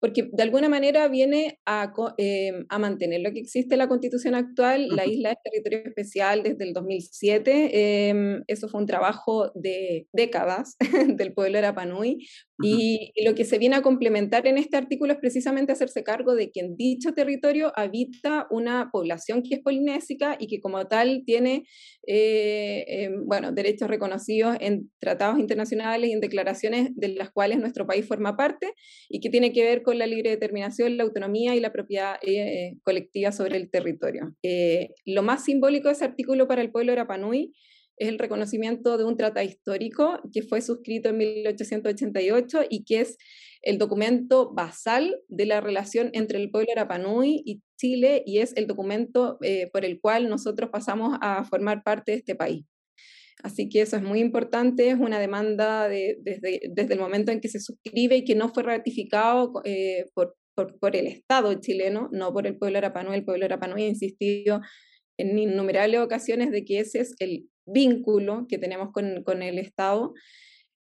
Porque 0.00 0.28
de 0.32 0.42
alguna 0.42 0.68
manera 0.68 1.08
viene 1.08 1.58
a, 1.66 1.92
eh, 2.18 2.64
a 2.68 2.78
mantener 2.78 3.20
lo 3.20 3.32
que 3.32 3.40
existe 3.40 3.74
en 3.74 3.78
la 3.78 3.88
constitución 3.88 4.34
actual. 4.34 4.88
La 4.88 5.06
isla 5.06 5.32
es 5.32 5.38
territorio 5.44 5.80
especial 5.84 6.42
desde 6.42 6.64
el 6.64 6.72
2007. 6.72 8.44
eso 8.46 8.68
fue 8.68 8.80
un 8.80 8.86
trabajo 8.86 9.52
de 9.54 10.08
décadas 10.12 10.76
del 11.16 11.32
pueblo 11.34 11.58
de 11.58 11.62
Rapanui 11.62 12.26
y, 12.62 13.12
lo 13.24 13.34
que 13.34 13.44
se 13.44 13.58
viene 13.58 13.76
a 13.76 13.82
complementar 13.82 14.46
en 14.46 14.58
este 14.58 14.76
artículo 14.76 15.12
es 15.12 15.18
precisamente 15.18 15.72
hacerse 15.72 16.02
cargo 16.02 16.34
de 16.34 16.50
que 16.50 16.60
en 16.60 16.76
dicho 16.76 17.12
territorio 17.12 17.72
habita 17.76 18.46
una 18.50 18.90
población 18.92 19.42
que 19.42 19.56
es 19.56 19.60
polinésica 19.60 20.36
y 20.38 20.46
que 20.46 20.60
como 20.60 20.86
tal 20.86 21.11
tiene 21.20 21.64
eh, 22.06 22.84
eh, 22.88 23.10
bueno, 23.24 23.52
derechos 23.52 23.88
reconocidos 23.88 24.56
en 24.60 24.90
tratados 24.98 25.38
internacionales 25.38 26.10
y 26.10 26.12
en 26.12 26.20
declaraciones 26.20 26.90
de 26.96 27.08
las 27.08 27.30
cuales 27.30 27.58
nuestro 27.58 27.86
país 27.86 28.06
forma 28.06 28.36
parte 28.36 28.72
y 29.08 29.20
que 29.20 29.30
tiene 29.30 29.52
que 29.52 29.62
ver 29.62 29.82
con 29.82 29.98
la 29.98 30.06
libre 30.06 30.30
determinación, 30.30 30.96
la 30.96 31.04
autonomía 31.04 31.54
y 31.54 31.60
la 31.60 31.72
propiedad 31.72 32.16
eh, 32.22 32.76
colectiva 32.82 33.30
sobre 33.32 33.56
el 33.56 33.70
territorio. 33.70 34.34
lo 35.06 35.22
más 35.22 35.44
simbólico 35.44 35.88
de 35.88 35.94
ese 35.94 36.04
artículo 36.04 36.48
para 36.48 36.62
el 36.62 36.70
pueblo 36.70 36.92
de 36.92 36.98
es 37.96 38.08
el 38.08 38.18
reconocimiento 38.18 38.96
de 38.98 39.04
un 39.04 39.16
tratado 39.16 39.46
histórico 39.46 40.20
que 40.32 40.42
fue 40.42 40.60
suscrito 40.60 41.10
en 41.10 41.18
1888 41.18 42.62
y 42.68 42.84
que 42.84 43.00
es 43.00 43.16
el 43.62 43.78
documento 43.78 44.52
basal 44.52 45.20
de 45.28 45.46
la 45.46 45.60
relación 45.60 46.10
entre 46.12 46.38
el 46.42 46.50
pueblo 46.50 46.72
Arapanui 46.72 47.42
y 47.46 47.62
Chile 47.78 48.22
y 48.26 48.38
es 48.38 48.52
el 48.56 48.66
documento 48.66 49.38
eh, 49.42 49.70
por 49.72 49.84
el 49.84 50.00
cual 50.00 50.28
nosotros 50.28 50.70
pasamos 50.70 51.16
a 51.20 51.44
formar 51.44 51.82
parte 51.82 52.12
de 52.12 52.18
este 52.18 52.34
país. 52.34 52.64
Así 53.42 53.68
que 53.68 53.80
eso 53.80 53.96
es 53.96 54.02
muy 54.02 54.20
importante, 54.20 54.88
es 54.88 54.98
una 54.98 55.18
demanda 55.18 55.88
desde, 55.88 56.60
desde, 56.70 56.94
el 56.94 57.00
momento 57.00 57.32
en 57.32 57.40
que 57.40 57.48
se 57.48 57.60
suscribe 57.60 58.16
y 58.16 58.24
que 58.24 58.34
no 58.34 58.48
fue 58.48 58.62
ratificado 58.62 59.52
eh, 59.64 60.06
por, 60.14 60.36
por, 60.54 60.94
el 60.94 61.06
Estado 61.06 61.54
chileno, 61.54 62.08
no 62.12 62.32
por 62.32 62.46
el 62.46 62.56
pueblo 62.56 62.78
Arapanui. 62.78 63.16
El 63.16 63.24
pueblo 63.24 63.46
Arapanui 63.46 63.84
ha 63.84 63.88
insistido 63.88 64.60
en 65.18 65.38
innumerables 65.38 66.00
ocasiones 66.00 66.50
de 66.50 66.64
que 66.64 66.80
ese 66.80 67.00
es 67.00 67.14
el 67.18 67.48
vínculo 67.66 68.46
que 68.48 68.58
tenemos 68.58 68.90
con, 68.92 69.22
con 69.24 69.42
el 69.42 69.58
Estado 69.58 70.14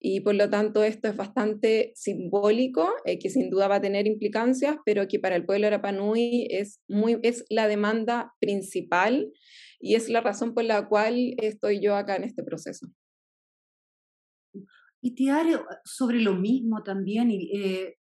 y 0.01 0.21
por 0.21 0.35
lo 0.35 0.49
tanto 0.49 0.85
esto 0.85 1.09
es 1.09 1.17
bastante 1.17 1.93
simbólico, 1.97 2.89
eh, 3.05 3.19
que 3.19 3.31
sin 3.31 3.51
duda 3.51 3.69
va 3.69 3.77
a 3.77 3.81
tener 3.81 4.07
implicancias, 4.07 4.77
pero 4.85 5.09
que 5.09 5.19
para 5.19 5.37
el 5.37 5.45
pueblo 5.45 5.67
Arapanui 5.67 6.47
es, 6.51 6.81
muy, 6.89 7.19
es 7.23 7.45
la 7.51 7.67
demanda 7.67 8.33
principal 8.41 9.33
y 9.81 9.97
es 9.97 10.09
la 10.09 10.21
razón 10.21 10.55
por 10.55 10.65
la 10.65 10.89
cual 10.89 11.35
estoy 11.39 11.81
yo 11.81 11.97
acá 11.97 12.17
en 12.17 12.25
este 12.25 12.45
proceso. 12.45 12.87
Y 15.01 15.15
Tiare, 15.15 15.59
sobre 15.85 16.21
lo 16.21 16.35
mismo 16.35 16.83
también, 16.83 17.31
eh, 17.31 17.95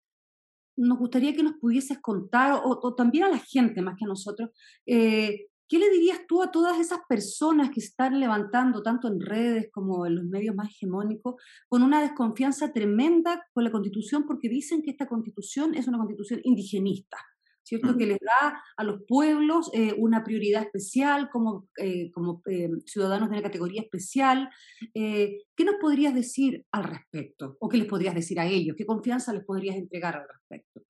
nos 0.77 0.99
gustaría 0.99 1.35
que 1.35 1.43
nos 1.43 1.55
pudieses 1.55 1.99
contar, 2.01 2.61
o, 2.63 2.95
también 2.95 3.25
a 3.25 3.31
la 3.31 3.39
gente 3.39 3.81
más 3.83 3.97
que 3.99 4.05
a 4.05 4.09
nosotros, 4.09 4.51
eh, 4.87 5.47
¿Qué 5.69 5.79
le 5.79 5.91
dirías 5.91 6.21
tú 6.29 6.43
a 6.43 6.53
todas 6.53 6.79
esas 6.79 7.01
personas 7.09 7.71
que 7.71 7.81
están 7.81 8.21
levantando, 8.21 8.83
tanto 8.83 9.09
en 9.09 9.21
redes 9.21 9.69
como 9.73 10.07
en 10.07 10.17
los 10.17 10.25
medios 10.25 10.55
más 10.55 10.71
hegemónicos, 10.71 11.35
con 11.69 11.83
una 11.83 12.01
desconfianza 12.01 12.73
tremenda 12.73 13.45
con 13.53 13.65
la 13.65 13.73
constitución 13.73 14.27
porque 14.27 14.49
dicen 14.49 14.83
que 14.83 14.91
esta 14.91 15.09
constitución 15.09 15.75
es 15.75 15.89
una 15.89 15.99
constitución 15.99 16.41
indigenista? 16.45 17.17
¿Cierto? 17.65 17.97
Que 17.97 18.07
les 18.07 18.19
da 18.21 18.63
a 18.77 18.85
los 18.85 19.03
pueblos 19.09 19.71
eh, 19.75 19.93
una 19.99 20.23
prioridad 20.23 20.63
especial 20.63 21.29
como, 21.31 21.69
eh, 21.79 22.13
como 22.13 22.41
eh, 22.47 22.71
ciudadanos 22.85 23.29
de 23.29 23.35
una 23.35 23.43
categoría 23.43 23.83
especial. 23.83 24.49
¿Qué 24.95 25.65
nos 25.65 25.75
podrías 25.81 26.15
decir 26.15 26.65
al 26.71 26.85
respecto? 26.85 27.57
¿O 27.59 27.69
qué 27.69 27.79
les 27.79 27.89
podrías 27.89 28.15
decir 28.15 28.39
a 28.39 28.47
ellos? 28.47 28.77
¿Qué 28.79 28.87
confianza 28.87 29.33
les 29.33 29.45
podrías 29.45 29.75
entregar 29.75 30.15
al 30.15 30.29
respecto? 30.29 30.83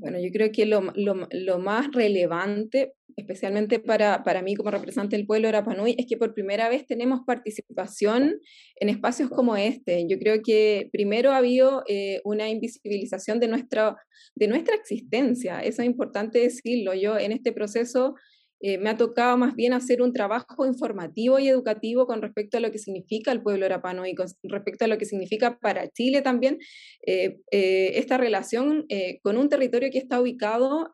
Bueno, 0.00 0.18
yo 0.20 0.30
creo 0.32 0.52
que 0.52 0.64
lo, 0.64 0.92
lo, 0.94 1.28
lo 1.30 1.58
más 1.58 1.90
relevante, 1.92 2.94
especialmente 3.16 3.80
para, 3.80 4.22
para, 4.22 4.42
mí 4.42 4.54
como 4.54 4.70
representante 4.70 5.16
del 5.16 5.26
pueblo 5.26 5.48
de 5.48 5.52
Rapanui, 5.52 5.96
es 5.98 6.06
que 6.06 6.16
por 6.16 6.34
primera 6.34 6.68
vez 6.68 6.86
tenemos 6.86 7.20
participación 7.26 8.40
en 8.76 8.88
espacios 8.88 9.28
como 9.28 9.56
este. 9.56 10.06
Yo 10.08 10.18
creo 10.18 10.40
que 10.42 10.88
primero 10.92 11.32
ha 11.32 11.38
habido 11.38 11.82
eh, 11.88 12.20
una 12.24 12.48
invisibilización 12.48 13.40
de, 13.40 13.48
nuestra, 13.48 13.96
de 14.36 14.46
nuestra 14.46 14.76
existencia. 14.76 15.60
Eso 15.60 15.82
es 15.82 15.86
importante 15.88 16.38
decirlo. 16.38 16.94
Yo 16.94 17.18
en 17.18 17.32
este 17.32 17.52
proceso 17.52 18.14
eh, 18.60 18.78
me 18.78 18.90
ha 18.90 18.96
tocado 18.96 19.36
más 19.36 19.54
bien 19.54 19.72
hacer 19.72 20.02
un 20.02 20.12
trabajo 20.12 20.66
informativo 20.66 21.38
y 21.38 21.48
educativo 21.48 22.06
con 22.06 22.22
respecto 22.22 22.56
a 22.58 22.60
lo 22.60 22.72
que 22.72 22.78
significa 22.78 23.30
el 23.30 23.42
pueblo 23.42 23.66
arapano 23.66 24.04
y 24.04 24.14
con 24.14 24.26
respecto 24.42 24.84
a 24.84 24.88
lo 24.88 24.98
que 24.98 25.04
significa 25.04 25.58
para 25.60 25.88
Chile 25.90 26.22
también 26.22 26.58
eh, 27.06 27.38
eh, 27.52 27.92
esta 27.94 28.16
relación 28.18 28.86
con 29.22 29.36
un 29.36 29.48
territorio 29.48 29.90
que 29.90 29.98
está 29.98 30.20
ubicado 30.20 30.92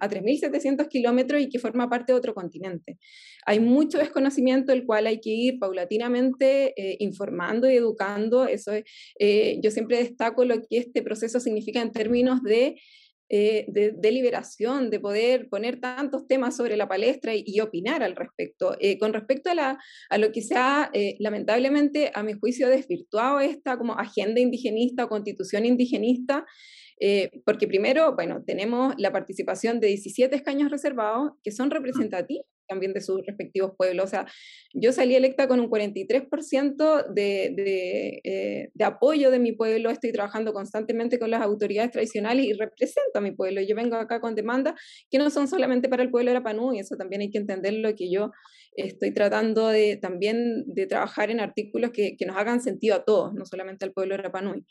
a 0.00 0.08
3.700 0.08 0.88
kilómetros 0.88 1.40
y 1.40 1.48
que 1.48 1.58
forma 1.58 1.88
parte 1.88 2.12
de 2.12 2.18
otro 2.18 2.34
continente. 2.34 2.98
Hay 3.44 3.60
mucho 3.60 3.98
desconocimiento 3.98 4.72
del 4.72 4.84
cual 4.84 5.06
hay 5.06 5.20
que 5.20 5.30
ir 5.30 5.58
paulatinamente 5.58 6.74
informando 6.98 7.70
y 7.70 7.76
educando. 7.76 8.46
Eso 8.46 8.72
yo 8.74 9.70
siempre 9.70 9.98
destaco 9.98 10.44
lo 10.44 10.56
que 10.56 10.78
este 10.78 11.02
proceso 11.02 11.40
significa 11.40 11.80
en 11.80 11.92
términos 11.92 12.42
de 12.42 12.76
eh, 13.28 13.64
de, 13.68 14.12
liberación, 14.12 14.88
de 14.88 15.00
poder 15.00 15.48
poner 15.48 15.80
tantos 15.80 16.28
temas 16.28 16.56
sobre 16.56 16.76
la 16.76 16.86
palestra 16.86 17.32
y, 17.34 17.58
opinar 17.60 18.04
al 18.04 18.14
respecto. 18.14 18.76
Eh, 18.78 18.98
con 18.98 19.12
respecto 19.12 19.50
a, 19.50 19.54
la, 19.54 19.78
a, 20.10 20.18
lo 20.18 20.30
que 20.30 20.42
se 20.42 20.54
ha, 20.54 20.90
eh, 20.92 21.16
lamentablemente, 21.18 22.12
a 22.14 22.22
mi 22.22 22.34
juicio, 22.34 22.68
desvirtuado 22.68 23.40
esta 23.40 23.78
como 23.78 23.98
agenda 23.98 24.40
indigenista 24.40 25.04
o 25.04 25.08
constitución 25.08 25.66
indigenista, 25.66 26.46
porque 27.44 27.68
primero, 27.68 28.14
bueno, 28.14 28.42
tenemos 28.46 28.94
la 28.96 29.12
participación 29.12 29.80
de 29.80 29.88
17 29.88 30.34
escaños 30.34 30.70
reservados 30.70 31.32
que 31.42 31.52
son 31.52 31.70
representativos 31.70 32.46
también 32.66 32.92
de 32.92 33.00
sus 33.00 33.24
respectivos 33.26 33.72
pueblos. 33.76 34.06
O 34.06 34.08
sea, 34.08 34.26
yo 34.74 34.92
salí 34.92 35.14
electa 35.14 35.48
con 35.48 35.60
un 35.60 35.68
43% 35.68 37.12
de, 37.12 37.52
de, 37.54 38.20
eh, 38.24 38.70
de, 38.72 38.84
apoyo 38.84 39.30
de 39.30 39.38
mi 39.38 39.52
pueblo, 39.52 39.90
estoy 39.90 40.12
trabajando 40.12 40.52
constantemente 40.52 41.18
con 41.18 41.30
las 41.30 41.42
autoridades 41.42 41.90
tradicionales 41.90 42.46
y 42.46 42.52
represento 42.52 43.18
a 43.18 43.20
mi 43.20 43.32
pueblo. 43.32 43.60
Yo 43.62 43.76
vengo 43.76 43.96
acá 43.96 44.20
con 44.20 44.34
demandas 44.34 44.74
que 45.10 45.18
no 45.18 45.30
son 45.30 45.48
solamente 45.48 45.88
para 45.88 46.02
el 46.02 46.10
pueblo 46.10 46.30
de 46.30 46.36
Arapanú, 46.36 46.72
y 46.74 46.80
eso 46.80 46.96
también 46.96 47.22
hay 47.22 47.30
que 47.30 47.38
entenderlo, 47.38 47.94
que 47.94 48.10
yo 48.10 48.30
estoy 48.76 49.12
tratando 49.12 49.68
de, 49.68 49.96
también 49.96 50.64
de 50.66 50.86
trabajar 50.86 51.30
en 51.30 51.40
artículos 51.40 51.90
que, 51.92 52.16
que 52.16 52.26
nos 52.26 52.36
hagan 52.36 52.60
sentido 52.60 52.96
a 52.96 53.04
todos, 53.04 53.34
no 53.34 53.44
solamente 53.46 53.84
al 53.84 53.92
pueblo 53.92 54.14
de 54.14 54.20
Arapanui. 54.20 54.64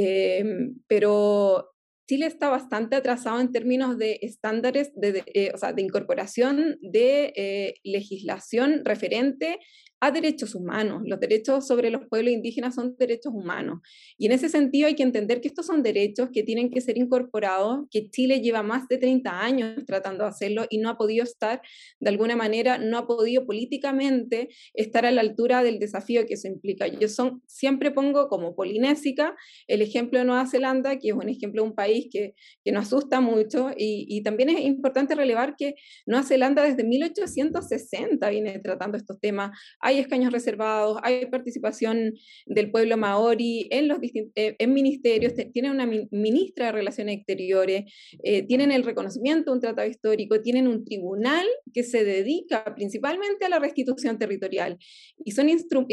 Eh, 0.00 0.44
pero 0.86 1.72
Chile 2.08 2.24
está 2.24 2.48
bastante 2.48 2.96
atrasado 2.96 3.38
en 3.38 3.52
términos 3.52 3.98
de 3.98 4.18
estándares 4.22 4.92
de, 4.94 5.24
eh, 5.34 5.52
o 5.54 5.58
sea, 5.58 5.74
de 5.74 5.82
incorporación 5.82 6.78
de 6.80 7.34
eh, 7.36 7.74
legislación 7.84 8.82
referente 8.82 9.58
a 10.00 10.10
derechos 10.10 10.54
humanos. 10.54 11.02
Los 11.06 11.18
derechos 11.20 11.66
sobre 11.66 11.90
los 11.90 12.06
pueblos 12.06 12.32
indígenas 12.32 12.74
son 12.74 12.96
derechos 12.96 13.32
humanos. 13.34 13.80
Y 14.16 14.26
en 14.26 14.32
ese 14.32 14.48
sentido 14.48 14.86
hay 14.86 14.94
que 14.94 15.02
entender 15.02 15.40
que 15.40 15.48
estos 15.48 15.66
son 15.66 15.82
derechos 15.82 16.30
que 16.32 16.42
tienen 16.42 16.70
que 16.70 16.80
ser 16.80 16.96
incorporados, 16.96 17.86
que 17.90 18.08
Chile 18.10 18.40
lleva 18.40 18.62
más 18.62 18.86
de 18.88 18.98
30 18.98 19.40
años 19.40 19.84
tratando 19.86 20.24
de 20.24 20.30
hacerlo 20.30 20.66
y 20.70 20.78
no 20.78 20.88
ha 20.90 20.96
podido 20.96 21.24
estar, 21.24 21.60
de 21.98 22.08
alguna 22.08 22.36
manera, 22.36 22.78
no 22.78 22.98
ha 22.98 23.06
podido 23.06 23.44
políticamente 23.46 24.48
estar 24.74 25.04
a 25.04 25.10
la 25.10 25.20
altura 25.20 25.62
del 25.62 25.78
desafío 25.78 26.26
que 26.26 26.34
eso 26.34 26.46
implica. 26.46 26.86
Yo 26.86 27.08
son, 27.08 27.42
siempre 27.46 27.90
pongo 27.90 28.28
como 28.28 28.54
polinésica 28.54 29.36
el 29.66 29.82
ejemplo 29.82 30.18
de 30.18 30.24
Nueva 30.24 30.46
Zelanda, 30.46 30.98
que 30.98 31.08
es 31.08 31.14
un 31.14 31.28
ejemplo 31.28 31.62
de 31.62 31.68
un 31.68 31.74
país 31.74 32.08
que, 32.10 32.34
que 32.64 32.72
nos 32.72 32.86
asusta 32.86 33.20
mucho 33.20 33.70
y, 33.76 34.06
y 34.08 34.22
también 34.22 34.50
es 34.50 34.60
importante 34.60 35.14
relevar 35.14 35.56
que 35.56 35.74
Nueva 36.06 36.24
Zelanda 36.24 36.62
desde 36.62 36.84
1860 36.84 38.30
viene 38.30 38.58
tratando 38.60 38.96
estos 38.96 39.18
temas 39.20 39.50
hay 39.88 39.98
escaños 39.98 40.32
reservados, 40.32 40.98
hay 41.02 41.26
participación 41.26 42.14
del 42.46 42.70
pueblo 42.70 42.96
maori 42.98 43.68
en 43.70 43.88
los 43.88 43.98
eh, 44.02 44.54
en 44.58 44.74
ministerios, 44.74 45.32
tienen 45.52 45.72
una 45.72 45.86
ministra 46.10 46.66
de 46.66 46.72
Relaciones 46.72 47.16
Exteriores, 47.16 47.84
eh, 48.22 48.42
tienen 48.42 48.70
el 48.70 48.84
reconocimiento 48.84 49.50
de 49.50 49.54
un 49.56 49.60
tratado 49.60 49.88
histórico, 49.88 50.42
tienen 50.42 50.68
un 50.68 50.84
tribunal 50.84 51.46
que 51.72 51.82
se 51.82 52.04
dedica 52.04 52.74
principalmente 52.74 53.46
a 53.46 53.48
la 53.48 53.58
restitución 53.58 54.18
territorial 54.18 54.76
y 55.24 55.32
son, 55.32 55.48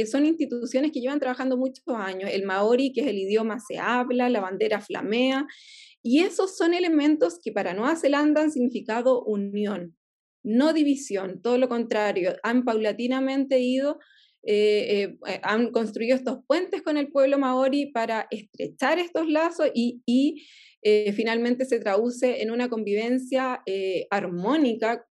son 0.05 0.25
instituciones 0.25 0.91
que 0.91 0.99
llevan 0.99 1.19
trabajando 1.19 1.55
muchos 1.55 1.85
años. 1.87 2.29
El 2.33 2.43
maori, 2.43 2.91
que 2.91 3.01
es 3.01 3.07
el 3.07 3.17
idioma, 3.17 3.59
se 3.59 3.77
habla, 3.77 4.29
la 4.29 4.41
bandera 4.41 4.81
flamea. 4.81 5.47
Y 6.03 6.19
esos 6.19 6.55
son 6.55 6.73
elementos 6.73 7.39
que 7.41 7.51
para 7.51 7.73
Nueva 7.73 7.95
Zelanda 7.95 8.41
han 8.41 8.51
significado 8.51 9.23
unión, 9.23 9.95
no 10.45 10.73
división, 10.73 11.41
todo 11.41 11.57
lo 11.57 11.67
contrario, 11.67 12.35
han 12.43 12.63
paulatinamente 12.63 13.59
ido, 13.59 13.99
eh, 14.43 15.03
eh, 15.03 15.17
eh, 15.27 15.39
han 15.41 15.71
construido 15.71 16.15
estos 16.15 16.37
puentes 16.47 16.83
con 16.83 16.97
el 16.97 17.09
pueblo 17.09 17.39
maori 17.39 17.87
para 17.87 18.27
estrechar 18.29 18.99
estos 18.99 19.27
lazos 19.27 19.69
y, 19.73 20.03
y 20.05 20.45
finalmente 21.15 21.65
se 21.65 21.79
traduce 21.79 22.43
en 22.43 22.51
una 22.51 22.69
convivencia 22.69 23.63
armónica 24.11 25.07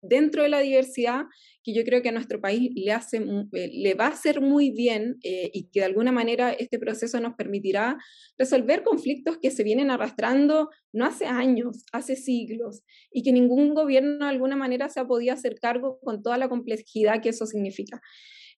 dentro 0.00 0.42
de 0.42 0.48
la 0.48 0.60
diversidad 0.60 1.24
que 1.62 1.74
yo 1.74 1.84
creo 1.84 2.00
que 2.00 2.08
a 2.08 2.12
nuestro 2.12 2.40
país 2.40 2.70
le, 2.74 2.92
hace, 2.92 3.20
le 3.20 3.94
va 3.94 4.06
a 4.06 4.10
hacer 4.10 4.40
muy 4.40 4.70
bien 4.70 5.18
y 5.22 5.68
que 5.70 5.80
de 5.80 5.86
alguna 5.86 6.12
manera 6.12 6.52
este 6.52 6.78
proceso 6.78 7.20
nos 7.20 7.34
permitirá 7.34 7.98
resolver 8.38 8.82
conflictos 8.82 9.36
que 9.36 9.50
se 9.50 9.64
vienen 9.64 9.90
arrastrando 9.90 10.70
no 10.92 11.04
hace 11.04 11.26
años, 11.26 11.84
hace 11.92 12.16
siglos, 12.16 12.82
y 13.12 13.22
que 13.22 13.32
ningún 13.32 13.74
gobierno 13.74 14.24
de 14.24 14.30
alguna 14.30 14.56
manera 14.56 14.88
se 14.88 15.00
ha 15.00 15.06
podido 15.06 15.34
hacer 15.34 15.58
cargo 15.60 15.98
con 16.00 16.22
toda 16.22 16.38
la 16.38 16.48
complejidad 16.48 17.20
que 17.20 17.30
eso 17.30 17.46
significa. 17.46 18.00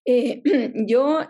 yo 0.87 1.27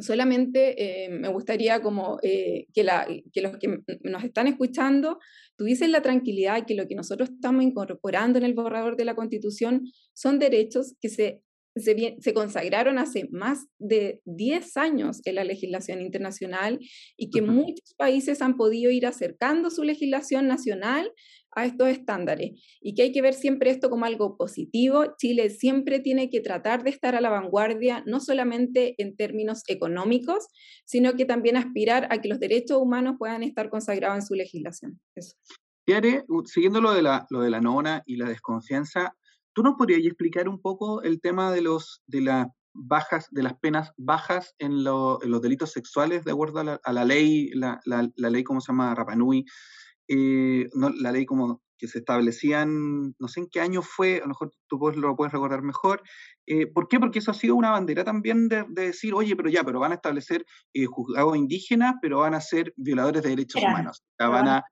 solamente 0.00 1.08
me 1.10 1.28
gustaría 1.28 1.82
como 1.82 2.18
que, 2.22 2.84
la, 2.84 3.06
que, 3.32 3.42
los 3.42 3.56
que 3.58 3.80
nos 4.02 4.24
están 4.24 4.46
escuchando 4.46 5.18
tuviesen 5.56 5.92
la 5.92 6.02
tranquilidad 6.02 6.64
que 6.66 6.74
lo 6.74 6.88
que 6.88 6.94
nosotros 6.94 7.30
estamos 7.30 7.62
incorporando 7.62 8.38
en 8.38 8.44
el 8.44 8.54
borrador 8.54 8.96
de 8.96 9.04
la 9.04 9.14
Constitución 9.14 9.82
son 10.14 10.38
derechos 10.38 10.94
que 11.00 11.08
se 11.08 11.42
se, 11.74 12.34
consagraron 12.34 12.98
hace 12.98 13.28
más 13.30 13.66
de 13.78 14.20
10 14.24 14.76
años 14.76 15.20
en 15.24 15.36
la 15.36 15.44
legislación 15.44 16.00
internacional 16.02 16.78
y 17.16 17.30
que 17.30 17.42
muchos 17.42 17.94
países 17.96 18.42
han 18.42 18.56
podido 18.56 18.90
ir 18.90 19.06
acercando 19.06 19.70
su 19.70 19.82
legislación 19.82 20.46
nacional 20.48 21.10
a 21.54 21.64
estos 21.66 21.88
estándares 21.88 22.52
y 22.80 22.94
que 22.94 23.02
hay 23.02 23.12
que 23.12 23.22
ver 23.22 23.34
siempre 23.34 23.70
esto 23.70 23.90
como 23.90 24.04
algo 24.04 24.36
positivo. 24.36 25.14
Chile 25.18 25.50
siempre 25.50 26.00
tiene 26.00 26.30
que 26.30 26.40
tratar 26.40 26.82
de 26.84 26.90
estar 26.90 27.14
a 27.14 27.20
la 27.20 27.30
vanguardia, 27.30 28.02
no 28.06 28.20
solamente 28.20 28.94
en 28.98 29.16
términos 29.16 29.62
económicos, 29.68 30.48
sino 30.84 31.14
que 31.14 31.24
también 31.24 31.56
aspirar 31.56 32.08
a 32.10 32.20
que 32.20 32.28
los 32.28 32.40
derechos 32.40 32.78
humanos 32.78 33.16
puedan 33.18 33.42
estar 33.42 33.70
consagrados 33.70 34.16
en 34.18 34.26
su 34.26 34.34
legislación. 34.34 35.00
Eso. 35.14 35.36
siguiendo 36.46 36.80
lo 36.80 36.92
de, 36.92 37.02
la, 37.02 37.26
lo 37.30 37.40
de 37.40 37.50
la 37.50 37.60
nona 37.60 38.02
y 38.06 38.16
la 38.16 38.28
desconfianza, 38.28 39.14
¿Tú 39.54 39.62
nos 39.62 39.74
podrías 39.74 40.00
explicar 40.04 40.48
un 40.48 40.60
poco 40.60 41.02
el 41.02 41.20
tema 41.20 41.52
de 41.52 41.60
los 41.60 42.02
de 42.06 42.22
las 42.22 42.46
bajas, 42.72 43.28
de 43.30 43.42
las 43.42 43.58
penas 43.58 43.92
bajas 43.98 44.54
en, 44.58 44.82
los 44.82 45.42
delitos 45.42 45.72
sexuales 45.72 46.24
de 46.24 46.32
acuerdo 46.32 46.60
a 46.82 46.92
la, 46.92 47.04
ley, 47.04 47.50
la, 47.54 47.80
ley 48.16 48.44
cómo 48.44 48.62
se 48.62 48.72
llama 48.72 48.94
Rapanui, 48.94 49.44
eh, 50.14 50.68
no, 50.74 50.90
la 50.90 51.10
ley 51.10 51.24
como 51.24 51.62
que 51.78 51.88
se 51.88 51.98
establecían, 51.98 53.14
no 53.18 53.28
sé 53.28 53.40
en 53.40 53.48
qué 53.50 53.60
año 53.60 53.80
fue, 53.82 54.18
a 54.18 54.20
lo 54.20 54.28
mejor 54.28 54.52
tú 54.68 54.78
lo 54.94 55.16
puedes 55.16 55.32
recordar 55.32 55.62
mejor. 55.62 56.02
Eh, 56.46 56.66
¿Por 56.66 56.86
qué? 56.86 57.00
Porque 57.00 57.18
eso 57.20 57.30
ha 57.30 57.34
sido 57.34 57.56
una 57.56 57.70
bandera 57.70 58.04
también 58.04 58.48
de, 58.48 58.64
decir, 58.68 59.14
oye, 59.14 59.34
pero 59.34 59.48
ya, 59.48 59.64
pero 59.64 59.80
van 59.80 59.92
a 59.92 59.96
establecer 59.96 60.44
eh, 60.74 60.84
juzgados 60.84 61.36
indígenas, 61.36 61.94
pero 62.02 62.18
van 62.18 62.34
a 62.34 62.40
ser 62.40 62.74
violadores 62.76 63.22
de 63.22 63.30
derechos 63.30 63.62
humanos. 63.62 64.04
van 64.18 64.48
a 64.48 64.64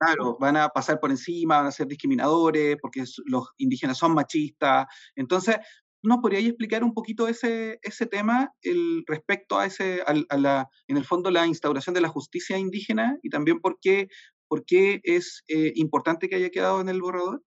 Claro, 0.00 0.36
van 0.40 0.56
a 0.56 0.68
pasar 0.68 0.98
por 0.98 1.12
encima, 1.12 1.58
van 1.58 1.66
a 1.66 1.70
ser 1.70 1.86
discriminadores, 1.86 2.76
porque 2.82 3.04
los 3.26 3.50
indígenas 3.56 3.98
son 3.98 4.12
machistas. 4.12 4.86
Entonces, 5.14 5.58
¿nos 6.02 6.18
podríais 6.18 6.46
explicar 6.46 6.82
un 6.82 6.92
poquito 6.92 7.28
ese, 7.28 7.78
ese 7.82 8.06
tema 8.06 8.52
el, 8.62 9.04
respecto 9.06 9.58
a, 9.58 9.66
ese, 9.66 10.02
a, 10.02 10.36
la, 10.36 10.68
en 10.88 10.96
el 10.96 11.04
fondo, 11.04 11.30
la 11.30 11.46
instauración 11.46 11.94
de 11.94 12.00
la 12.00 12.08
justicia 12.08 12.58
indígena 12.58 13.16
y 13.22 13.30
también 13.30 13.60
por 13.60 13.78
qué, 13.80 14.08
por 14.54 14.64
qué 14.64 15.00
es 15.02 15.42
eh, 15.48 15.72
importante 15.74 16.28
que 16.28 16.36
haya 16.36 16.48
quedado 16.48 16.80
en 16.80 16.88
el 16.88 17.00
borrador? 17.00 17.42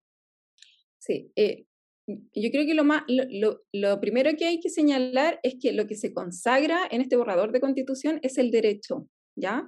Sí, 0.99 1.31
eh, 1.37 1.63
yo 2.05 2.51
creo 2.51 2.65
que 2.65 2.73
lo, 2.73 2.83
más, 2.83 3.03
lo, 3.07 3.61
lo, 3.71 4.01
primero 4.01 4.31
que 4.37 4.43
hay 4.43 4.59
que 4.59 4.69
señalar 4.69 5.39
es 5.41 5.55
que 5.61 5.71
lo 5.71 5.87
que 5.87 5.95
se 5.95 6.13
consagra 6.13 6.85
en 6.91 6.99
este 6.99 7.15
borrador 7.15 7.53
de 7.53 7.61
constitución 7.61 8.19
es 8.23 8.37
el 8.37 8.51
derecho, 8.51 9.07
¿ya? 9.37 9.65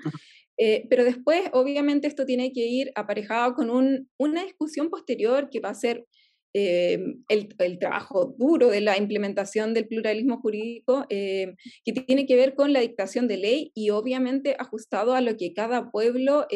Eh, 0.57 0.85
pero 0.89 1.05
después, 1.05 1.43
obviamente, 1.53 2.09
esto 2.09 2.25
tiene 2.25 2.51
que 2.51 2.67
ir 2.67 2.91
aparejado 2.95 3.53
con 3.53 3.69
un, 3.69 4.09
una 4.17 4.43
discusión 4.43 4.89
posterior 4.89 5.49
que 5.49 5.61
va 5.61 5.69
a 5.69 5.73
ser 5.73 6.05
eh, 6.53 6.99
el, 7.27 7.55
el, 7.59 7.77
trabajo 7.77 8.33
duro 8.35 8.69
de 8.69 8.81
la 8.81 8.97
implementación 8.97 9.75
del 9.75 9.87
pluralismo 9.87 10.41
jurídico, 10.41 11.05
eh, 11.09 11.53
que 11.85 11.93
tiene 11.93 12.25
que 12.25 12.35
ver 12.35 12.55
con 12.55 12.73
la 12.73 12.79
dictación 12.79 13.27
de 13.27 13.37
ley 13.37 13.71
y 13.75 13.91
obviamente 13.91 14.55
ajustado 14.57 15.13
a 15.13 15.21
lo 15.21 15.37
que 15.37 15.53
cada 15.53 15.91
pueblo 15.91 16.47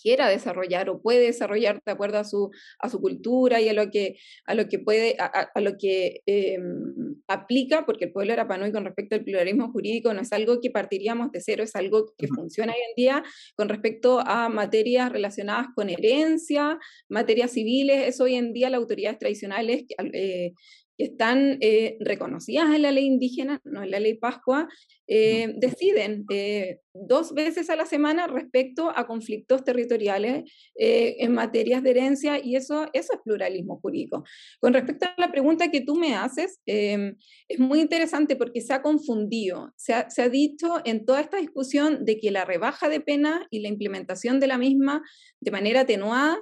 quiera 0.00 0.28
desarrollar 0.28 0.88
o 0.90 1.00
puede 1.00 1.20
desarrollar 1.20 1.80
de 1.84 1.92
acuerdo 1.92 2.18
a 2.18 2.24
su, 2.24 2.50
a 2.78 2.88
su 2.88 3.00
cultura 3.00 3.60
y 3.60 3.68
a 3.68 3.72
lo 3.72 3.90
que, 3.90 4.16
a 4.46 4.54
lo 4.54 4.68
que 4.68 4.78
puede, 4.78 5.16
a, 5.18 5.60
lo 5.60 5.76
que 5.78 6.22
em, 6.26 7.16
aplica, 7.28 7.84
porque 7.86 8.06
el 8.06 8.12
pueblo 8.12 8.32
arapanui 8.32 8.72
con 8.72 8.84
respecto 8.84 9.16
al 9.16 9.24
pluralismo 9.24 9.72
jurídico 9.72 10.12
no 10.14 10.20
es 10.20 10.32
algo 10.32 10.60
que 10.60 10.70
partiríamos 10.70 11.32
de 11.32 11.40
cero, 11.40 11.64
es 11.64 11.74
algo 11.76 12.12
que 12.16 12.28
funciona 12.28 12.72
hoy 12.72 12.80
en 12.90 12.94
día 12.96 13.24
con 13.56 13.68
respecto 13.68 14.20
a 14.20 14.48
materias 14.48 15.10
relacionadas 15.10 15.68
con 15.74 15.88
herencia, 15.90 16.78
materias 17.08 17.52
civiles, 17.52 18.08
es 18.08 18.20
hoy 18.20 18.34
en 18.34 18.52
día 18.52 18.70
las 18.70 18.78
autoridades 18.78 19.18
tradicionales 19.18 19.84
eh, 20.12 20.52
que 20.96 21.04
están 21.04 21.58
eh, 21.60 21.96
reconocidas 22.00 22.74
en 22.74 22.82
la 22.82 22.90
ley 22.90 23.04
indígena, 23.04 23.60
no 23.64 23.82
en 23.82 23.90
la 23.90 24.00
ley 24.00 24.14
Pascua, 24.14 24.68
eh, 25.06 25.54
deciden 25.58 26.24
eh, 26.32 26.80
dos 26.94 27.34
veces 27.34 27.70
a 27.70 27.76
la 27.76 27.86
semana 27.86 28.26
respecto 28.26 28.90
a 28.94 29.06
conflictos 29.06 29.62
territoriales 29.62 30.50
en 30.74 31.32
materias 31.32 31.82
de 31.82 31.90
herencia 31.90 32.40
y 32.42 32.56
eso, 32.56 32.86
eso 32.92 33.12
es 33.12 33.20
pluralismo 33.22 33.78
jurídico. 33.80 34.24
Con 34.60 34.72
respecto 34.72 35.06
a 35.06 35.14
la 35.18 35.30
pregunta 35.30 35.70
que 35.70 35.82
tú 35.82 35.96
me 35.96 36.14
haces, 36.14 36.60
em, 36.66 37.16
es 37.48 37.58
muy 37.58 37.80
interesante 37.80 38.36
porque 38.36 38.62
se 38.62 38.72
ha 38.72 38.82
confundido, 38.82 39.72
se 39.76 39.92
ha, 39.92 40.10
se 40.10 40.22
ha 40.22 40.28
dicho 40.28 40.80
en 40.84 41.04
toda 41.04 41.20
esta 41.20 41.36
discusión 41.36 42.04
de 42.04 42.18
que 42.18 42.30
la 42.30 42.44
rebaja 42.44 42.88
de 42.88 43.00
pena 43.00 43.46
y 43.50 43.60
la 43.60 43.68
implementación 43.68 44.40
de 44.40 44.46
la 44.46 44.58
misma 44.58 45.02
de 45.40 45.50
manera 45.50 45.80
atenuada 45.82 46.38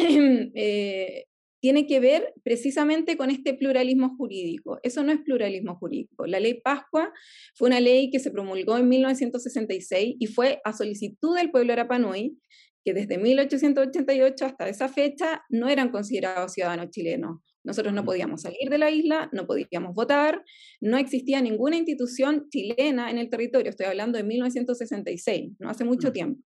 eh, 0.54 1.24
tiene 1.60 1.86
que 1.86 2.00
ver 2.00 2.32
precisamente 2.42 3.16
con 3.16 3.30
este 3.30 3.54
pluralismo 3.54 4.16
jurídico. 4.16 4.78
Eso 4.82 5.02
no 5.04 5.12
es 5.12 5.20
pluralismo 5.20 5.76
jurídico. 5.76 6.26
La 6.26 6.40
ley 6.40 6.60
Pascua 6.60 7.12
fue 7.54 7.68
una 7.68 7.80
ley 7.80 8.10
que 8.10 8.18
se 8.18 8.30
promulgó 8.30 8.76
en 8.78 8.88
1966 8.88 10.16
y 10.18 10.26
fue 10.26 10.60
a 10.64 10.72
solicitud 10.72 11.36
del 11.36 11.50
pueblo 11.50 11.72
arapanui, 11.72 12.38
que 12.84 12.94
desde 12.94 13.18
1888 13.18 14.46
hasta 14.46 14.68
esa 14.68 14.88
fecha 14.88 15.42
no 15.50 15.68
eran 15.68 15.90
considerados 15.90 16.52
ciudadanos 16.54 16.90
chilenos. 16.90 17.40
Nosotros 17.62 17.92
no 17.92 18.04
podíamos 18.04 18.40
salir 18.40 18.70
de 18.70 18.78
la 18.78 18.90
isla, 18.90 19.28
no 19.32 19.46
podíamos 19.46 19.94
votar, 19.94 20.42
no 20.80 20.96
existía 20.96 21.42
ninguna 21.42 21.76
institución 21.76 22.48
chilena 22.48 23.10
en 23.10 23.18
el 23.18 23.28
territorio. 23.28 23.68
Estoy 23.68 23.86
hablando 23.86 24.16
de 24.16 24.24
1966, 24.24 25.52
no 25.58 25.68
hace 25.68 25.84
mucho 25.84 26.10
tiempo. 26.10 26.42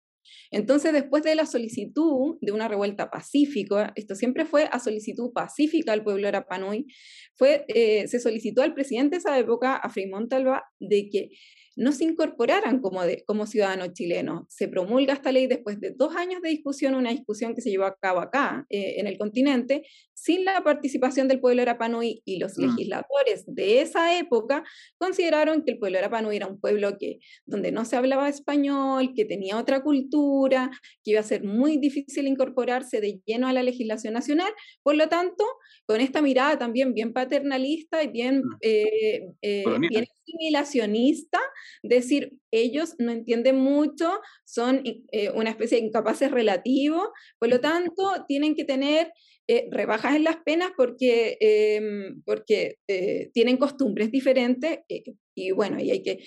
Entonces, 0.51 0.93
después 0.93 1.23
de 1.23 1.35
la 1.35 1.45
solicitud 1.45 2.37
de 2.41 2.51
una 2.51 2.67
revuelta 2.67 3.09
pacífica, 3.09 3.91
esto 3.95 4.15
siempre 4.15 4.45
fue 4.45 4.69
a 4.71 4.79
solicitud 4.79 5.31
pacífica 5.33 5.93
al 5.93 6.03
pueblo 6.03 6.27
arapanui, 6.27 6.87
fue, 7.35 7.65
eh, 7.67 8.07
se 8.07 8.19
solicitó 8.19 8.61
al 8.61 8.73
presidente 8.73 9.15
de 9.15 9.19
esa 9.19 9.37
época, 9.37 9.75
a 9.75 9.89
Frei 9.89 10.07
Montalva, 10.07 10.63
de 10.79 11.09
que 11.09 11.29
no 11.79 11.93
se 11.93 12.03
incorporaran 12.03 12.81
como, 12.81 13.01
como 13.25 13.45
ciudadanos 13.45 13.93
chilenos. 13.93 14.43
Se 14.49 14.67
promulga 14.67 15.13
esta 15.13 15.31
ley 15.31 15.47
después 15.47 15.79
de 15.79 15.93
dos 15.95 16.13
años 16.15 16.41
de 16.41 16.49
discusión, 16.49 16.93
una 16.93 17.11
discusión 17.11 17.55
que 17.55 17.61
se 17.61 17.69
llevó 17.69 17.85
a 17.85 17.95
cabo 17.95 18.19
acá, 18.19 18.65
eh, 18.69 18.95
en 18.97 19.07
el 19.07 19.17
continente, 19.17 19.83
sin 20.21 20.43
la 20.43 20.61
participación 20.63 21.27
del 21.27 21.39
pueblo 21.39 21.61
arapanui 21.61 22.21
y 22.25 22.39
los 22.39 22.57
mm. 22.57 22.61
legisladores 22.61 23.43
de 23.47 23.81
esa 23.81 24.17
época 24.17 24.63
consideraron 24.97 25.63
que 25.63 25.71
el 25.71 25.79
pueblo 25.79 25.97
arapanui 25.97 26.35
era 26.35 26.47
un 26.47 26.59
pueblo 26.59 26.97
que, 26.97 27.19
donde 27.45 27.71
no 27.71 27.85
se 27.85 27.95
hablaba 27.95 28.27
español, 28.27 29.13
que 29.15 29.25
tenía 29.25 29.57
otra 29.57 29.81
cultura, 29.81 30.71
que 31.03 31.11
iba 31.11 31.21
a 31.21 31.23
ser 31.23 31.43
muy 31.43 31.77
difícil 31.77 32.27
incorporarse 32.27 32.99
de 32.99 33.21
lleno 33.25 33.47
a 33.47 33.53
la 33.53 33.63
legislación 33.63 34.13
nacional. 34.13 34.51
Por 34.83 34.95
lo 34.95 35.07
tanto, 35.07 35.45
con 35.85 36.01
esta 36.01 36.21
mirada 36.21 36.57
también 36.57 36.93
bien 36.93 37.13
paternalista 37.13 38.03
y 38.03 38.07
bien, 38.07 38.39
mm. 38.39 38.57
eh, 38.61 39.27
eh, 39.41 39.65
bien 39.89 40.05
asimilacionista, 40.21 41.39
decir, 41.81 42.33
ellos 42.51 42.95
no 42.97 43.11
entienden 43.11 43.57
mucho, 43.57 44.19
son 44.43 44.81
eh, 44.83 45.31
una 45.31 45.51
especie 45.51 45.79
de 45.79 45.87
incapaces 45.87 46.29
relativos, 46.31 47.07
por 47.39 47.49
lo 47.49 47.59
tanto, 47.61 48.25
tienen 48.27 48.55
que 48.55 48.65
tener 48.65 49.13
eh, 49.49 49.67
rebajas 49.71 50.15
en 50.15 50.23
las 50.23 50.37
penas 50.37 50.71
porque, 50.77 51.37
em, 51.39 52.21
porque 52.23 52.75
eh, 52.87 53.31
tienen 53.33 53.57
costumbres 53.57 54.11
diferentes 54.11 54.79
y 55.35 55.51
bueno, 55.51 55.79
y 55.81 55.89
hay 55.89 56.03
que 56.03 56.19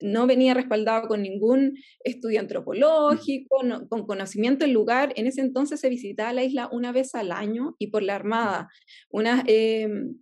no 0.00 0.26
venía 0.26 0.54
respaldado 0.54 1.08
con 1.08 1.20
ningún 1.20 1.76
estudio 2.02 2.40
antropológico, 2.40 3.58
con 3.88 4.06
conocimiento 4.06 4.64
del 4.64 4.72
lugar. 4.72 5.12
En 5.16 5.26
ese 5.26 5.42
entonces 5.42 5.78
se 5.78 5.90
visitaba 5.90 6.32
la 6.32 6.42
isla 6.42 6.70
una 6.72 6.90
vez 6.90 7.14
al 7.14 7.32
año 7.32 7.76
y 7.78 7.88
por 7.88 8.02
la 8.02 8.14
Armada. 8.14 8.68
Unas, 9.10 9.44
em, 9.46 10.14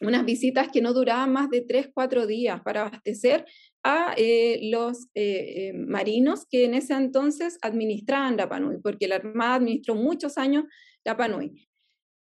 unas 0.00 0.24
visitas 0.24 0.68
que 0.72 0.82
no 0.82 0.92
duraban 0.92 1.32
más 1.32 1.48
de 1.48 1.60
tres, 1.60 1.90
cuatro 1.94 2.26
días 2.26 2.60
para 2.62 2.86
abastecer 2.86 3.44
a 3.84 4.14
eh, 4.16 4.58
los 4.70 5.04
eh, 5.14 5.68
eh, 5.68 5.72
marinos 5.74 6.46
que 6.50 6.64
en 6.64 6.74
ese 6.74 6.94
entonces 6.94 7.58
administraban 7.62 8.36
la 8.36 8.48
Panui, 8.48 8.78
porque 8.82 9.06
la 9.06 9.16
Armada 9.16 9.54
administró 9.56 9.94
muchos 9.94 10.38
años 10.38 10.64
la 11.04 11.16
Panui. 11.16 11.68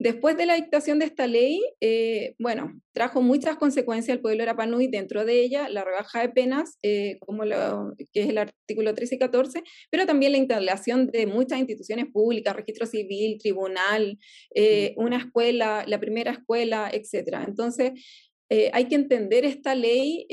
Después 0.05 0.37
de 0.37 0.45
la 0.45 0.57
dictación 0.57 0.99
de 0.99 1.07
esta 1.07 1.27
ley, 1.27 1.63
eh, 1.81 2.35
bueno, 2.39 2.79
trajo 2.93 3.23
muchas 3.23 3.57
consecuencias 3.57 4.15
al 4.15 4.21
pueblo 4.21 4.43
Arapanui, 4.43 4.87
dentro 4.89 5.25
de 5.25 5.41
ella 5.41 5.71
la 5.71 5.83
rebaja 5.83 6.21
de 6.21 6.29
penas, 6.29 6.77
eh, 6.83 7.17
como 7.21 7.47
lo, 7.47 7.95
que 8.13 8.25
es 8.25 8.29
el 8.29 8.37
artículo 8.37 8.93
13 8.93 9.15
y 9.15 9.19
14, 9.19 9.63
pero 9.91 10.05
también 10.05 10.33
la 10.33 10.39
instalación 10.39 11.07
de 11.07 11.27
muchas 11.27 11.59
instituciones 11.59 12.05
públicas, 12.13 12.55
registro 12.55 12.85
civil, 12.85 13.39
tribunal, 13.39 14.19
eh, 14.55 14.93
una 14.99 15.17
escuela, 15.17 15.87
la 15.87 15.99
primera 15.99 16.33
escuela, 16.33 16.91
etc. 16.93 17.39
Entonces, 17.49 17.93
hay 18.73 18.85
que 18.85 18.95
entender 18.95 19.45
esta 19.45 19.75
ley, 19.75 20.29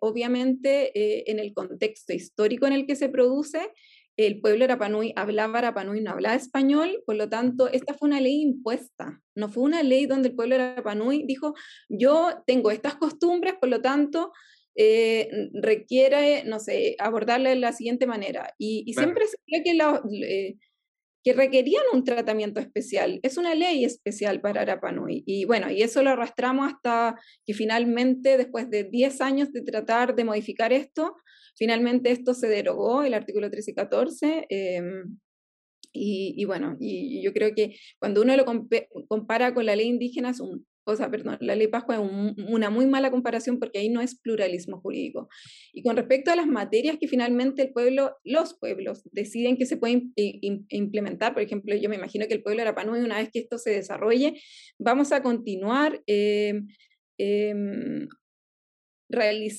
obviamente, 0.00 1.30
en 1.30 1.38
el 1.38 1.54
contexto 1.54 2.12
histórico 2.12 2.66
en 2.66 2.74
el 2.74 2.84
que 2.84 2.94
se 2.94 3.08
produce 3.08 3.70
el 4.16 4.40
pueblo 4.40 4.64
Arapanui 4.64 5.12
hablaba 5.16 5.58
Arapanui, 5.58 6.00
no 6.00 6.12
hablaba 6.12 6.36
español, 6.36 7.02
por 7.04 7.16
lo 7.16 7.28
tanto, 7.28 7.68
esta 7.68 7.94
fue 7.94 8.08
una 8.08 8.20
ley 8.20 8.42
impuesta, 8.42 9.20
no 9.34 9.48
fue 9.48 9.64
una 9.64 9.82
ley 9.82 10.06
donde 10.06 10.28
el 10.28 10.36
pueblo 10.36 10.54
Arapanui 10.54 11.24
dijo, 11.26 11.54
yo 11.88 12.42
tengo 12.46 12.70
estas 12.70 12.94
costumbres, 12.94 13.54
por 13.60 13.68
lo 13.68 13.80
tanto, 13.80 14.32
eh, 14.76 15.50
requiere, 15.52 16.44
no 16.44 16.58
sé, 16.58 16.96
abordarla 16.98 17.50
de 17.50 17.56
la 17.56 17.72
siguiente 17.72 18.06
manera. 18.06 18.54
Y, 18.58 18.92
siempre 18.94 19.24
se 19.26 19.62
que, 19.62 19.74
la, 19.74 20.02
que 21.24 21.32
requerían 21.32 21.84
un 21.92 22.04
tratamiento 22.04 22.60
especial. 22.60 23.20
Es 23.22 23.36
una 23.36 23.54
ley 23.54 23.84
especial 23.84 24.40
para 24.40 24.62
Arapanui. 24.62 25.22
Y 25.26 25.44
bueno, 25.44 25.70
y 25.70 25.82
eso 25.82 26.02
lo 26.02 26.10
arrastramos 26.10 26.72
hasta 26.72 27.18
que 27.46 27.54
finalmente, 27.54 28.36
después 28.36 28.68
de 28.68 28.84
10 28.84 29.20
años 29.20 29.52
de 29.52 29.62
tratar 29.62 30.14
de 30.14 30.24
modificar 30.24 30.72
esto, 30.72 31.16
finalmente 31.56 32.10
esto 32.10 32.34
se 32.34 32.48
derogó, 32.48 33.02
el 33.02 33.14
artículo 33.14 33.50
13 33.50 33.70
y 33.70 33.74
14. 33.74 34.46
Em, 34.48 35.18
y, 35.92 36.44
bueno, 36.44 36.76
y, 36.80 37.22
yo 37.22 37.32
creo 37.32 37.54
que 37.54 37.76
cuando 38.00 38.22
uno 38.22 38.36
lo 38.36 38.44
compara 39.08 39.54
con 39.54 39.64
la 39.64 39.76
ley 39.76 39.86
indígena 39.86 40.30
es 40.30 40.40
o 40.86 40.96
sea, 40.96 41.10
perdón, 41.10 41.38
la 41.40 41.56
ley 41.56 41.68
Pascua 41.68 41.96
es 41.96 42.02
una 42.46 42.68
muy 42.68 42.86
mala 42.86 43.10
comparación 43.10 43.58
porque 43.58 43.78
ahí 43.78 43.88
no 43.88 44.00
es 44.02 44.20
pluralismo 44.20 44.80
jurídico. 44.80 45.28
Y 45.72 45.82
con 45.82 45.96
respecto 45.96 46.30
a 46.30 46.36
las 46.36 46.46
materias 46.46 46.98
que 47.00 47.08
finalmente 47.08 47.62
el 47.62 47.72
pueblo, 47.72 48.16
los 48.22 48.58
pueblos 48.58 49.02
deciden 49.12 49.56
que 49.56 49.66
se 49.66 49.78
pueden 49.78 50.12
implementar, 50.16 51.32
por 51.32 51.42
ejemplo, 51.42 51.74
yo 51.74 51.88
me 51.88 51.96
imagino 51.96 52.26
que 52.26 52.34
el 52.34 52.42
pueblo 52.42 52.58
de 52.58 52.68
Arapanui, 52.68 53.00
una 53.00 53.18
vez 53.18 53.30
que 53.32 53.38
esto 53.38 53.56
se 53.56 53.70
desarrolle, 53.70 54.34
vamos 54.78 55.12
a 55.12 55.22
continuar 55.22 56.02
eh, 56.06 56.60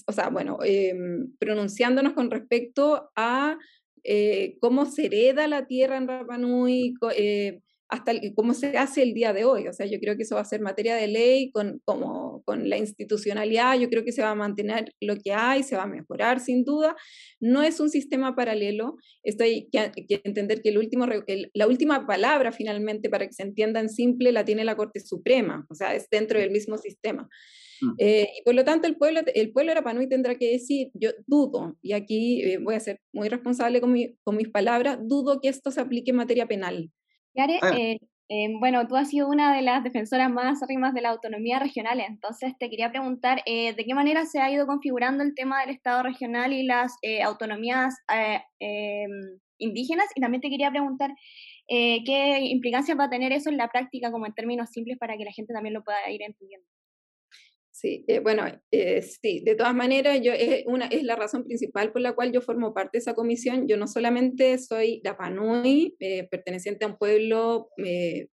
o 0.08 0.12
sea, 0.12 0.30
bueno, 0.30 0.58
em, 0.64 1.34
pronunciándonos 1.40 2.14
con 2.14 2.32
respecto 2.32 3.10
a 3.16 3.58
eh, 4.04 4.58
cómo 4.62 4.86
se 4.86 5.08
hereda 5.08 5.48
la 5.48 5.66
tierra 5.68 5.98
en 5.98 6.08
Rapanui, 6.08 6.94
eh, 7.16 7.60
hasta 7.88 8.14
cómo 8.36 8.54
se 8.54 8.78
hace 8.78 9.04
el 9.04 9.14
día 9.14 9.34
de 9.34 9.46
hoy. 9.46 9.68
O 9.68 9.74
sea, 9.74 9.86
yo 9.86 10.00
creo 10.00 10.16
que 10.16 10.24
eso 10.24 10.36
va 10.36 10.42
a 10.42 10.46
ser 10.46 10.62
materia 10.62 10.96
de 10.96 11.08
ley 11.08 11.52
con, 11.52 11.82
como, 11.86 12.44
con 12.44 12.70
la 12.70 12.78
institucionalidad, 12.78 13.80
yo 13.80 13.90
creo 13.90 14.04
que 14.04 14.12
se 14.12 14.22
va 14.22 14.32
a 14.32 14.36
mantener 14.36 14.94
lo 15.02 15.16
que 15.18 15.34
hay, 15.34 15.64
se 15.64 15.76
va 15.76 15.84
a 15.84 15.88
mejorar 15.88 16.40
sin 16.40 16.64
duda. 16.64 16.96
No 17.40 17.64
es 17.64 17.80
un 17.80 17.90
sistema 17.90 18.36
paralelo, 18.36 18.98
esto 19.24 19.44
hay 19.44 19.70
que, 19.70 20.22
entender 20.24 20.62
que 20.62 20.70
el 20.70 20.78
último, 20.78 21.06
la 21.54 21.68
última 21.68 22.06
palabra 22.08 22.52
finalmente, 22.52 23.10
para 23.10 23.28
que 23.28 23.34
se 23.34 23.44
entienda 23.44 23.80
en 23.80 23.90
simple, 23.90 24.32
la 24.32 24.46
tiene 24.46 24.66
la 24.66 24.76
Corte 24.76 25.00
Suprema, 25.00 25.66
o 25.70 25.76
sea, 25.76 25.96
es 25.96 26.10
dentro 26.10 26.40
del 26.40 26.52
mismo 26.52 26.78
sistema. 26.78 27.30
Mm. 27.82 27.94
Eh, 27.98 28.30
y 28.40 28.44
por 28.44 28.56
lo 28.56 28.64
tanto, 28.64 28.88
el 28.88 28.96
pueblo, 28.98 29.22
el 29.34 29.52
pueblo 29.52 29.72
Arapanui 29.72 30.08
tendrá 30.08 30.36
que 30.36 30.52
decir, 30.52 30.92
yo 30.94 31.12
dudo, 31.28 31.78
y 31.82 31.94
aquí 31.94 32.42
eh, 32.44 32.58
voy 32.58 32.76
a 32.76 32.80
ser 32.80 33.02
muy 33.14 33.30
responsable 33.30 33.82
con, 33.82 33.92
mi, 33.92 34.16
con 34.24 34.38
mis 34.38 34.50
palabras, 34.50 35.00
dudo 35.02 35.40
que 35.42 35.50
esto 35.50 35.72
se 35.72 35.82
aplique 35.82 36.12
en 36.12 36.18
materia 36.18 36.48
penal. 36.48 36.92
Yare, 37.36 37.60
ah. 37.62 37.74
eh, 37.78 38.00
em, 38.30 38.60
bueno, 38.60 38.88
tú 38.88 38.96
has 38.96 39.10
sido 39.10 39.28
una 39.28 39.56
de 39.56 39.62
las 39.62 39.84
defensoras 39.84 40.32
más 40.32 40.64
arrimas 40.64 40.94
de 40.94 41.02
la 41.02 41.10
autonomía 41.10 41.60
regional, 41.60 42.00
entonces 42.00 42.54
te 42.58 42.70
quería 42.70 42.90
preguntar 42.90 43.42
eh, 43.46 43.74
de 43.74 43.86
qué 43.86 43.94
manera 43.94 44.26
se 44.26 44.40
ha 44.40 44.50
ido 44.50 44.66
configurando 44.66 45.24
el 45.24 45.36
tema 45.36 45.62
del 45.62 45.76
Estado 45.76 46.04
regional 46.04 46.54
y 46.54 46.64
las 46.64 46.96
eh, 47.02 47.22
autonomías 47.22 47.96
em, 48.60 49.12
indígenas, 49.58 50.08
y 50.16 50.22
también 50.22 50.42
te 50.42 50.50
quería 50.50 50.72
preguntar 50.72 51.12
qué 51.68 52.40
implicancias 52.42 52.98
va 52.98 53.06
a 53.06 53.10
tener 53.10 53.32
eso 53.32 53.50
en 53.50 53.58
la 53.58 53.70
práctica, 53.70 54.12
como 54.12 54.28
en 54.28 54.34
términos 54.34 54.70
simples, 54.70 54.98
para 55.00 55.18
que 55.18 55.26
la 55.26 55.32
gente 55.32 55.52
también 55.52 55.74
lo 55.74 55.84
pueda 55.84 55.98
ir 56.12 56.22
entendiendo. 56.22 56.68
Sí, 57.78 58.06
eh, 58.08 58.20
bueno, 58.20 58.46
eh, 58.72 59.02
sí, 59.02 59.42
de 59.42 59.54
todas 59.54 59.76
maneras, 59.76 60.22
yo, 60.22 60.32
es, 60.32 60.64
una, 60.66 60.86
es 60.86 61.04
la 61.04 61.18
razón 61.18 61.44
principal 61.44 61.92
por 61.92 62.00
la 62.00 62.14
cual 62.14 62.32
yo 62.32 62.40
formo 62.40 62.74
parte 62.74 62.92
de 62.94 63.00
esa 63.00 63.16
comisión. 63.16 63.68
Yo 63.68 63.76
no 63.76 63.86
solamente 63.86 64.58
soy 64.60 65.02
Rapanui, 65.04 65.94
eh, 66.00 66.26
perteneciente 66.32 66.86
a 66.86 66.88
un 66.88 66.98
pueblo 66.98 67.68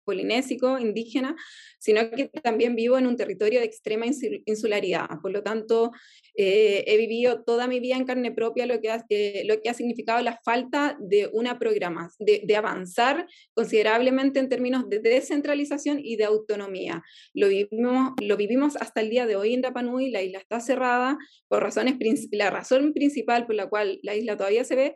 polinésico, 0.04 0.78
indígena, 0.78 1.38
sino 1.80 2.12
que 2.12 2.28
también 2.44 2.76
vivo 2.76 2.98
en 2.98 3.08
un 3.08 3.16
territorio 3.16 3.62
de 3.62 3.66
extrema 3.66 4.06
insularidad. 4.46 5.08
Por 5.22 5.32
lo 5.32 5.42
tanto, 5.42 5.92
he 6.36 6.98
vivido 6.98 7.44
toda 7.44 7.68
mi 7.68 7.80
vida 7.80 7.96
en 7.96 8.06
carne 8.06 8.32
propia 8.34 8.66
lo 8.66 8.82
que 8.82 8.90
ha, 8.90 9.06
lo 9.46 9.62
que 9.62 9.70
ha 9.70 9.74
significado 9.74 10.22
la 10.22 10.40
falta 10.44 10.98
de 11.00 11.30
una 11.32 11.60
programa, 11.60 12.10
de, 12.20 12.42
de 12.46 12.56
avanzar 12.58 13.28
considerablemente 13.54 14.40
en 14.40 14.50
términos 14.50 14.90
de 14.90 15.00
descentralización 15.00 16.00
y 16.04 16.18
de 16.18 16.26
autonomía. 16.26 17.04
Lo 17.34 17.48
vivimos, 17.48 18.14
lo 18.22 18.36
vivimos 18.36 18.76
hasta 18.76 19.00
el 19.00 19.10
día 19.10 19.26
de 19.26 19.29
de 19.30 19.38
hoy 19.38 19.54
en 19.54 19.64
Rapanui 19.64 20.12
la 20.12 20.22
isla 20.22 20.40
está 20.40 20.60
cerrada 20.60 21.18
por 21.48 21.64
razones, 21.64 21.96
la 22.32 22.50
razón 22.50 22.92
principal 22.94 23.46
por 23.46 23.56
la 23.56 23.70
cual 23.70 24.00
la 24.04 24.16
isla 24.16 24.36
todavía 24.36 24.66
se 24.66 24.76
ve, 24.76 24.96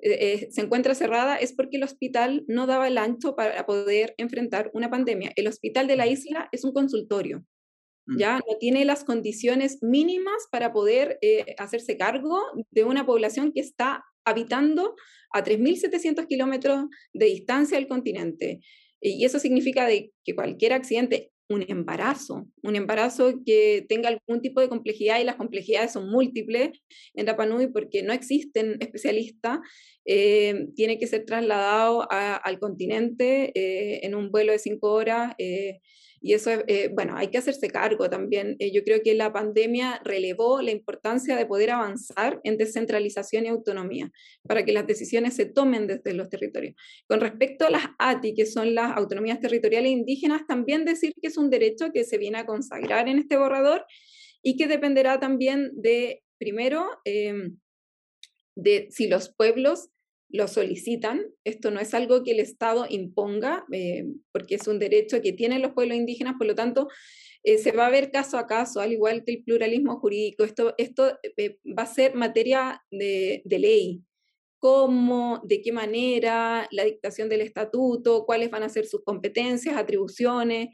eh, 0.00 0.18
eh, 0.20 0.48
se 0.50 0.60
encuentra 0.60 0.94
cerrada 0.94 1.36
es 1.36 1.52
porque 1.52 1.76
el 1.76 1.84
hospital 1.84 2.44
no 2.48 2.66
daba 2.66 2.88
el 2.88 2.98
ancho 2.98 3.36
para 3.36 3.64
poder 3.64 4.14
enfrentar 4.18 4.70
una 4.74 4.90
pandemia. 4.90 5.32
El 5.36 5.46
hospital 5.46 5.86
de 5.86 5.96
la 5.96 6.06
isla 6.06 6.48
es 6.50 6.64
un 6.64 6.72
consultorio, 6.72 7.44
mm. 8.06 8.18
ya 8.18 8.36
no 8.38 8.56
tiene 8.58 8.84
las 8.84 9.04
condiciones 9.04 9.78
mínimas 9.82 10.48
para 10.50 10.72
poder 10.72 11.18
eh, 11.22 11.54
hacerse 11.58 11.96
cargo 11.96 12.40
de 12.70 12.84
una 12.84 13.06
población 13.06 13.52
que 13.52 13.60
está 13.60 14.04
habitando 14.24 14.94
a 15.32 15.44
3.700 15.44 16.26
kilómetros 16.26 16.86
de 17.12 17.26
distancia 17.26 17.78
del 17.78 17.88
continente. 17.88 18.60
Y 19.00 19.24
eso 19.26 19.38
significa 19.38 19.86
de 19.86 20.12
que 20.24 20.34
cualquier 20.34 20.72
accidente 20.72 21.33
un 21.48 21.64
embarazo, 21.68 22.46
un 22.62 22.76
embarazo 22.76 23.40
que 23.44 23.84
tenga 23.88 24.08
algún 24.08 24.40
tipo 24.40 24.60
de 24.60 24.68
complejidad 24.68 25.20
y 25.20 25.24
las 25.24 25.36
complejidades 25.36 25.92
son 25.92 26.10
múltiples 26.10 26.70
en 27.14 27.26
Rapanui 27.26 27.66
porque 27.68 28.02
no 28.02 28.12
existen 28.12 28.76
especialistas, 28.80 29.58
eh, 30.06 30.68
tiene 30.74 30.98
que 30.98 31.06
ser 31.06 31.24
trasladado 31.24 32.06
al 32.10 32.58
continente 32.58 33.52
eh, 33.54 34.00
en 34.04 34.14
un 34.14 34.30
vuelo 34.30 34.52
de 34.52 34.58
cinco 34.58 34.92
horas. 34.92 35.34
Eh, 36.24 36.28
y 36.28 36.32
eso, 36.32 36.50
eh, 36.66 36.90
bueno, 36.92 37.16
hay 37.16 37.28
que 37.28 37.38
hacerse 37.38 37.68
cargo 37.68 38.08
también. 38.08 38.56
Eh, 38.58 38.72
yo 38.72 38.82
creo 38.82 39.02
que 39.02 39.14
la 39.14 39.32
pandemia 39.32 40.00
relevó 40.04 40.62
la 40.62 40.70
importancia 40.70 41.36
de 41.36 41.46
poder 41.46 41.70
avanzar 41.70 42.40
en 42.44 42.56
descentralización 42.56 43.44
y 43.44 43.48
autonomía 43.48 44.10
para 44.48 44.64
que 44.64 44.72
las 44.72 44.86
decisiones 44.86 45.34
se 45.34 45.46
tomen 45.46 45.86
desde 45.86 46.14
los 46.14 46.28
territorios. 46.28 46.74
Con 47.08 47.20
respecto 47.20 47.66
a 47.66 47.70
las 47.70 47.84
ATI, 47.98 48.34
que 48.34 48.46
son 48.46 48.74
las 48.74 48.96
autonomías 48.96 49.40
territoriales 49.40 49.92
indígenas, 49.92 50.46
también 50.46 50.84
decir 50.84 51.12
que 51.20 51.28
es 51.28 51.36
un 51.36 51.50
derecho 51.50 51.92
que 51.92 52.04
se 52.04 52.18
viene 52.18 52.38
a 52.38 52.46
consagrar 52.46 53.08
en 53.08 53.18
este 53.18 53.36
borrador 53.36 53.84
y 54.42 54.56
que 54.56 54.66
dependerá 54.66 55.20
también 55.20 55.70
de, 55.74 56.22
primero, 56.38 56.86
em, 57.04 57.58
de 58.56 58.88
si 58.90 59.08
los 59.08 59.34
pueblos 59.34 59.90
lo 60.34 60.48
solicitan. 60.48 61.22
Esto 61.44 61.70
no 61.70 61.78
es 61.78 61.94
algo 61.94 62.24
que 62.24 62.32
el 62.32 62.40
Estado 62.40 62.86
imponga, 62.90 63.64
eh, 63.70 64.04
porque 64.32 64.56
es 64.56 64.66
un 64.66 64.80
derecho 64.80 65.22
que 65.22 65.32
tienen 65.32 65.62
los 65.62 65.74
pueblos 65.74 65.96
indígenas, 65.96 66.34
por 66.36 66.48
lo 66.48 66.56
tanto, 66.56 66.88
eh, 67.44 67.56
se 67.58 67.70
va 67.70 67.86
a 67.86 67.90
ver 67.90 68.10
caso 68.10 68.36
a 68.36 68.48
caso, 68.48 68.80
al 68.80 68.92
igual 68.92 69.22
que 69.24 69.34
el 69.34 69.44
pluralismo 69.44 70.00
jurídico. 70.00 70.42
Esto, 70.42 70.74
esto 70.76 71.20
eh, 71.36 71.58
va 71.66 71.84
a 71.84 71.94
ser 71.94 72.16
materia 72.16 72.82
de, 72.90 73.42
de 73.44 73.58
ley 73.60 74.02
cómo, 74.64 75.42
de 75.44 75.60
qué 75.60 75.72
manera, 75.72 76.66
la 76.70 76.84
dictación 76.84 77.28
del 77.28 77.42
estatuto, 77.42 78.24
cuáles 78.24 78.50
van 78.50 78.62
a 78.62 78.70
ser 78.70 78.86
sus 78.86 79.04
competencias, 79.04 79.76
atribuciones, 79.76 80.70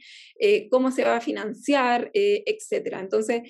cómo 0.71 0.93
se 0.93 1.03
va 1.03 1.17
a 1.17 1.21
financiar, 1.21 2.09
eh, 2.15 2.45
etc. 2.47 2.99
Entonces, 3.01 3.43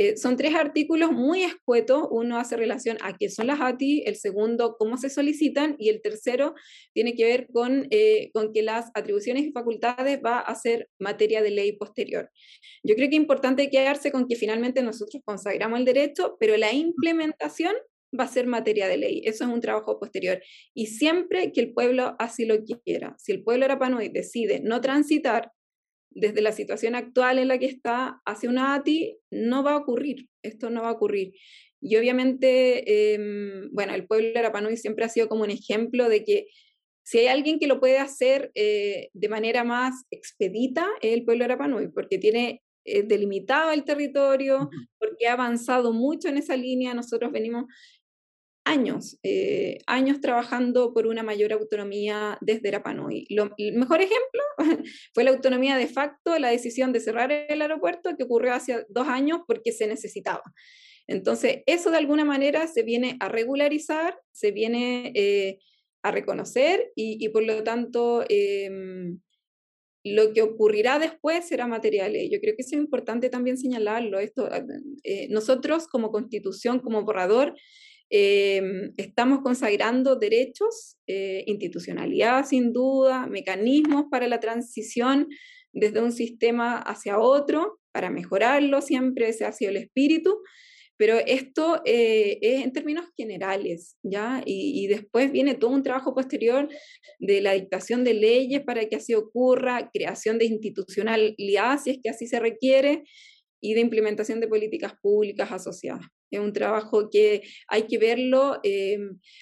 eh, 0.00 0.16
son 0.16 0.36
tres 0.36 0.54
artículos 0.54 1.10
muy 1.10 1.42
escuetos. 1.42 2.06
Uno 2.12 2.38
hace 2.38 2.56
relación 2.56 2.98
a 3.02 3.16
qué 3.16 3.28
son 3.28 3.48
las 3.48 3.60
ATI, 3.60 4.04
el 4.06 4.14
segundo, 4.14 4.76
cómo 4.78 4.96
se 4.96 5.10
solicitan, 5.10 5.74
y 5.80 5.88
el 5.88 6.00
tercero 6.00 6.54
tiene 6.94 7.16
que 7.16 7.24
ver 7.24 7.48
con, 7.52 7.88
eh, 7.90 8.30
con 8.32 8.52
que 8.52 8.62
las 8.62 8.92
atribuciones 8.94 9.44
y 9.44 9.50
facultades 9.50 10.20
va 10.24 10.38
a 10.38 10.54
ser 10.54 10.88
materia 11.00 11.42
de 11.42 11.50
ley 11.50 11.72
posterior. 11.72 12.30
Yo 12.84 12.94
creo 12.94 13.08
que 13.08 13.16
es 13.16 13.20
importante 13.20 13.70
quedarse 13.70 14.12
con 14.12 14.28
que 14.28 14.36
finalmente 14.36 14.84
nosotros 14.84 15.20
consagramos 15.24 15.80
el 15.80 15.84
derecho, 15.84 16.36
pero 16.38 16.56
la 16.56 16.72
implementación 16.72 17.74
va 18.18 18.24
a 18.24 18.28
ser 18.28 18.46
materia 18.46 18.88
de 18.88 18.96
ley. 18.96 19.22
Eso 19.24 19.44
es 19.44 19.50
un 19.50 19.60
trabajo 19.60 19.98
posterior. 19.98 20.40
Y 20.74 20.86
siempre 20.86 21.52
que 21.52 21.60
el 21.60 21.72
pueblo 21.72 22.16
así 22.18 22.46
lo 22.46 22.56
quiera. 22.64 23.14
Si 23.18 23.32
el 23.32 23.42
pueblo 23.42 23.64
arapanui 23.64 24.08
decide 24.08 24.60
no 24.60 24.80
transitar 24.80 25.52
desde 26.10 26.40
la 26.40 26.52
situación 26.52 26.94
actual 26.94 27.38
en 27.38 27.48
la 27.48 27.58
que 27.58 27.66
está 27.66 28.20
hacia 28.24 28.48
una 28.48 28.74
ATI, 28.74 29.18
no 29.30 29.62
va 29.62 29.72
a 29.72 29.76
ocurrir, 29.76 30.26
esto 30.42 30.70
no 30.70 30.82
va 30.82 30.88
a 30.88 30.92
ocurrir. 30.92 31.34
Y 31.80 31.96
obviamente, 31.96 33.14
em, 33.14 33.70
bueno, 33.72 33.94
el 33.94 34.06
pueblo 34.06 34.38
Arapanui 34.38 34.76
siempre 34.76 35.04
ha 35.04 35.08
sido 35.08 35.28
como 35.28 35.44
un 35.44 35.50
ejemplo 35.50 36.08
de 36.08 36.24
que 36.24 36.46
si 37.04 37.18
hay 37.18 37.28
alguien 37.28 37.58
que 37.58 37.68
lo 37.68 37.80
puede 37.80 37.98
hacer 37.98 38.50
eh, 38.54 39.08
de 39.12 39.28
manera 39.28 39.64
más 39.64 40.04
expedita, 40.10 40.86
es 41.00 41.14
el 41.14 41.24
pueblo 41.24 41.44
Arapanui, 41.44 41.88
porque 41.88 42.18
tiene 42.18 42.62
eh, 42.84 43.02
delimitado 43.02 43.70
el 43.70 43.84
territorio, 43.84 44.70
porque 44.98 45.26
ha 45.28 45.34
avanzado 45.34 45.92
mucho 45.92 46.28
en 46.28 46.38
esa 46.38 46.56
línea. 46.56 46.94
Nosotros 46.94 47.30
venimos 47.32 47.64
años, 48.68 49.18
eh, 49.22 49.78
años 49.86 50.20
trabajando 50.20 50.92
por 50.92 51.06
una 51.06 51.22
mayor 51.22 51.52
autonomía 51.52 52.38
desde 52.40 52.70
Rapanui. 52.70 53.26
Lo, 53.30 53.50
el 53.56 53.72
mejor 53.74 54.00
ejemplo 54.02 54.42
fue 55.14 55.24
la 55.24 55.30
autonomía 55.30 55.76
de 55.76 55.86
facto, 55.86 56.38
la 56.38 56.50
decisión 56.50 56.92
de 56.92 57.00
cerrar 57.00 57.32
el 57.32 57.62
aeropuerto 57.62 58.16
que 58.16 58.24
ocurrió 58.24 58.52
hace 58.52 58.84
dos 58.88 59.08
años 59.08 59.40
porque 59.46 59.72
se 59.72 59.86
necesitaba. 59.86 60.42
Entonces, 61.06 61.62
eso 61.64 61.90
de 61.90 61.96
alguna 61.96 62.26
manera 62.26 62.66
se 62.66 62.82
viene 62.82 63.16
a 63.20 63.30
regularizar, 63.30 64.20
se 64.30 64.50
viene 64.52 65.12
eh, 65.14 65.58
a 66.02 66.10
reconocer 66.10 66.92
y, 66.94 67.26
por 67.30 67.44
lo 67.44 67.62
tanto, 67.62 68.24
em, 68.28 69.18
lo 70.04 70.32
que 70.34 70.42
ocurrirá 70.42 70.98
después 70.98 71.48
será 71.48 71.66
materia 71.66 72.04
de 72.04 72.10
ley. 72.10 72.30
Yo 72.30 72.40
creo 72.40 72.54
que 72.54 72.62
es 72.62 72.72
importante 72.72 73.30
también 73.30 73.56
señalarlo. 73.56 74.18
Esto, 74.18 74.50
eh, 75.02 75.28
nosotros 75.30 75.88
como 75.88 76.10
constitución, 76.10 76.80
como 76.80 77.04
borrador, 77.04 77.54
eh, 78.10 78.62
estamos 78.96 79.40
consagrando 79.42 80.16
derechos, 80.16 80.96
eh, 81.06 81.44
institucionalidad 81.46 82.46
sin 82.46 82.72
duda, 82.72 83.26
mecanismos 83.26 84.06
para 84.10 84.28
la 84.28 84.40
transición 84.40 85.28
desde 85.72 86.00
un 86.00 86.12
sistema 86.12 86.78
hacia 86.78 87.18
otro, 87.18 87.80
para 87.92 88.10
mejorarlo 88.10 88.80
siempre, 88.80 89.28
ese 89.28 89.44
ha 89.44 89.52
sido 89.52 89.70
el 89.70 89.76
espíritu, 89.76 90.40
pero 90.96 91.18
esto 91.18 91.80
eh, 91.84 92.38
es 92.40 92.64
en 92.64 92.72
términos 92.72 93.06
generales, 93.16 93.96
¿ya? 94.02 94.42
Y, 94.44 94.82
y, 94.82 94.88
después 94.88 95.30
viene 95.30 95.54
todo 95.54 95.70
un 95.70 95.84
trabajo 95.84 96.12
posterior 96.12 96.68
de 97.20 97.40
la 97.40 97.52
dictación 97.52 98.02
de 98.02 98.14
leyes 98.14 98.62
para 98.64 98.84
que 98.86 98.96
así 98.96 99.14
ocurra, 99.14 99.90
creación 99.92 100.38
de 100.38 100.46
institucionalidad, 100.46 101.80
si 101.80 101.90
es 101.90 101.98
que 102.02 102.10
así 102.10 102.26
se 102.26 102.40
requiere, 102.40 103.04
y 103.60 103.74
de 103.74 103.80
implementación 103.80 104.40
de 104.40 104.48
políticas 104.48 104.94
públicas 105.00 105.52
asociadas. 105.52 106.06
Es 106.30 106.40
un 106.40 106.52
trabajo 106.52 107.08
que 107.10 107.42
hay 107.68 107.82
que 107.86 107.98
verlo. 107.98 108.60
Eh, 108.62 108.98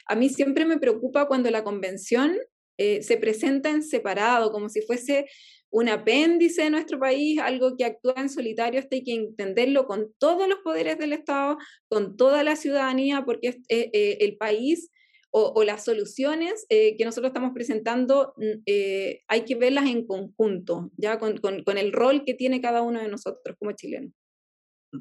a 0.06 0.14
mí 0.14 0.28
siempre 0.28 0.64
me 0.64 0.78
preocupa 0.78 1.26
cuando 1.26 1.50
la 1.50 1.64
convención 1.64 2.36
eh, 2.78 3.02
se 3.02 3.16
presenta 3.16 3.70
en 3.70 3.82
separado, 3.82 4.52
como 4.52 4.68
si 4.68 4.82
fuese 4.82 5.26
un 5.70 5.88
apéndice 5.88 6.62
de 6.62 6.70
nuestro 6.70 6.98
país, 6.98 7.38
algo 7.40 7.76
que 7.76 7.84
actúa 7.84 8.14
en 8.16 8.28
solitario, 8.28 8.78
esto 8.78 8.94
hay 8.94 9.02
que 9.02 9.14
entenderlo 9.14 9.86
con 9.86 10.12
todos 10.18 10.48
los 10.48 10.58
poderes 10.60 10.96
del 10.98 11.12
Estado, 11.12 11.58
con 11.88 12.16
toda 12.16 12.44
la 12.44 12.56
ciudadanía, 12.56 13.24
porque 13.26 13.58
eh, 13.68 14.18
el 14.20 14.36
país 14.36 14.90
o, 15.30 15.64
las 15.64 15.84
soluciones 15.84 16.64
que 16.70 17.04
nosotros 17.04 17.28
estamos 17.28 17.50
presentando 17.52 18.32
mm, 18.38 18.62
hay 19.28 19.40
que 19.44 19.54
verlas 19.54 19.84
en 19.84 20.06
conjunto, 20.06 20.90
ya 20.96 21.18
con, 21.18 21.36
con 21.36 21.76
el 21.76 21.92
rol 21.92 22.24
que 22.24 22.32
tiene 22.32 22.62
cada 22.62 22.80
uno 22.80 23.02
de 23.02 23.08
nosotros 23.08 23.54
como 23.58 23.72
chilenos 23.72 24.12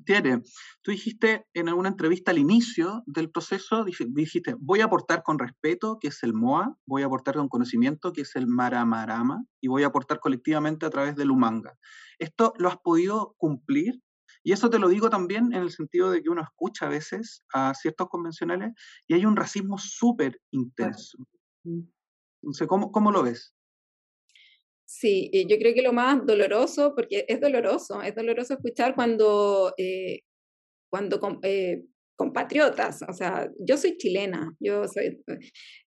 tiene. 0.06 0.42
Tú 0.82 0.92
dijiste 0.92 1.46
en 1.54 1.70
alguna 1.70 1.90
entrevista 1.90 2.32
al 2.32 2.38
inicio 2.38 3.04
del 3.06 3.30
proceso, 3.30 3.84
dijiste, 3.84 4.56
voy 4.60 4.82
a 4.82 4.86
aportar 4.86 5.24
con 5.24 5.40
respeto, 5.40 5.98
que 6.00 6.10
es 6.10 6.24
el 6.24 6.34
MOA, 6.34 6.78
voy 6.86 7.04
a 7.04 7.06
aportar 7.06 7.36
con 7.36 7.50
conocimiento, 7.50 8.14
que 8.14 8.22
es 8.22 8.36
el 8.36 8.48
Maramarama, 8.48 9.44
y 9.62 9.68
voy 9.68 9.84
a 9.84 9.88
aportar 9.88 10.20
colectivamente 10.20 10.86
a 10.86 10.90
través 10.90 11.16
del 11.16 11.32
Humanga. 11.32 11.78
¿Esto 12.20 12.54
lo 12.58 12.70
has 12.70 12.78
podido 12.78 13.36
cumplir? 13.38 14.02
Y 14.44 14.52
eso 14.52 14.70
te 14.70 14.80
lo 14.80 14.90
digo 14.90 15.10
también 15.10 15.54
en 15.54 15.64
el 15.64 15.72
sentido 15.72 16.12
de 16.12 16.22
que 16.22 16.30
uno 16.30 16.44
escucha 16.44 16.86
a 16.86 16.90
veces 16.90 17.44
a 17.52 17.74
ciertos 17.74 18.08
convencionales 18.10 18.74
y 19.08 19.16
hay 19.16 19.26
un 19.26 19.36
racismo 19.36 19.78
súper 19.80 20.40
intenso. 20.52 21.18
Entonces, 21.64 22.68
¿cómo, 22.68 22.92
¿cómo 22.92 23.12
lo 23.12 23.24
ves? 23.24 23.55
Sí, 24.86 25.32
yo 25.50 25.58
creo 25.58 25.74
que 25.74 25.82
lo 25.82 25.94
más 25.94 26.26
doloroso, 26.26 26.94
porque 26.96 27.26
es 27.28 27.42
doloroso, 27.42 28.02
es 28.04 28.14
doloroso 28.16 28.54
escuchar 28.54 28.94
cuando, 28.94 29.74
eh, 29.78 30.22
cuando 30.92 31.20
eh, 31.44 31.84
compatriotas, 32.16 33.02
o 33.08 33.14
sea, 33.14 33.50
yo 33.60 33.78
soy 33.78 33.98
chilena, 33.98 34.56
yo 34.60 34.88
soy, 34.88 35.20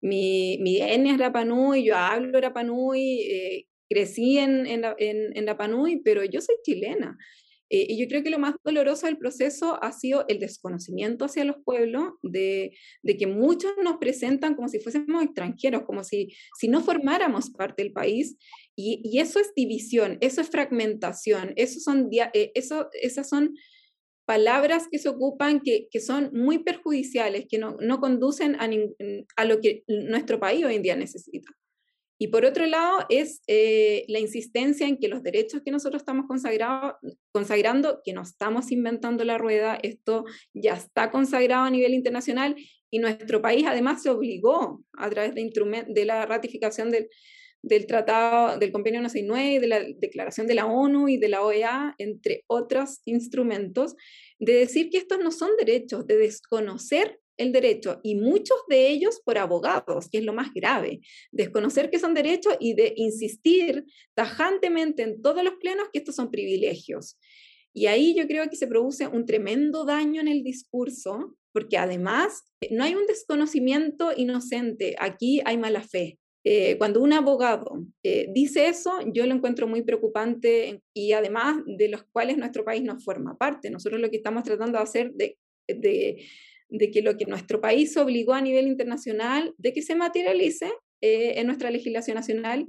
mi, 0.01 0.59
mi 0.63 0.79
DNA 0.79 1.13
es 1.13 1.19
Rapanui, 1.19 1.85
yo 1.85 1.97
hablo 1.97 2.41
Rapanui, 2.41 3.21
eh, 3.21 3.67
crecí 3.89 4.39
en, 4.39 4.67
en, 4.67 4.81
la, 4.81 4.97
en, 4.99 6.03
pero 6.03 6.25
yo 6.25 6.41
soy 6.41 6.57
chilena. 6.65 7.19
Eh, 7.69 7.87
y 7.89 7.99
yo 7.99 8.07
creo 8.09 8.23
que 8.23 8.31
lo 8.31 8.39
más 8.39 8.55
doloroso 8.65 9.07
del 9.07 9.19
proceso 9.19 9.83
ha 9.83 9.93
sido 9.93 10.25
el 10.29 10.39
desconocimiento 10.39 11.25
hacia 11.25 11.45
los 11.45 11.57
pueblos, 11.65 12.13
de, 12.23 12.77
de, 13.03 13.17
que 13.17 13.27
muchos 13.27 13.73
nos 13.83 13.97
presentan 13.97 14.55
como 14.55 14.69
si 14.69 14.79
fuésemos 14.79 15.23
extranjeros, 15.25 15.83
como 15.83 16.05
si, 16.05 16.33
si 16.59 16.69
no 16.69 16.81
formáramos 16.81 17.51
parte 17.51 17.83
del 17.83 17.93
país. 17.93 18.37
Y, 18.77 19.01
y 19.03 19.19
eso 19.19 19.41
es 19.41 19.53
división, 19.55 20.19
eso 20.21 20.41
es 20.41 20.51
fragmentación, 20.51 21.53
eso 21.57 21.81
son, 21.81 22.09
eh, 22.13 22.53
eso, 22.55 22.89
esas 22.93 23.29
son 23.29 23.55
palabras 24.27 24.89
que 24.91 24.99
se 24.99 25.09
ocupan 25.09 25.61
que, 25.61 25.89
que 25.91 26.01
son 26.01 26.31
muy 26.33 26.59
perjudiciales, 26.59 27.47
que 27.49 27.59
no, 27.59 27.77
no 27.81 28.01
conducen 28.01 28.57
a, 28.57 28.69
a 29.37 29.45
lo 29.45 29.61
que 29.61 29.85
nuestro 29.87 30.39
país 30.39 30.65
hoy 30.65 30.75
en 30.75 30.83
día 30.83 30.97
necesita. 30.97 31.49
Y 32.19 32.29
por 32.29 32.45
otro 32.45 32.65
lado, 32.67 33.05
es 33.09 33.43
eh, 33.47 34.05
la 34.09 34.19
insistencia 34.19 34.87
en 34.87 34.97
que 34.97 35.09
los 35.09 35.23
derechos 35.23 35.63
que 35.65 35.71
nosotros 35.71 36.01
estamos 36.01 36.27
consagrando, 36.27 38.01
que 38.03 38.13
no 38.13 38.23
estamos 38.23 38.73
inventando 38.73 39.25
la 39.25 39.37
rueda, 39.37 39.79
esto 39.83 40.25
ya 40.55 40.75
está 40.75 41.11
consagrado 41.11 41.65
a 41.65 41.71
nivel 41.71 41.93
internacional 41.93 42.57
y 42.91 42.99
nuestro 43.01 43.43
país 43.43 43.67
además 43.67 44.03
se 44.03 44.11
obligó 44.11 44.83
a 44.97 45.11
través 45.11 45.35
de, 45.35 45.85
de 45.89 46.05
la 46.07 46.25
ratificación 46.25 46.91
del, 46.91 47.09
del 47.63 47.87
Tratado 47.87 48.59
del 48.59 48.73
Convenio 48.73 49.01
169, 49.01 49.61
de 49.61 49.67
la 49.67 49.81
Declaración 49.81 50.47
de 50.47 50.55
la 50.55 50.67
ONU 50.67 51.09
y 51.09 51.19
de 51.19 51.29
la 51.29 51.43
OEA, 51.43 51.95
entre 51.99 52.45
otros 52.47 53.01
instrumentos, 53.05 53.97
de 54.39 54.55
decir 54.55 54.89
que 54.89 54.99
estos 54.99 55.19
no 55.19 55.33
son 55.33 55.51
derechos, 55.59 56.07
de 56.07 56.17
desconocer 56.17 57.19
el 57.37 57.53
derecho 57.53 58.01
y 58.03 58.15
muchos 58.15 58.59
de 58.69 58.89
ellos 58.89 59.21
por 59.25 59.39
abogados, 59.39 60.09
que 60.09 60.19
es 60.19 60.25
lo 60.25 60.33
más 60.33 60.53
grave, 60.55 61.01
desconocer 61.33 61.91
que 61.91 61.99
son 61.99 62.15
derechos 62.15 62.57
y 62.61 62.75
de 62.75 62.93
insistir 62.97 63.85
tajantemente 64.15 65.03
en 65.03 65.23
todos 65.23 65.43
los 65.45 65.55
plenos 65.55 65.89
que 65.93 65.99
estos 65.99 66.15
son 66.15 66.31
privilegios. 66.31 67.19
Y 67.73 67.87
ahí 67.87 68.15
yo 68.15 68.27
creo 68.27 68.49
que 68.49 68.57
se 68.57 68.67
produce 68.67 69.07
un 69.07 69.27
tremendo 69.27 69.85
daño 69.85 70.23
en 70.23 70.29
el 70.29 70.43
discurso, 70.43 71.37
porque 71.53 71.77
además 71.77 72.45
eh, 72.63 72.69
no 72.71 72.85
hay 72.85 72.95
un 72.95 73.07
desconocimiento 73.07 74.13
inocente, 74.17 74.97
aquí 74.99 75.43
hay 75.45 75.59
mala 75.59 75.83
fe. 75.83 76.19
Eh, 76.49 76.79
cuando 76.79 77.03
un 77.03 77.13
abogado 77.13 77.85
eh, 78.05 78.29
dice 78.33 78.69
eso, 78.69 78.93
yo 79.13 79.27
lo 79.27 79.35
encuentro 79.35 79.67
muy 79.67 79.83
preocupante 79.83 80.81
y 80.95 81.13
además 81.13 81.57
de 81.67 81.89
los 81.89 82.05
cuales 82.05 82.39
nuestro 82.39 82.65
país 82.65 82.83
no 82.83 83.01
forma 83.01 83.37
parte. 83.37 83.69
Nosotros 83.69 84.01
lo 84.01 84.09
que 84.11 84.19
estamos 84.19 84.45
tratando 84.45 84.79
de 84.79 84.85
hacer 84.85 85.13
de, 85.13 85.37
de 85.67 86.25
de 86.69 86.91
que 86.91 87.03
lo 87.03 87.17
que 87.17 87.27
nuestro 87.27 87.61
país 87.61 87.97
obligó 87.97 88.35
a 88.35 88.41
nivel 88.41 88.67
internacional, 88.67 89.55
de 89.59 89.73
que 89.73 89.83
se 89.83 89.95
materialice 89.95 90.73
eh, 91.03 91.35
en 91.37 91.47
nuestra 91.47 91.71
legislación 91.71 92.15
nacional 92.15 92.67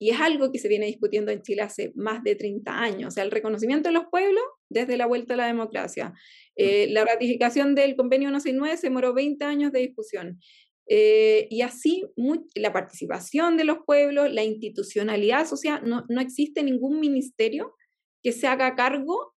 y 0.00 0.10
es 0.10 0.20
algo 0.20 0.50
que 0.50 0.58
se 0.58 0.68
viene 0.68 0.86
discutiendo 0.86 1.30
en 1.30 1.42
Chile 1.42 1.62
hace 1.62 1.92
más 1.94 2.22
de 2.24 2.34
30 2.34 2.76
años, 2.76 3.08
o 3.08 3.10
sea, 3.12 3.24
el 3.24 3.30
reconocimiento 3.30 3.88
de 3.88 3.94
los 3.94 4.06
pueblos 4.10 4.42
desde 4.68 4.96
la 4.96 5.06
vuelta 5.06 5.34
a 5.34 5.36
la 5.36 5.46
democracia. 5.46 6.12
Eh, 6.56 6.88
la 6.90 7.04
ratificación 7.04 7.74
del 7.74 7.96
convenio 7.96 8.28
169 8.30 8.76
se 8.76 8.86
demoró 8.88 9.14
20 9.14 9.44
años 9.44 9.72
de 9.72 9.80
discusión. 9.80 10.40
Eh, 10.90 11.46
y 11.50 11.60
así 11.60 12.04
la 12.54 12.72
participación 12.72 13.56
de 13.56 13.64
los 13.64 13.78
pueblos, 13.86 14.32
la 14.32 14.42
institucionalidad 14.42 15.46
social, 15.46 15.82
no, 15.84 16.04
no 16.08 16.20
existe 16.20 16.62
ningún 16.62 16.98
ministerio 16.98 17.74
que 18.22 18.32
se 18.32 18.46
haga 18.46 18.74
cargo 18.74 19.34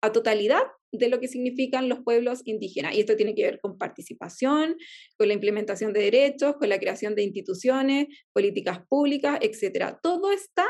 a 0.00 0.12
totalidad 0.12 0.62
de 0.98 1.08
lo 1.08 1.20
que 1.20 1.28
significan 1.28 1.88
los 1.88 2.00
pueblos 2.00 2.42
indígenas. 2.44 2.94
Y 2.94 3.00
esto 3.00 3.16
tiene 3.16 3.34
que 3.34 3.44
ver 3.44 3.60
con 3.60 3.78
participación, 3.78 4.76
con 5.16 5.28
la 5.28 5.34
implementación 5.34 5.92
de 5.92 6.02
derechos, 6.02 6.56
con 6.56 6.68
la 6.68 6.78
creación 6.78 7.14
de 7.14 7.22
instituciones, 7.22 8.06
políticas 8.32 8.80
públicas, 8.88 9.38
etc. 9.40 9.96
Todo 10.02 10.32
está 10.32 10.66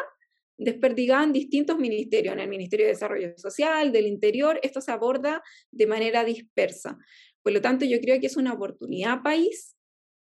desperdigado 0.56 1.24
en 1.24 1.32
distintos 1.32 1.78
ministerios, 1.78 2.34
en 2.34 2.40
el 2.40 2.48
Ministerio 2.48 2.86
de 2.86 2.92
Desarrollo 2.92 3.34
Social, 3.36 3.92
del 3.92 4.06
Interior, 4.06 4.60
esto 4.62 4.80
se 4.80 4.92
aborda 4.92 5.42
de 5.72 5.86
manera 5.86 6.24
dispersa. 6.24 6.96
Por 7.42 7.52
lo 7.52 7.60
tanto, 7.60 7.84
yo 7.84 8.00
creo 8.00 8.20
que 8.20 8.26
es 8.26 8.36
una 8.36 8.52
oportunidad 8.52 9.22
país 9.22 9.76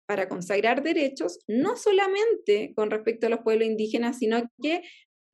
para 0.07 0.29
consagrar 0.29 0.83
derechos, 0.83 1.39
no 1.47 1.77
solamente 1.77 2.73
con 2.75 2.91
respecto 2.91 3.27
a 3.27 3.31
los 3.31 3.41
pueblos 3.41 3.69
indígenas, 3.69 4.19
sino 4.19 4.43
que 4.63 4.83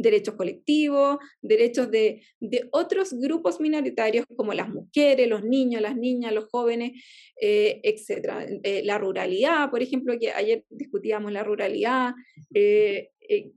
derechos 0.01 0.35
colectivos, 0.35 1.19
derechos 1.43 1.91
de, 1.91 2.23
de, 2.41 2.69
otros 2.73 3.13
grupos 3.15 3.61
minoritarios 3.61 4.25
como 4.37 4.55
las 4.55 4.69
mujeres, 4.69 5.29
los 5.29 5.45
niños, 5.45 5.83
las 5.83 5.97
niñas, 5.97 6.33
los 6.33 6.47
jóvenes, 6.51 6.93
eh, 7.41 7.81
etc. 7.85 8.61
Eh, 8.63 8.83
la 8.85 8.99
ruralidad, 8.99 9.71
por 9.71 9.83
ejemplo, 9.83 10.19
que 10.19 10.31
ayer 10.31 10.65
discutíamos 10.71 11.33
la 11.33 11.45
ruralidad, 11.45 12.15
eh, 12.55 13.11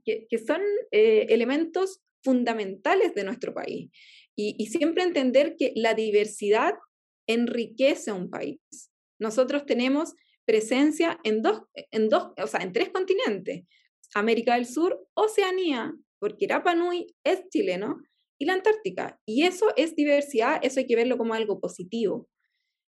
que, 0.04 0.26
que, 0.28 0.38
son 0.38 0.60
elementos 0.92 2.00
fundamentales 2.22 3.14
de 3.14 3.24
nuestro 3.24 3.52
país. 3.52 3.90
Y, 4.36 4.54
y 4.58 4.66
siempre 4.66 5.02
entender 5.02 5.56
que 5.58 5.72
la 5.74 5.94
diversidad 5.94 6.74
enriquece 7.26 8.12
un 8.12 8.30
país. 8.30 8.60
Nosotros 9.18 9.66
tenemos 9.66 10.14
presencia 10.44 11.18
en 11.24 11.42
dos, 11.42 11.62
en 11.90 12.08
dos, 12.08 12.32
o 12.36 12.46
sea, 12.46 12.60
en 12.60 12.72
tres 12.72 12.90
continentes. 12.90 13.64
América 14.14 14.54
del 14.54 14.66
Sur, 14.66 15.08
Oceanía 15.14 15.92
porque 16.24 16.46
Rapa 16.48 16.74
Nui 16.74 17.06
es 17.22 17.50
chileno 17.50 17.98
y 18.40 18.46
la 18.46 18.54
Antártica. 18.54 19.20
Y 19.26 19.42
eso 19.42 19.66
es 19.76 19.94
diversidad, 19.94 20.58
eso 20.62 20.80
hay 20.80 20.86
que 20.86 20.96
verlo 20.96 21.18
como 21.18 21.34
algo 21.34 21.60
positivo. 21.60 22.30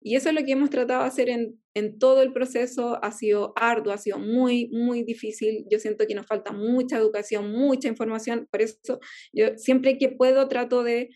Y 0.03 0.17
eso 0.17 0.31
es 0.31 0.35
lo 0.35 0.43
que 0.43 0.51
hemos 0.51 0.69
tratado 0.69 1.03
de 1.03 1.07
hacer 1.07 1.29
en, 1.29 1.63
en 1.77 2.01
todo 2.01 2.23
el 2.23 2.33
proceso. 2.33 2.99
Ha 3.05 3.13
sido 3.13 3.53
arduo, 3.55 3.93
ha 3.93 3.99
sido 3.99 4.19
muy, 4.19 4.69
muy 4.73 5.05
difícil. 5.05 5.65
Yo 5.71 5.79
siento 5.79 6.09
que 6.09 6.17
nos 6.17 6.27
falta 6.27 6.51
mucha 6.51 6.97
educación, 6.97 7.53
mucha 7.53 7.87
información. 7.87 8.49
Por 8.51 8.63
eso 8.63 8.99
yo 9.33 9.57
siempre 9.59 9.97
que 9.97 10.09
puedo 10.09 10.49
trato 10.49 10.83
de, 10.83 11.11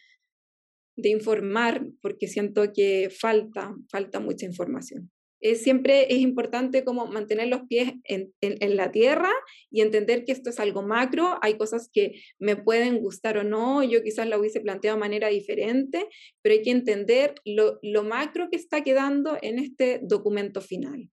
de 0.96 1.08
informar, 1.08 1.84
porque 2.00 2.28
siento 2.28 2.72
que 2.72 3.10
falta, 3.10 3.74
falta 3.90 4.20
mucha 4.20 4.46
información. 4.46 5.10
Siempre 5.54 6.12
es 6.12 6.20
importante 6.20 6.84
como 6.84 7.06
mantener 7.06 7.48
los 7.48 7.62
pies 7.68 7.92
en, 8.04 8.32
en, 8.40 8.76
la 8.76 8.90
tierra 8.90 9.30
y 9.70 9.82
entender 9.82 10.24
que 10.24 10.32
esto 10.32 10.48
es 10.48 10.58
algo 10.58 10.82
macro, 10.82 11.38
hay 11.42 11.58
cosas 11.58 11.90
que 11.92 12.22
me 12.38 12.56
pueden 12.56 12.98
gustar 13.00 13.36
o 13.36 13.44
no, 13.44 13.82
yo 13.82 14.02
quizás 14.02 14.26
la 14.26 14.38
hubiese 14.38 14.60
planteado 14.60 14.96
de 14.96 15.00
manera 15.00 15.28
diferente, 15.28 16.08
pero 16.42 16.54
hay 16.54 16.62
que 16.62 16.70
entender 16.70 17.34
lo, 17.44 17.78
lo 17.82 18.04
macro 18.04 18.48
que 18.50 18.56
está 18.56 18.82
quedando 18.82 19.36
en 19.42 19.58
este 19.58 20.00
documento 20.02 20.62
final. 20.62 21.10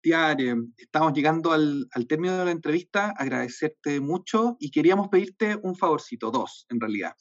Tiare, 0.00 0.54
estamos 0.76 1.12
llegando 1.14 1.50
al, 1.50 1.88
al, 1.90 2.06
término 2.06 2.38
de 2.38 2.44
la 2.44 2.50
entrevista, 2.50 3.14
agradecerte 3.16 4.00
mucho 4.00 4.56
y 4.60 4.70
queríamos 4.70 5.08
pedirte 5.08 5.56
un 5.62 5.74
favorcito, 5.74 6.30
dos 6.30 6.66
en 6.68 6.78
realidad. 6.78 7.14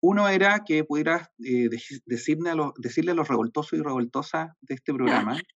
Uno 0.00 0.28
era 0.28 0.62
que 0.64 0.84
pudieras 0.84 1.28
eh, 1.42 1.68
decirle, 2.04 2.50
a 2.50 2.54
los, 2.54 2.74
decirle 2.76 3.12
a 3.12 3.14
los 3.14 3.26
revoltosos 3.26 3.78
y 3.78 3.82
revoltosas 3.82 4.50
de 4.60 4.74
este 4.74 4.92
programa 4.92 5.36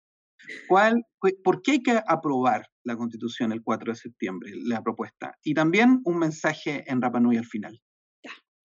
cuál, 0.68 1.04
por 1.42 1.62
qué 1.62 1.72
hay 1.72 1.82
que 1.82 2.00
aprobar 2.06 2.66
la 2.84 2.96
constitución 2.96 3.52
el 3.52 3.62
4 3.62 3.92
de 3.92 3.98
septiembre, 3.98 4.52
la 4.54 4.82
propuesta, 4.82 5.34
y 5.42 5.54
también 5.54 6.00
un 6.04 6.18
mensaje 6.18 6.84
en 6.86 7.02
Rapanui 7.02 7.36
al 7.36 7.46
final 7.46 7.80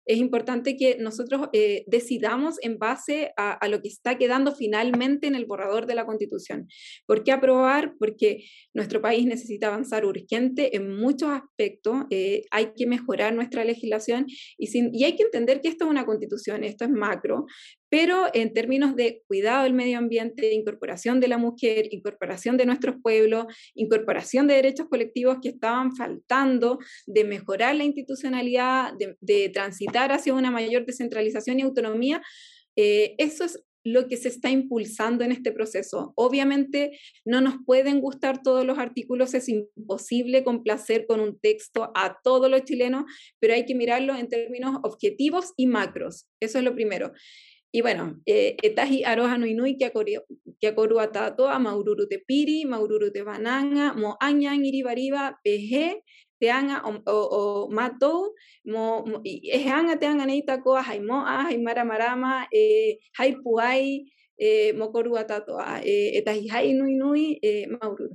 es 0.05 0.17
importante 0.17 0.75
que 0.75 0.97
nosotros 0.99 1.49
eh, 1.53 1.83
decidamos 1.87 2.55
en 2.61 2.77
base 2.77 3.31
a, 3.37 3.67
lo 3.67 3.81
que 3.81 3.87
está 3.87 4.17
quedando 4.17 4.53
finalmente 4.53 5.27
en 5.27 5.35
el 5.35 5.45
borrador 5.45 5.85
de 5.85 5.95
la 5.95 6.05
Constitución. 6.05 6.67
¿Por 7.05 7.23
qué 7.23 7.31
aprobar? 7.31 7.95
Porque 7.97 8.43
nuestro 8.73 9.01
país 9.01 9.25
necesita 9.25 9.67
avanzar 9.67 10.05
urgente 10.05 10.75
en 10.75 10.95
muchos 10.95 11.29
aspectos, 11.29 12.03
eh, 12.09 12.43
hay 12.51 12.73
que 12.75 12.85
mejorar 12.85 13.33
nuestra 13.33 13.63
legislación 13.63 14.25
y, 14.57 14.67
y 14.97 15.03
hay 15.03 15.15
que 15.15 15.23
entender 15.23 15.61
que 15.61 15.69
esto 15.69 15.85
es 15.85 15.91
una 15.91 16.05
Constitución, 16.05 16.63
esto 16.63 16.83
es 16.83 16.91
macro, 16.91 17.45
pero 17.93 18.25
en 18.33 18.53
términos 18.53 18.95
de 18.95 19.21
cuidado 19.27 19.65
del 19.65 19.73
medio 19.73 19.99
ambiente, 19.99 20.51
incorporación 20.51 21.19
de 21.19 21.27
la 21.27 21.37
mujer, 21.37 21.89
incorporación 21.91 22.57
de 22.57 22.65
nuestros 22.65 22.95
pueblos, 23.03 23.45
incorporación 23.75 24.47
de 24.47 24.55
derechos 24.55 24.87
colectivos 24.89 25.37
que 25.43 25.49
estaban 25.49 25.95
faltando, 25.95 26.79
de 27.05 27.23
mejorar 27.23 27.75
la 27.75 27.83
institucionalidad, 27.83 28.93
de, 28.97 29.49
transitar 29.49 30.11
hacia 30.11 30.33
una 30.33 30.49
mayor 30.49 30.87
descentralización 30.87 31.59
y 31.59 31.61
autonomía, 31.61 32.19
eh, 32.75 33.13
eso 33.19 33.43
es 33.43 33.63
lo 33.83 34.07
que 34.07 34.17
se 34.17 34.29
está 34.29 34.49
impulsando 34.49 35.23
en 35.23 35.31
este 35.31 35.51
proceso. 35.51 36.13
Obviamente 36.15 36.97
no 37.25 37.41
nos 37.41 37.57
pueden 37.63 37.99
gustar 37.99 38.41
todos 38.41 38.65
los 38.65 38.79
artículos, 38.79 39.35
es 39.35 39.49
imposible 39.49 40.43
complacer 40.43 41.05
con 41.05 41.19
un 41.19 41.37
texto 41.39 41.91
a 41.93 42.17
todos 42.23 42.49
los 42.49 42.63
chilenos, 42.63 43.03
pero 43.39 43.53
hay 43.53 43.65
que 43.65 43.75
mirarlo 43.75 44.15
en 44.15 44.29
términos 44.29 44.79
objetivos 44.81 45.53
y 45.57 45.67
macros. 45.67 46.25
Eso 46.39 46.57
es 46.57 46.63
lo 46.63 46.73
primero. 46.73 47.11
Y 47.75 47.81
bueno, 47.81 48.21
eh, 48.27 48.55
etahi 48.61 49.03
aroha 49.03 49.35
nui 49.39 49.55
nui 49.55 49.77
que 49.79 49.85
akoru 50.67 50.99
atato 50.99 51.49
a 51.49 51.57
maururu 51.57 52.05
te 52.07 52.19
piri, 52.19 52.65
maururu 52.65 53.11
te 53.11 53.23
bananga, 53.23 53.93
mo 53.95 54.15
añan 54.21 54.63
iribariba, 54.63 55.39
peje, 55.43 56.03
te 56.39 56.51
anga 56.51 56.83
o, 56.85 57.01
o, 57.09 57.69
mato, 57.71 58.35
mo, 58.63 59.03
mo 59.07 59.23
anga 59.73 59.97
te 59.97 60.05
anga 60.05 60.25
neita 60.27 60.61
koa, 60.61 60.83
haimoa, 60.83 61.49
haimara 61.49 61.83
marama, 61.83 62.47
eh, 62.51 62.99
haipuai, 63.17 64.05
eh, 64.37 64.73
mokoru 64.77 65.17
atato, 65.17 65.57
eh, 65.81 66.21
etahi 66.21 66.49
hai 66.49 66.73
nui 66.73 67.39
eh, 67.41 67.65
maururu. 67.67 68.13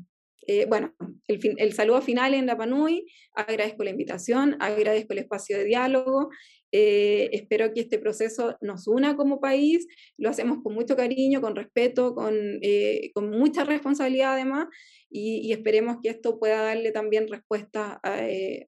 Eh, 0.49 0.65
bueno, 0.65 0.95
el, 1.27 1.41
fin, 1.41 1.55
el, 1.59 1.75
saludo 1.75 2.01
final 2.01 2.33
en 2.33 2.47
la 2.47 2.57
PANUI, 2.57 3.05
agradezco 3.35 3.85
la 3.85 3.91
invitación, 3.91 4.57
agradezco 4.61 5.13
el 5.13 5.19
espacio 5.19 5.59
de 5.59 5.65
diálogo, 5.65 6.31
eh, 6.73 7.31
espero 7.33 7.73
que 7.73 7.81
este 7.81 7.99
proceso 7.99 8.57
nos 8.61 8.87
una 8.87 9.17
como 9.17 9.41
país, 9.41 9.87
lo 10.17 10.31
hacemos 10.31 10.59
con 10.63 10.75
mucho 10.75 10.97
cariño, 10.97 11.41
con 11.41 11.57
respeto, 11.57 12.15
con, 12.15 12.35
eh, 12.63 13.11
con 13.15 13.31
mucha 13.31 13.65
responsabilidad 13.65 14.35
además, 14.35 14.69
y, 15.11 15.53
esperemos 15.53 15.99
que 16.03 16.11
esto 16.11 16.39
pueda 16.39 16.63
darle 16.63 16.93
también 16.93 17.29
respuesta 17.29 17.99
a, 18.03 18.19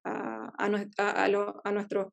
a, 0.04 0.52
a, 0.96 1.24
a 1.64 1.72
nuestros 1.72 2.06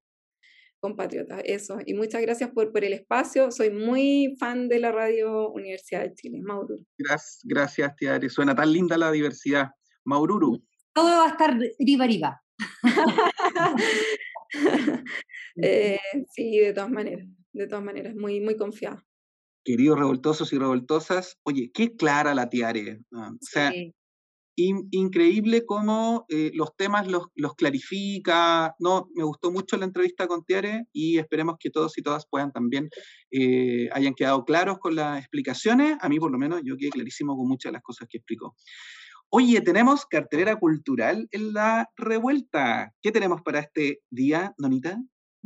compatriotas. 0.80 1.42
Eso, 1.46 1.78
y 1.86 1.94
muchas 1.94 2.22
gracias 2.22 2.52
por, 2.52 2.72
por 2.72 2.84
el 2.84 2.94
espacio. 2.94 3.52
Soy 3.52 3.72
muy 3.72 4.36
fan 4.40 4.70
de 4.70 4.80
la 4.80 4.92
Radio 4.92 5.52
Universidad 5.52 6.04
de 6.04 6.14
Chile, 6.14 6.40
Maururu. 6.42 6.86
Gracias, 6.98 7.42
gracias 7.44 7.96
Tiare. 7.96 8.30
Suena 8.30 8.56
tan 8.56 8.72
linda 8.72 8.98
la 8.98 9.12
diversidad. 9.12 9.72
Maururu. 10.06 10.64
Todo 10.94 11.10
va 11.10 11.26
a 11.26 11.30
estar 11.30 11.58
riba, 11.80 12.08
riba. 12.08 12.42
eh, 15.62 16.00
sí, 16.32 16.58
de 16.60 16.74
todas 16.74 16.90
maneras, 16.90 17.28
de 17.54 17.68
todas 17.68 17.84
maneras, 17.84 18.16
muy, 18.16 18.40
muy 18.40 18.56
confiada. 18.56 19.06
Queridos 19.64 20.00
revoltosos 20.00 20.54
y 20.54 20.58
revoltosas, 20.58 21.38
oye, 21.44 21.72
qué 21.74 21.96
clara 21.96 22.34
la 22.34 22.50
Tiare. 22.50 23.00
Ah, 23.12 23.32
o 23.34 23.38
sea, 23.42 23.72
increíble 24.58 25.66
cómo 25.66 26.26
eh, 26.30 26.52
los 26.54 26.76
temas 26.76 27.08
los, 27.08 27.28
los, 27.36 27.54
clarifica. 27.56 28.74
No, 28.80 29.10
me 29.14 29.24
gustó 29.24 29.52
mucho 29.52 29.78
la 29.78 29.86
entrevista 29.86 30.28
con 30.28 30.44
Tiare 30.44 30.86
y 30.92 31.20
esperemos 31.20 31.58
que 31.60 31.70
todos 31.70 31.98
y 31.98 32.02
todas 32.02 32.26
puedan 32.28 32.52
también 32.52 32.90
eh, 33.32 33.88
hayan 33.94 34.16
quedado 34.16 34.46
claros 34.46 34.80
con 34.80 34.96
las 34.96 35.20
explicaciones. 35.20 35.98
A 36.02 36.10
mí, 36.10 36.20
por 36.20 36.32
lo 36.32 36.40
menos, 36.40 36.62
yo 36.64 36.76
quedé 36.76 36.90
clarísimo 36.90 37.38
con 37.38 37.48
muchas 37.48 37.70
de 37.70 37.74
las 37.74 37.84
cosas 37.84 38.08
que 38.10 38.18
explicó. 38.18 38.56
Oye, 39.30 39.62
tenemos 39.62 40.06
cartelera 40.06 40.56
cultural 40.56 41.28
en 41.32 41.54
la 41.54 41.90
revuelta. 41.96 42.94
¿Qué 43.02 43.12
tenemos 43.12 43.42
para 43.42 43.60
este 43.60 44.00
día, 44.10 44.56
Donita? 44.58 44.98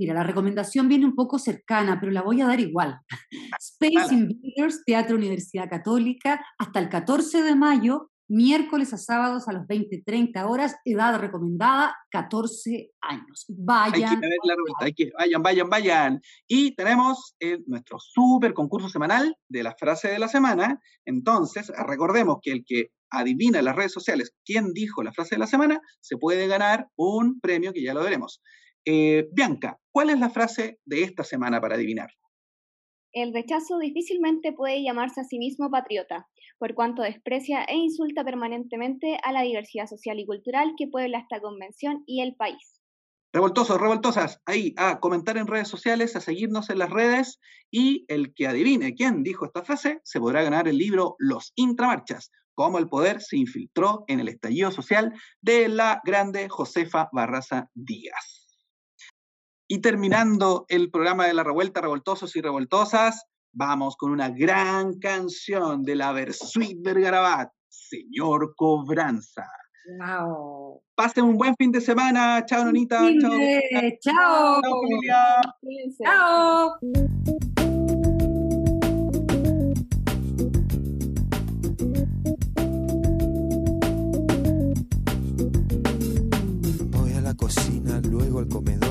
Mira, 0.02 0.16
la 0.16 0.24
recomendación 0.24 0.88
viene 0.88 1.06
un 1.06 1.14
poco 1.14 1.38
cercana, 1.38 1.99
pero 1.99 2.12
la 2.12 2.24
voy 2.24 2.41
a 2.41 2.47
dar 2.47 2.60
igual. 2.60 2.99
Space 3.60 4.16
Invaders, 4.16 4.84
Teatro 4.84 5.16
Universidad 5.16 5.70
Católica, 5.70 6.43
hasta 6.58 6.80
el 6.80 6.89
14 6.89 7.43
de 7.43 7.56
mayo, 7.56 8.10
miércoles 8.28 8.95
a 8.95 8.97
sábados 8.97 9.47
a 9.47 9.54
las 9.54 9.68
20-30 9.68 10.43
horas, 10.49 10.76
edad 10.86 11.20
recomendada 11.20 11.95
14 12.10 12.89
años. 13.02 13.45
Vayan. 13.49 14.10
Hay 14.10 14.16
que 14.16 14.28
ver 14.28 14.32
la 14.43 14.56
hay 14.80 14.93
que, 14.93 15.12
vayan, 15.20 15.43
vayan, 15.43 15.70
vayan. 15.70 16.22
Y 16.47 16.74
tenemos 16.74 17.36
eh, 17.39 17.60
nuestro 17.68 17.99
súper 17.99 18.56
concurso 18.56 18.89
semanal 18.89 19.36
de 19.49 19.62
la 19.62 19.76
frase 19.78 20.08
de 20.08 20.18
la 20.18 20.30
semana. 20.30 20.82
Entonces, 21.06 21.72
recordemos 21.78 22.38
que 22.41 22.54
el 22.54 22.64
que 22.66 22.88
adivina 23.12 23.60
en 23.60 23.66
las 23.66 23.76
redes 23.76 23.91
sociales 23.91 24.34
quién 24.43 24.74
dijo 24.74 25.04
la 25.04 25.14
frase 25.14 25.36
de 25.36 25.39
la 25.39 25.47
semana, 25.47 25.80
se 25.99 26.18
puede 26.18 26.47
ganar 26.47 26.88
un 26.95 27.39
premio 27.39 27.72
que 27.72 27.84
ya 27.84 27.93
lo 27.93 28.02
veremos. 28.02 28.41
Eh, 28.86 29.29
Bianca, 29.32 29.79
¿cuál 29.91 30.09
es 30.09 30.19
la 30.19 30.29
frase 30.29 30.79
de 30.86 31.03
esta 31.03 31.23
semana 31.23 31.61
para 31.61 31.75
adivinar? 31.75 32.09
El 33.13 33.34
rechazo 33.34 33.77
difícilmente 33.77 34.53
puede 34.53 34.84
llamarse 34.84 35.21
a 35.21 35.25
sí 35.25 35.38
mismo 35.38 35.69
patriota, 35.69 36.27
por 36.57 36.73
cuanto 36.73 37.01
desprecia 37.01 37.63
e 37.65 37.75
insulta 37.75 38.23
permanentemente 38.23 39.17
a 39.23 39.34
la 39.34 39.41
diversidad 39.41 39.88
social 39.88 40.19
y 40.19 40.25
cultural 40.25 40.73
que 40.77 40.88
puebla 40.88 41.19
esta 41.19 41.41
convención 41.41 42.03
y 42.07 42.21
el 42.21 42.36
país. 42.36 42.82
Revoltosos, 43.34 43.79
revoltosas, 43.79 44.41
ahí 44.45 44.73
a 44.77 44.99
comentar 44.99 45.38
en 45.38 45.47
redes 45.47 45.67
sociales, 45.67 46.15
a 46.15 46.21
seguirnos 46.21 46.69
en 46.69 46.79
las 46.79 46.89
redes 46.89 47.39
y 47.69 48.05
el 48.07 48.34
que 48.34 48.47
adivine 48.47 48.93
quién 48.93 49.23
dijo 49.23 49.45
esta 49.45 49.63
frase 49.63 50.01
se 50.03 50.19
podrá 50.19 50.43
ganar 50.43 50.67
el 50.67 50.77
libro 50.77 51.15
Los 51.17 51.53
Intramarchas, 51.55 52.32
cómo 52.55 52.77
el 52.77 52.89
poder 52.89 53.21
se 53.21 53.38
infiltró 53.38 54.03
en 54.07 54.19
el 54.19 54.27
estallido 54.27 54.71
social 54.71 55.13
de 55.41 55.69
la 55.69 56.01
grande 56.03 56.49
Josefa 56.49 57.09
Barraza 57.13 57.69
Díaz. 57.73 58.40
Y 59.74 59.80
terminando 59.80 60.65
el 60.67 60.91
programa 60.91 61.26
de 61.28 61.34
la 61.34 61.45
revuelta, 61.45 61.80
revoltosos 61.80 62.36
y 62.36 62.41
revoltosas, 62.41 63.24
vamos 63.53 63.95
con 63.95 64.11
una 64.11 64.28
gran 64.28 64.99
canción 64.99 65.84
de 65.84 65.95
la 65.95 66.11
Versuit 66.11 66.78
Vergarabat, 66.82 67.53
Señor 67.69 68.53
Cobranza. 68.57 69.49
Wow. 69.97 70.82
Pasen 70.93 71.24
un 71.24 71.38
buen 71.38 71.55
fin 71.55 71.72
de 71.72 71.80
semana. 71.80 72.45
Chao, 72.45 72.65
Nonita. 72.65 72.99
Chao. 73.22 73.32
Chao. 74.01 74.61
Chao, 74.61 74.82
familia. 74.82 75.41
Chao. 76.03 76.78
Voy 86.91 87.13
a 87.13 87.22
la 87.22 87.34
cocina, 87.36 88.01
luego 88.03 88.39
al 88.39 88.49
comedor 88.49 88.90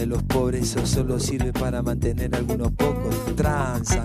De 0.00 0.06
los 0.06 0.22
pobres, 0.22 0.62
eso 0.62 0.86
solo 0.86 1.20
sirve 1.20 1.52
para 1.52 1.82
mantener 1.82 2.34
algunos 2.34 2.72
pocos. 2.72 3.14
Transan, 3.36 4.02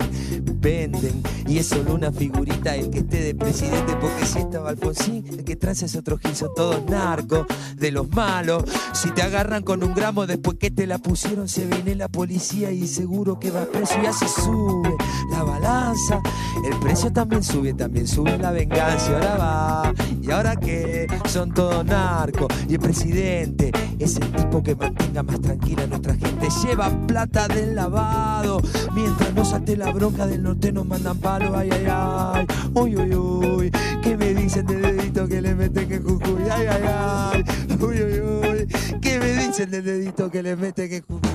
venden, 0.59 1.23
y 1.47 1.57
es 1.57 1.67
solo 1.67 1.95
una 1.95 2.11
figurita 2.11 2.75
el 2.75 2.89
que 2.89 2.99
esté 2.99 3.21
de 3.21 3.33
presidente, 3.33 3.95
porque 4.01 4.25
si 4.25 4.39
estaba 4.39 4.71
Alfonsín, 4.71 5.25
el 5.29 5.45
que 5.45 5.55
transa 5.55 5.85
es 5.85 5.95
otro 5.95 6.17
gil, 6.17 6.35
son 6.35 6.49
todos 6.53 6.83
narcos, 6.89 7.45
de 7.77 7.91
los 7.91 8.09
malos. 8.09 8.65
Si 8.93 9.09
te 9.11 9.21
agarran 9.21 9.63
con 9.63 9.85
un 9.85 9.93
gramo 9.93 10.27
después 10.27 10.57
que 10.57 10.69
te 10.69 10.85
la 10.85 10.97
pusieron, 10.97 11.47
se 11.47 11.65
viene 11.65 11.95
la 11.95 12.09
policía 12.09 12.71
y 12.71 12.87
seguro 12.87 13.39
que 13.39 13.51
va 13.51 13.65
preso 13.65 13.95
y 14.03 14.05
así 14.05 14.25
sube 14.27 14.95
la 15.31 15.43
balanza. 15.43 16.21
El 16.69 16.77
precio 16.79 17.13
también 17.13 17.41
sube, 17.41 17.73
también 17.73 18.05
sube 18.05 18.37
la 18.37 18.51
venganza. 18.51 19.13
Ahora 19.13 19.37
va, 19.37 19.93
y 20.25 20.31
ahora 20.31 20.55
que 20.55 21.07
son 21.27 21.53
todos 21.53 21.85
narcos. 21.85 22.47
Y 22.67 22.73
el 22.73 22.79
presidente 22.79 23.71
es 23.99 24.15
el 24.17 24.31
tipo 24.31 24.63
que 24.63 24.75
mantenga 24.75 25.23
más 25.23 25.39
tranquila 25.41 25.83
a 25.83 25.87
nuestra 25.87 26.15
gente. 26.15 26.47
Lleva 26.63 26.89
plata 27.07 27.47
del 27.47 27.75
lavado. 27.75 28.61
Mientras 28.93 29.33
no 29.33 29.45
salte 29.45 29.77
la 29.77 29.91
bronca 29.91 30.25
del 30.25 30.43
norte, 30.43 30.71
nos 30.71 30.85
mandan 30.85 31.17
palo. 31.19 31.55
Ay, 31.55 31.69
ay, 31.71 31.85
ay. 31.89 32.47
Uy, 32.73 32.95
uy, 32.95 33.15
uy. 33.15 33.71
¿Qué 34.01 34.17
me 34.17 34.33
dicen 34.33 34.65
del 34.65 34.81
dedito 34.81 35.27
que 35.27 35.41
le 35.41 35.55
meten 35.55 35.87
que 35.87 35.99
Jujuy? 35.99 36.49
Ay, 36.49 36.67
ay, 36.67 36.83
ay. 36.87 37.43
Uy, 37.79 38.01
uy, 38.01 38.19
uy. 38.21 38.99
¿Qué 39.01 39.19
me 39.19 39.33
dicen 39.45 39.69
del 39.69 39.83
dedito 39.83 40.31
que 40.31 40.41
le 40.41 40.55
meten 40.55 40.89
que 40.89 41.01
Jujuy? 41.01 41.34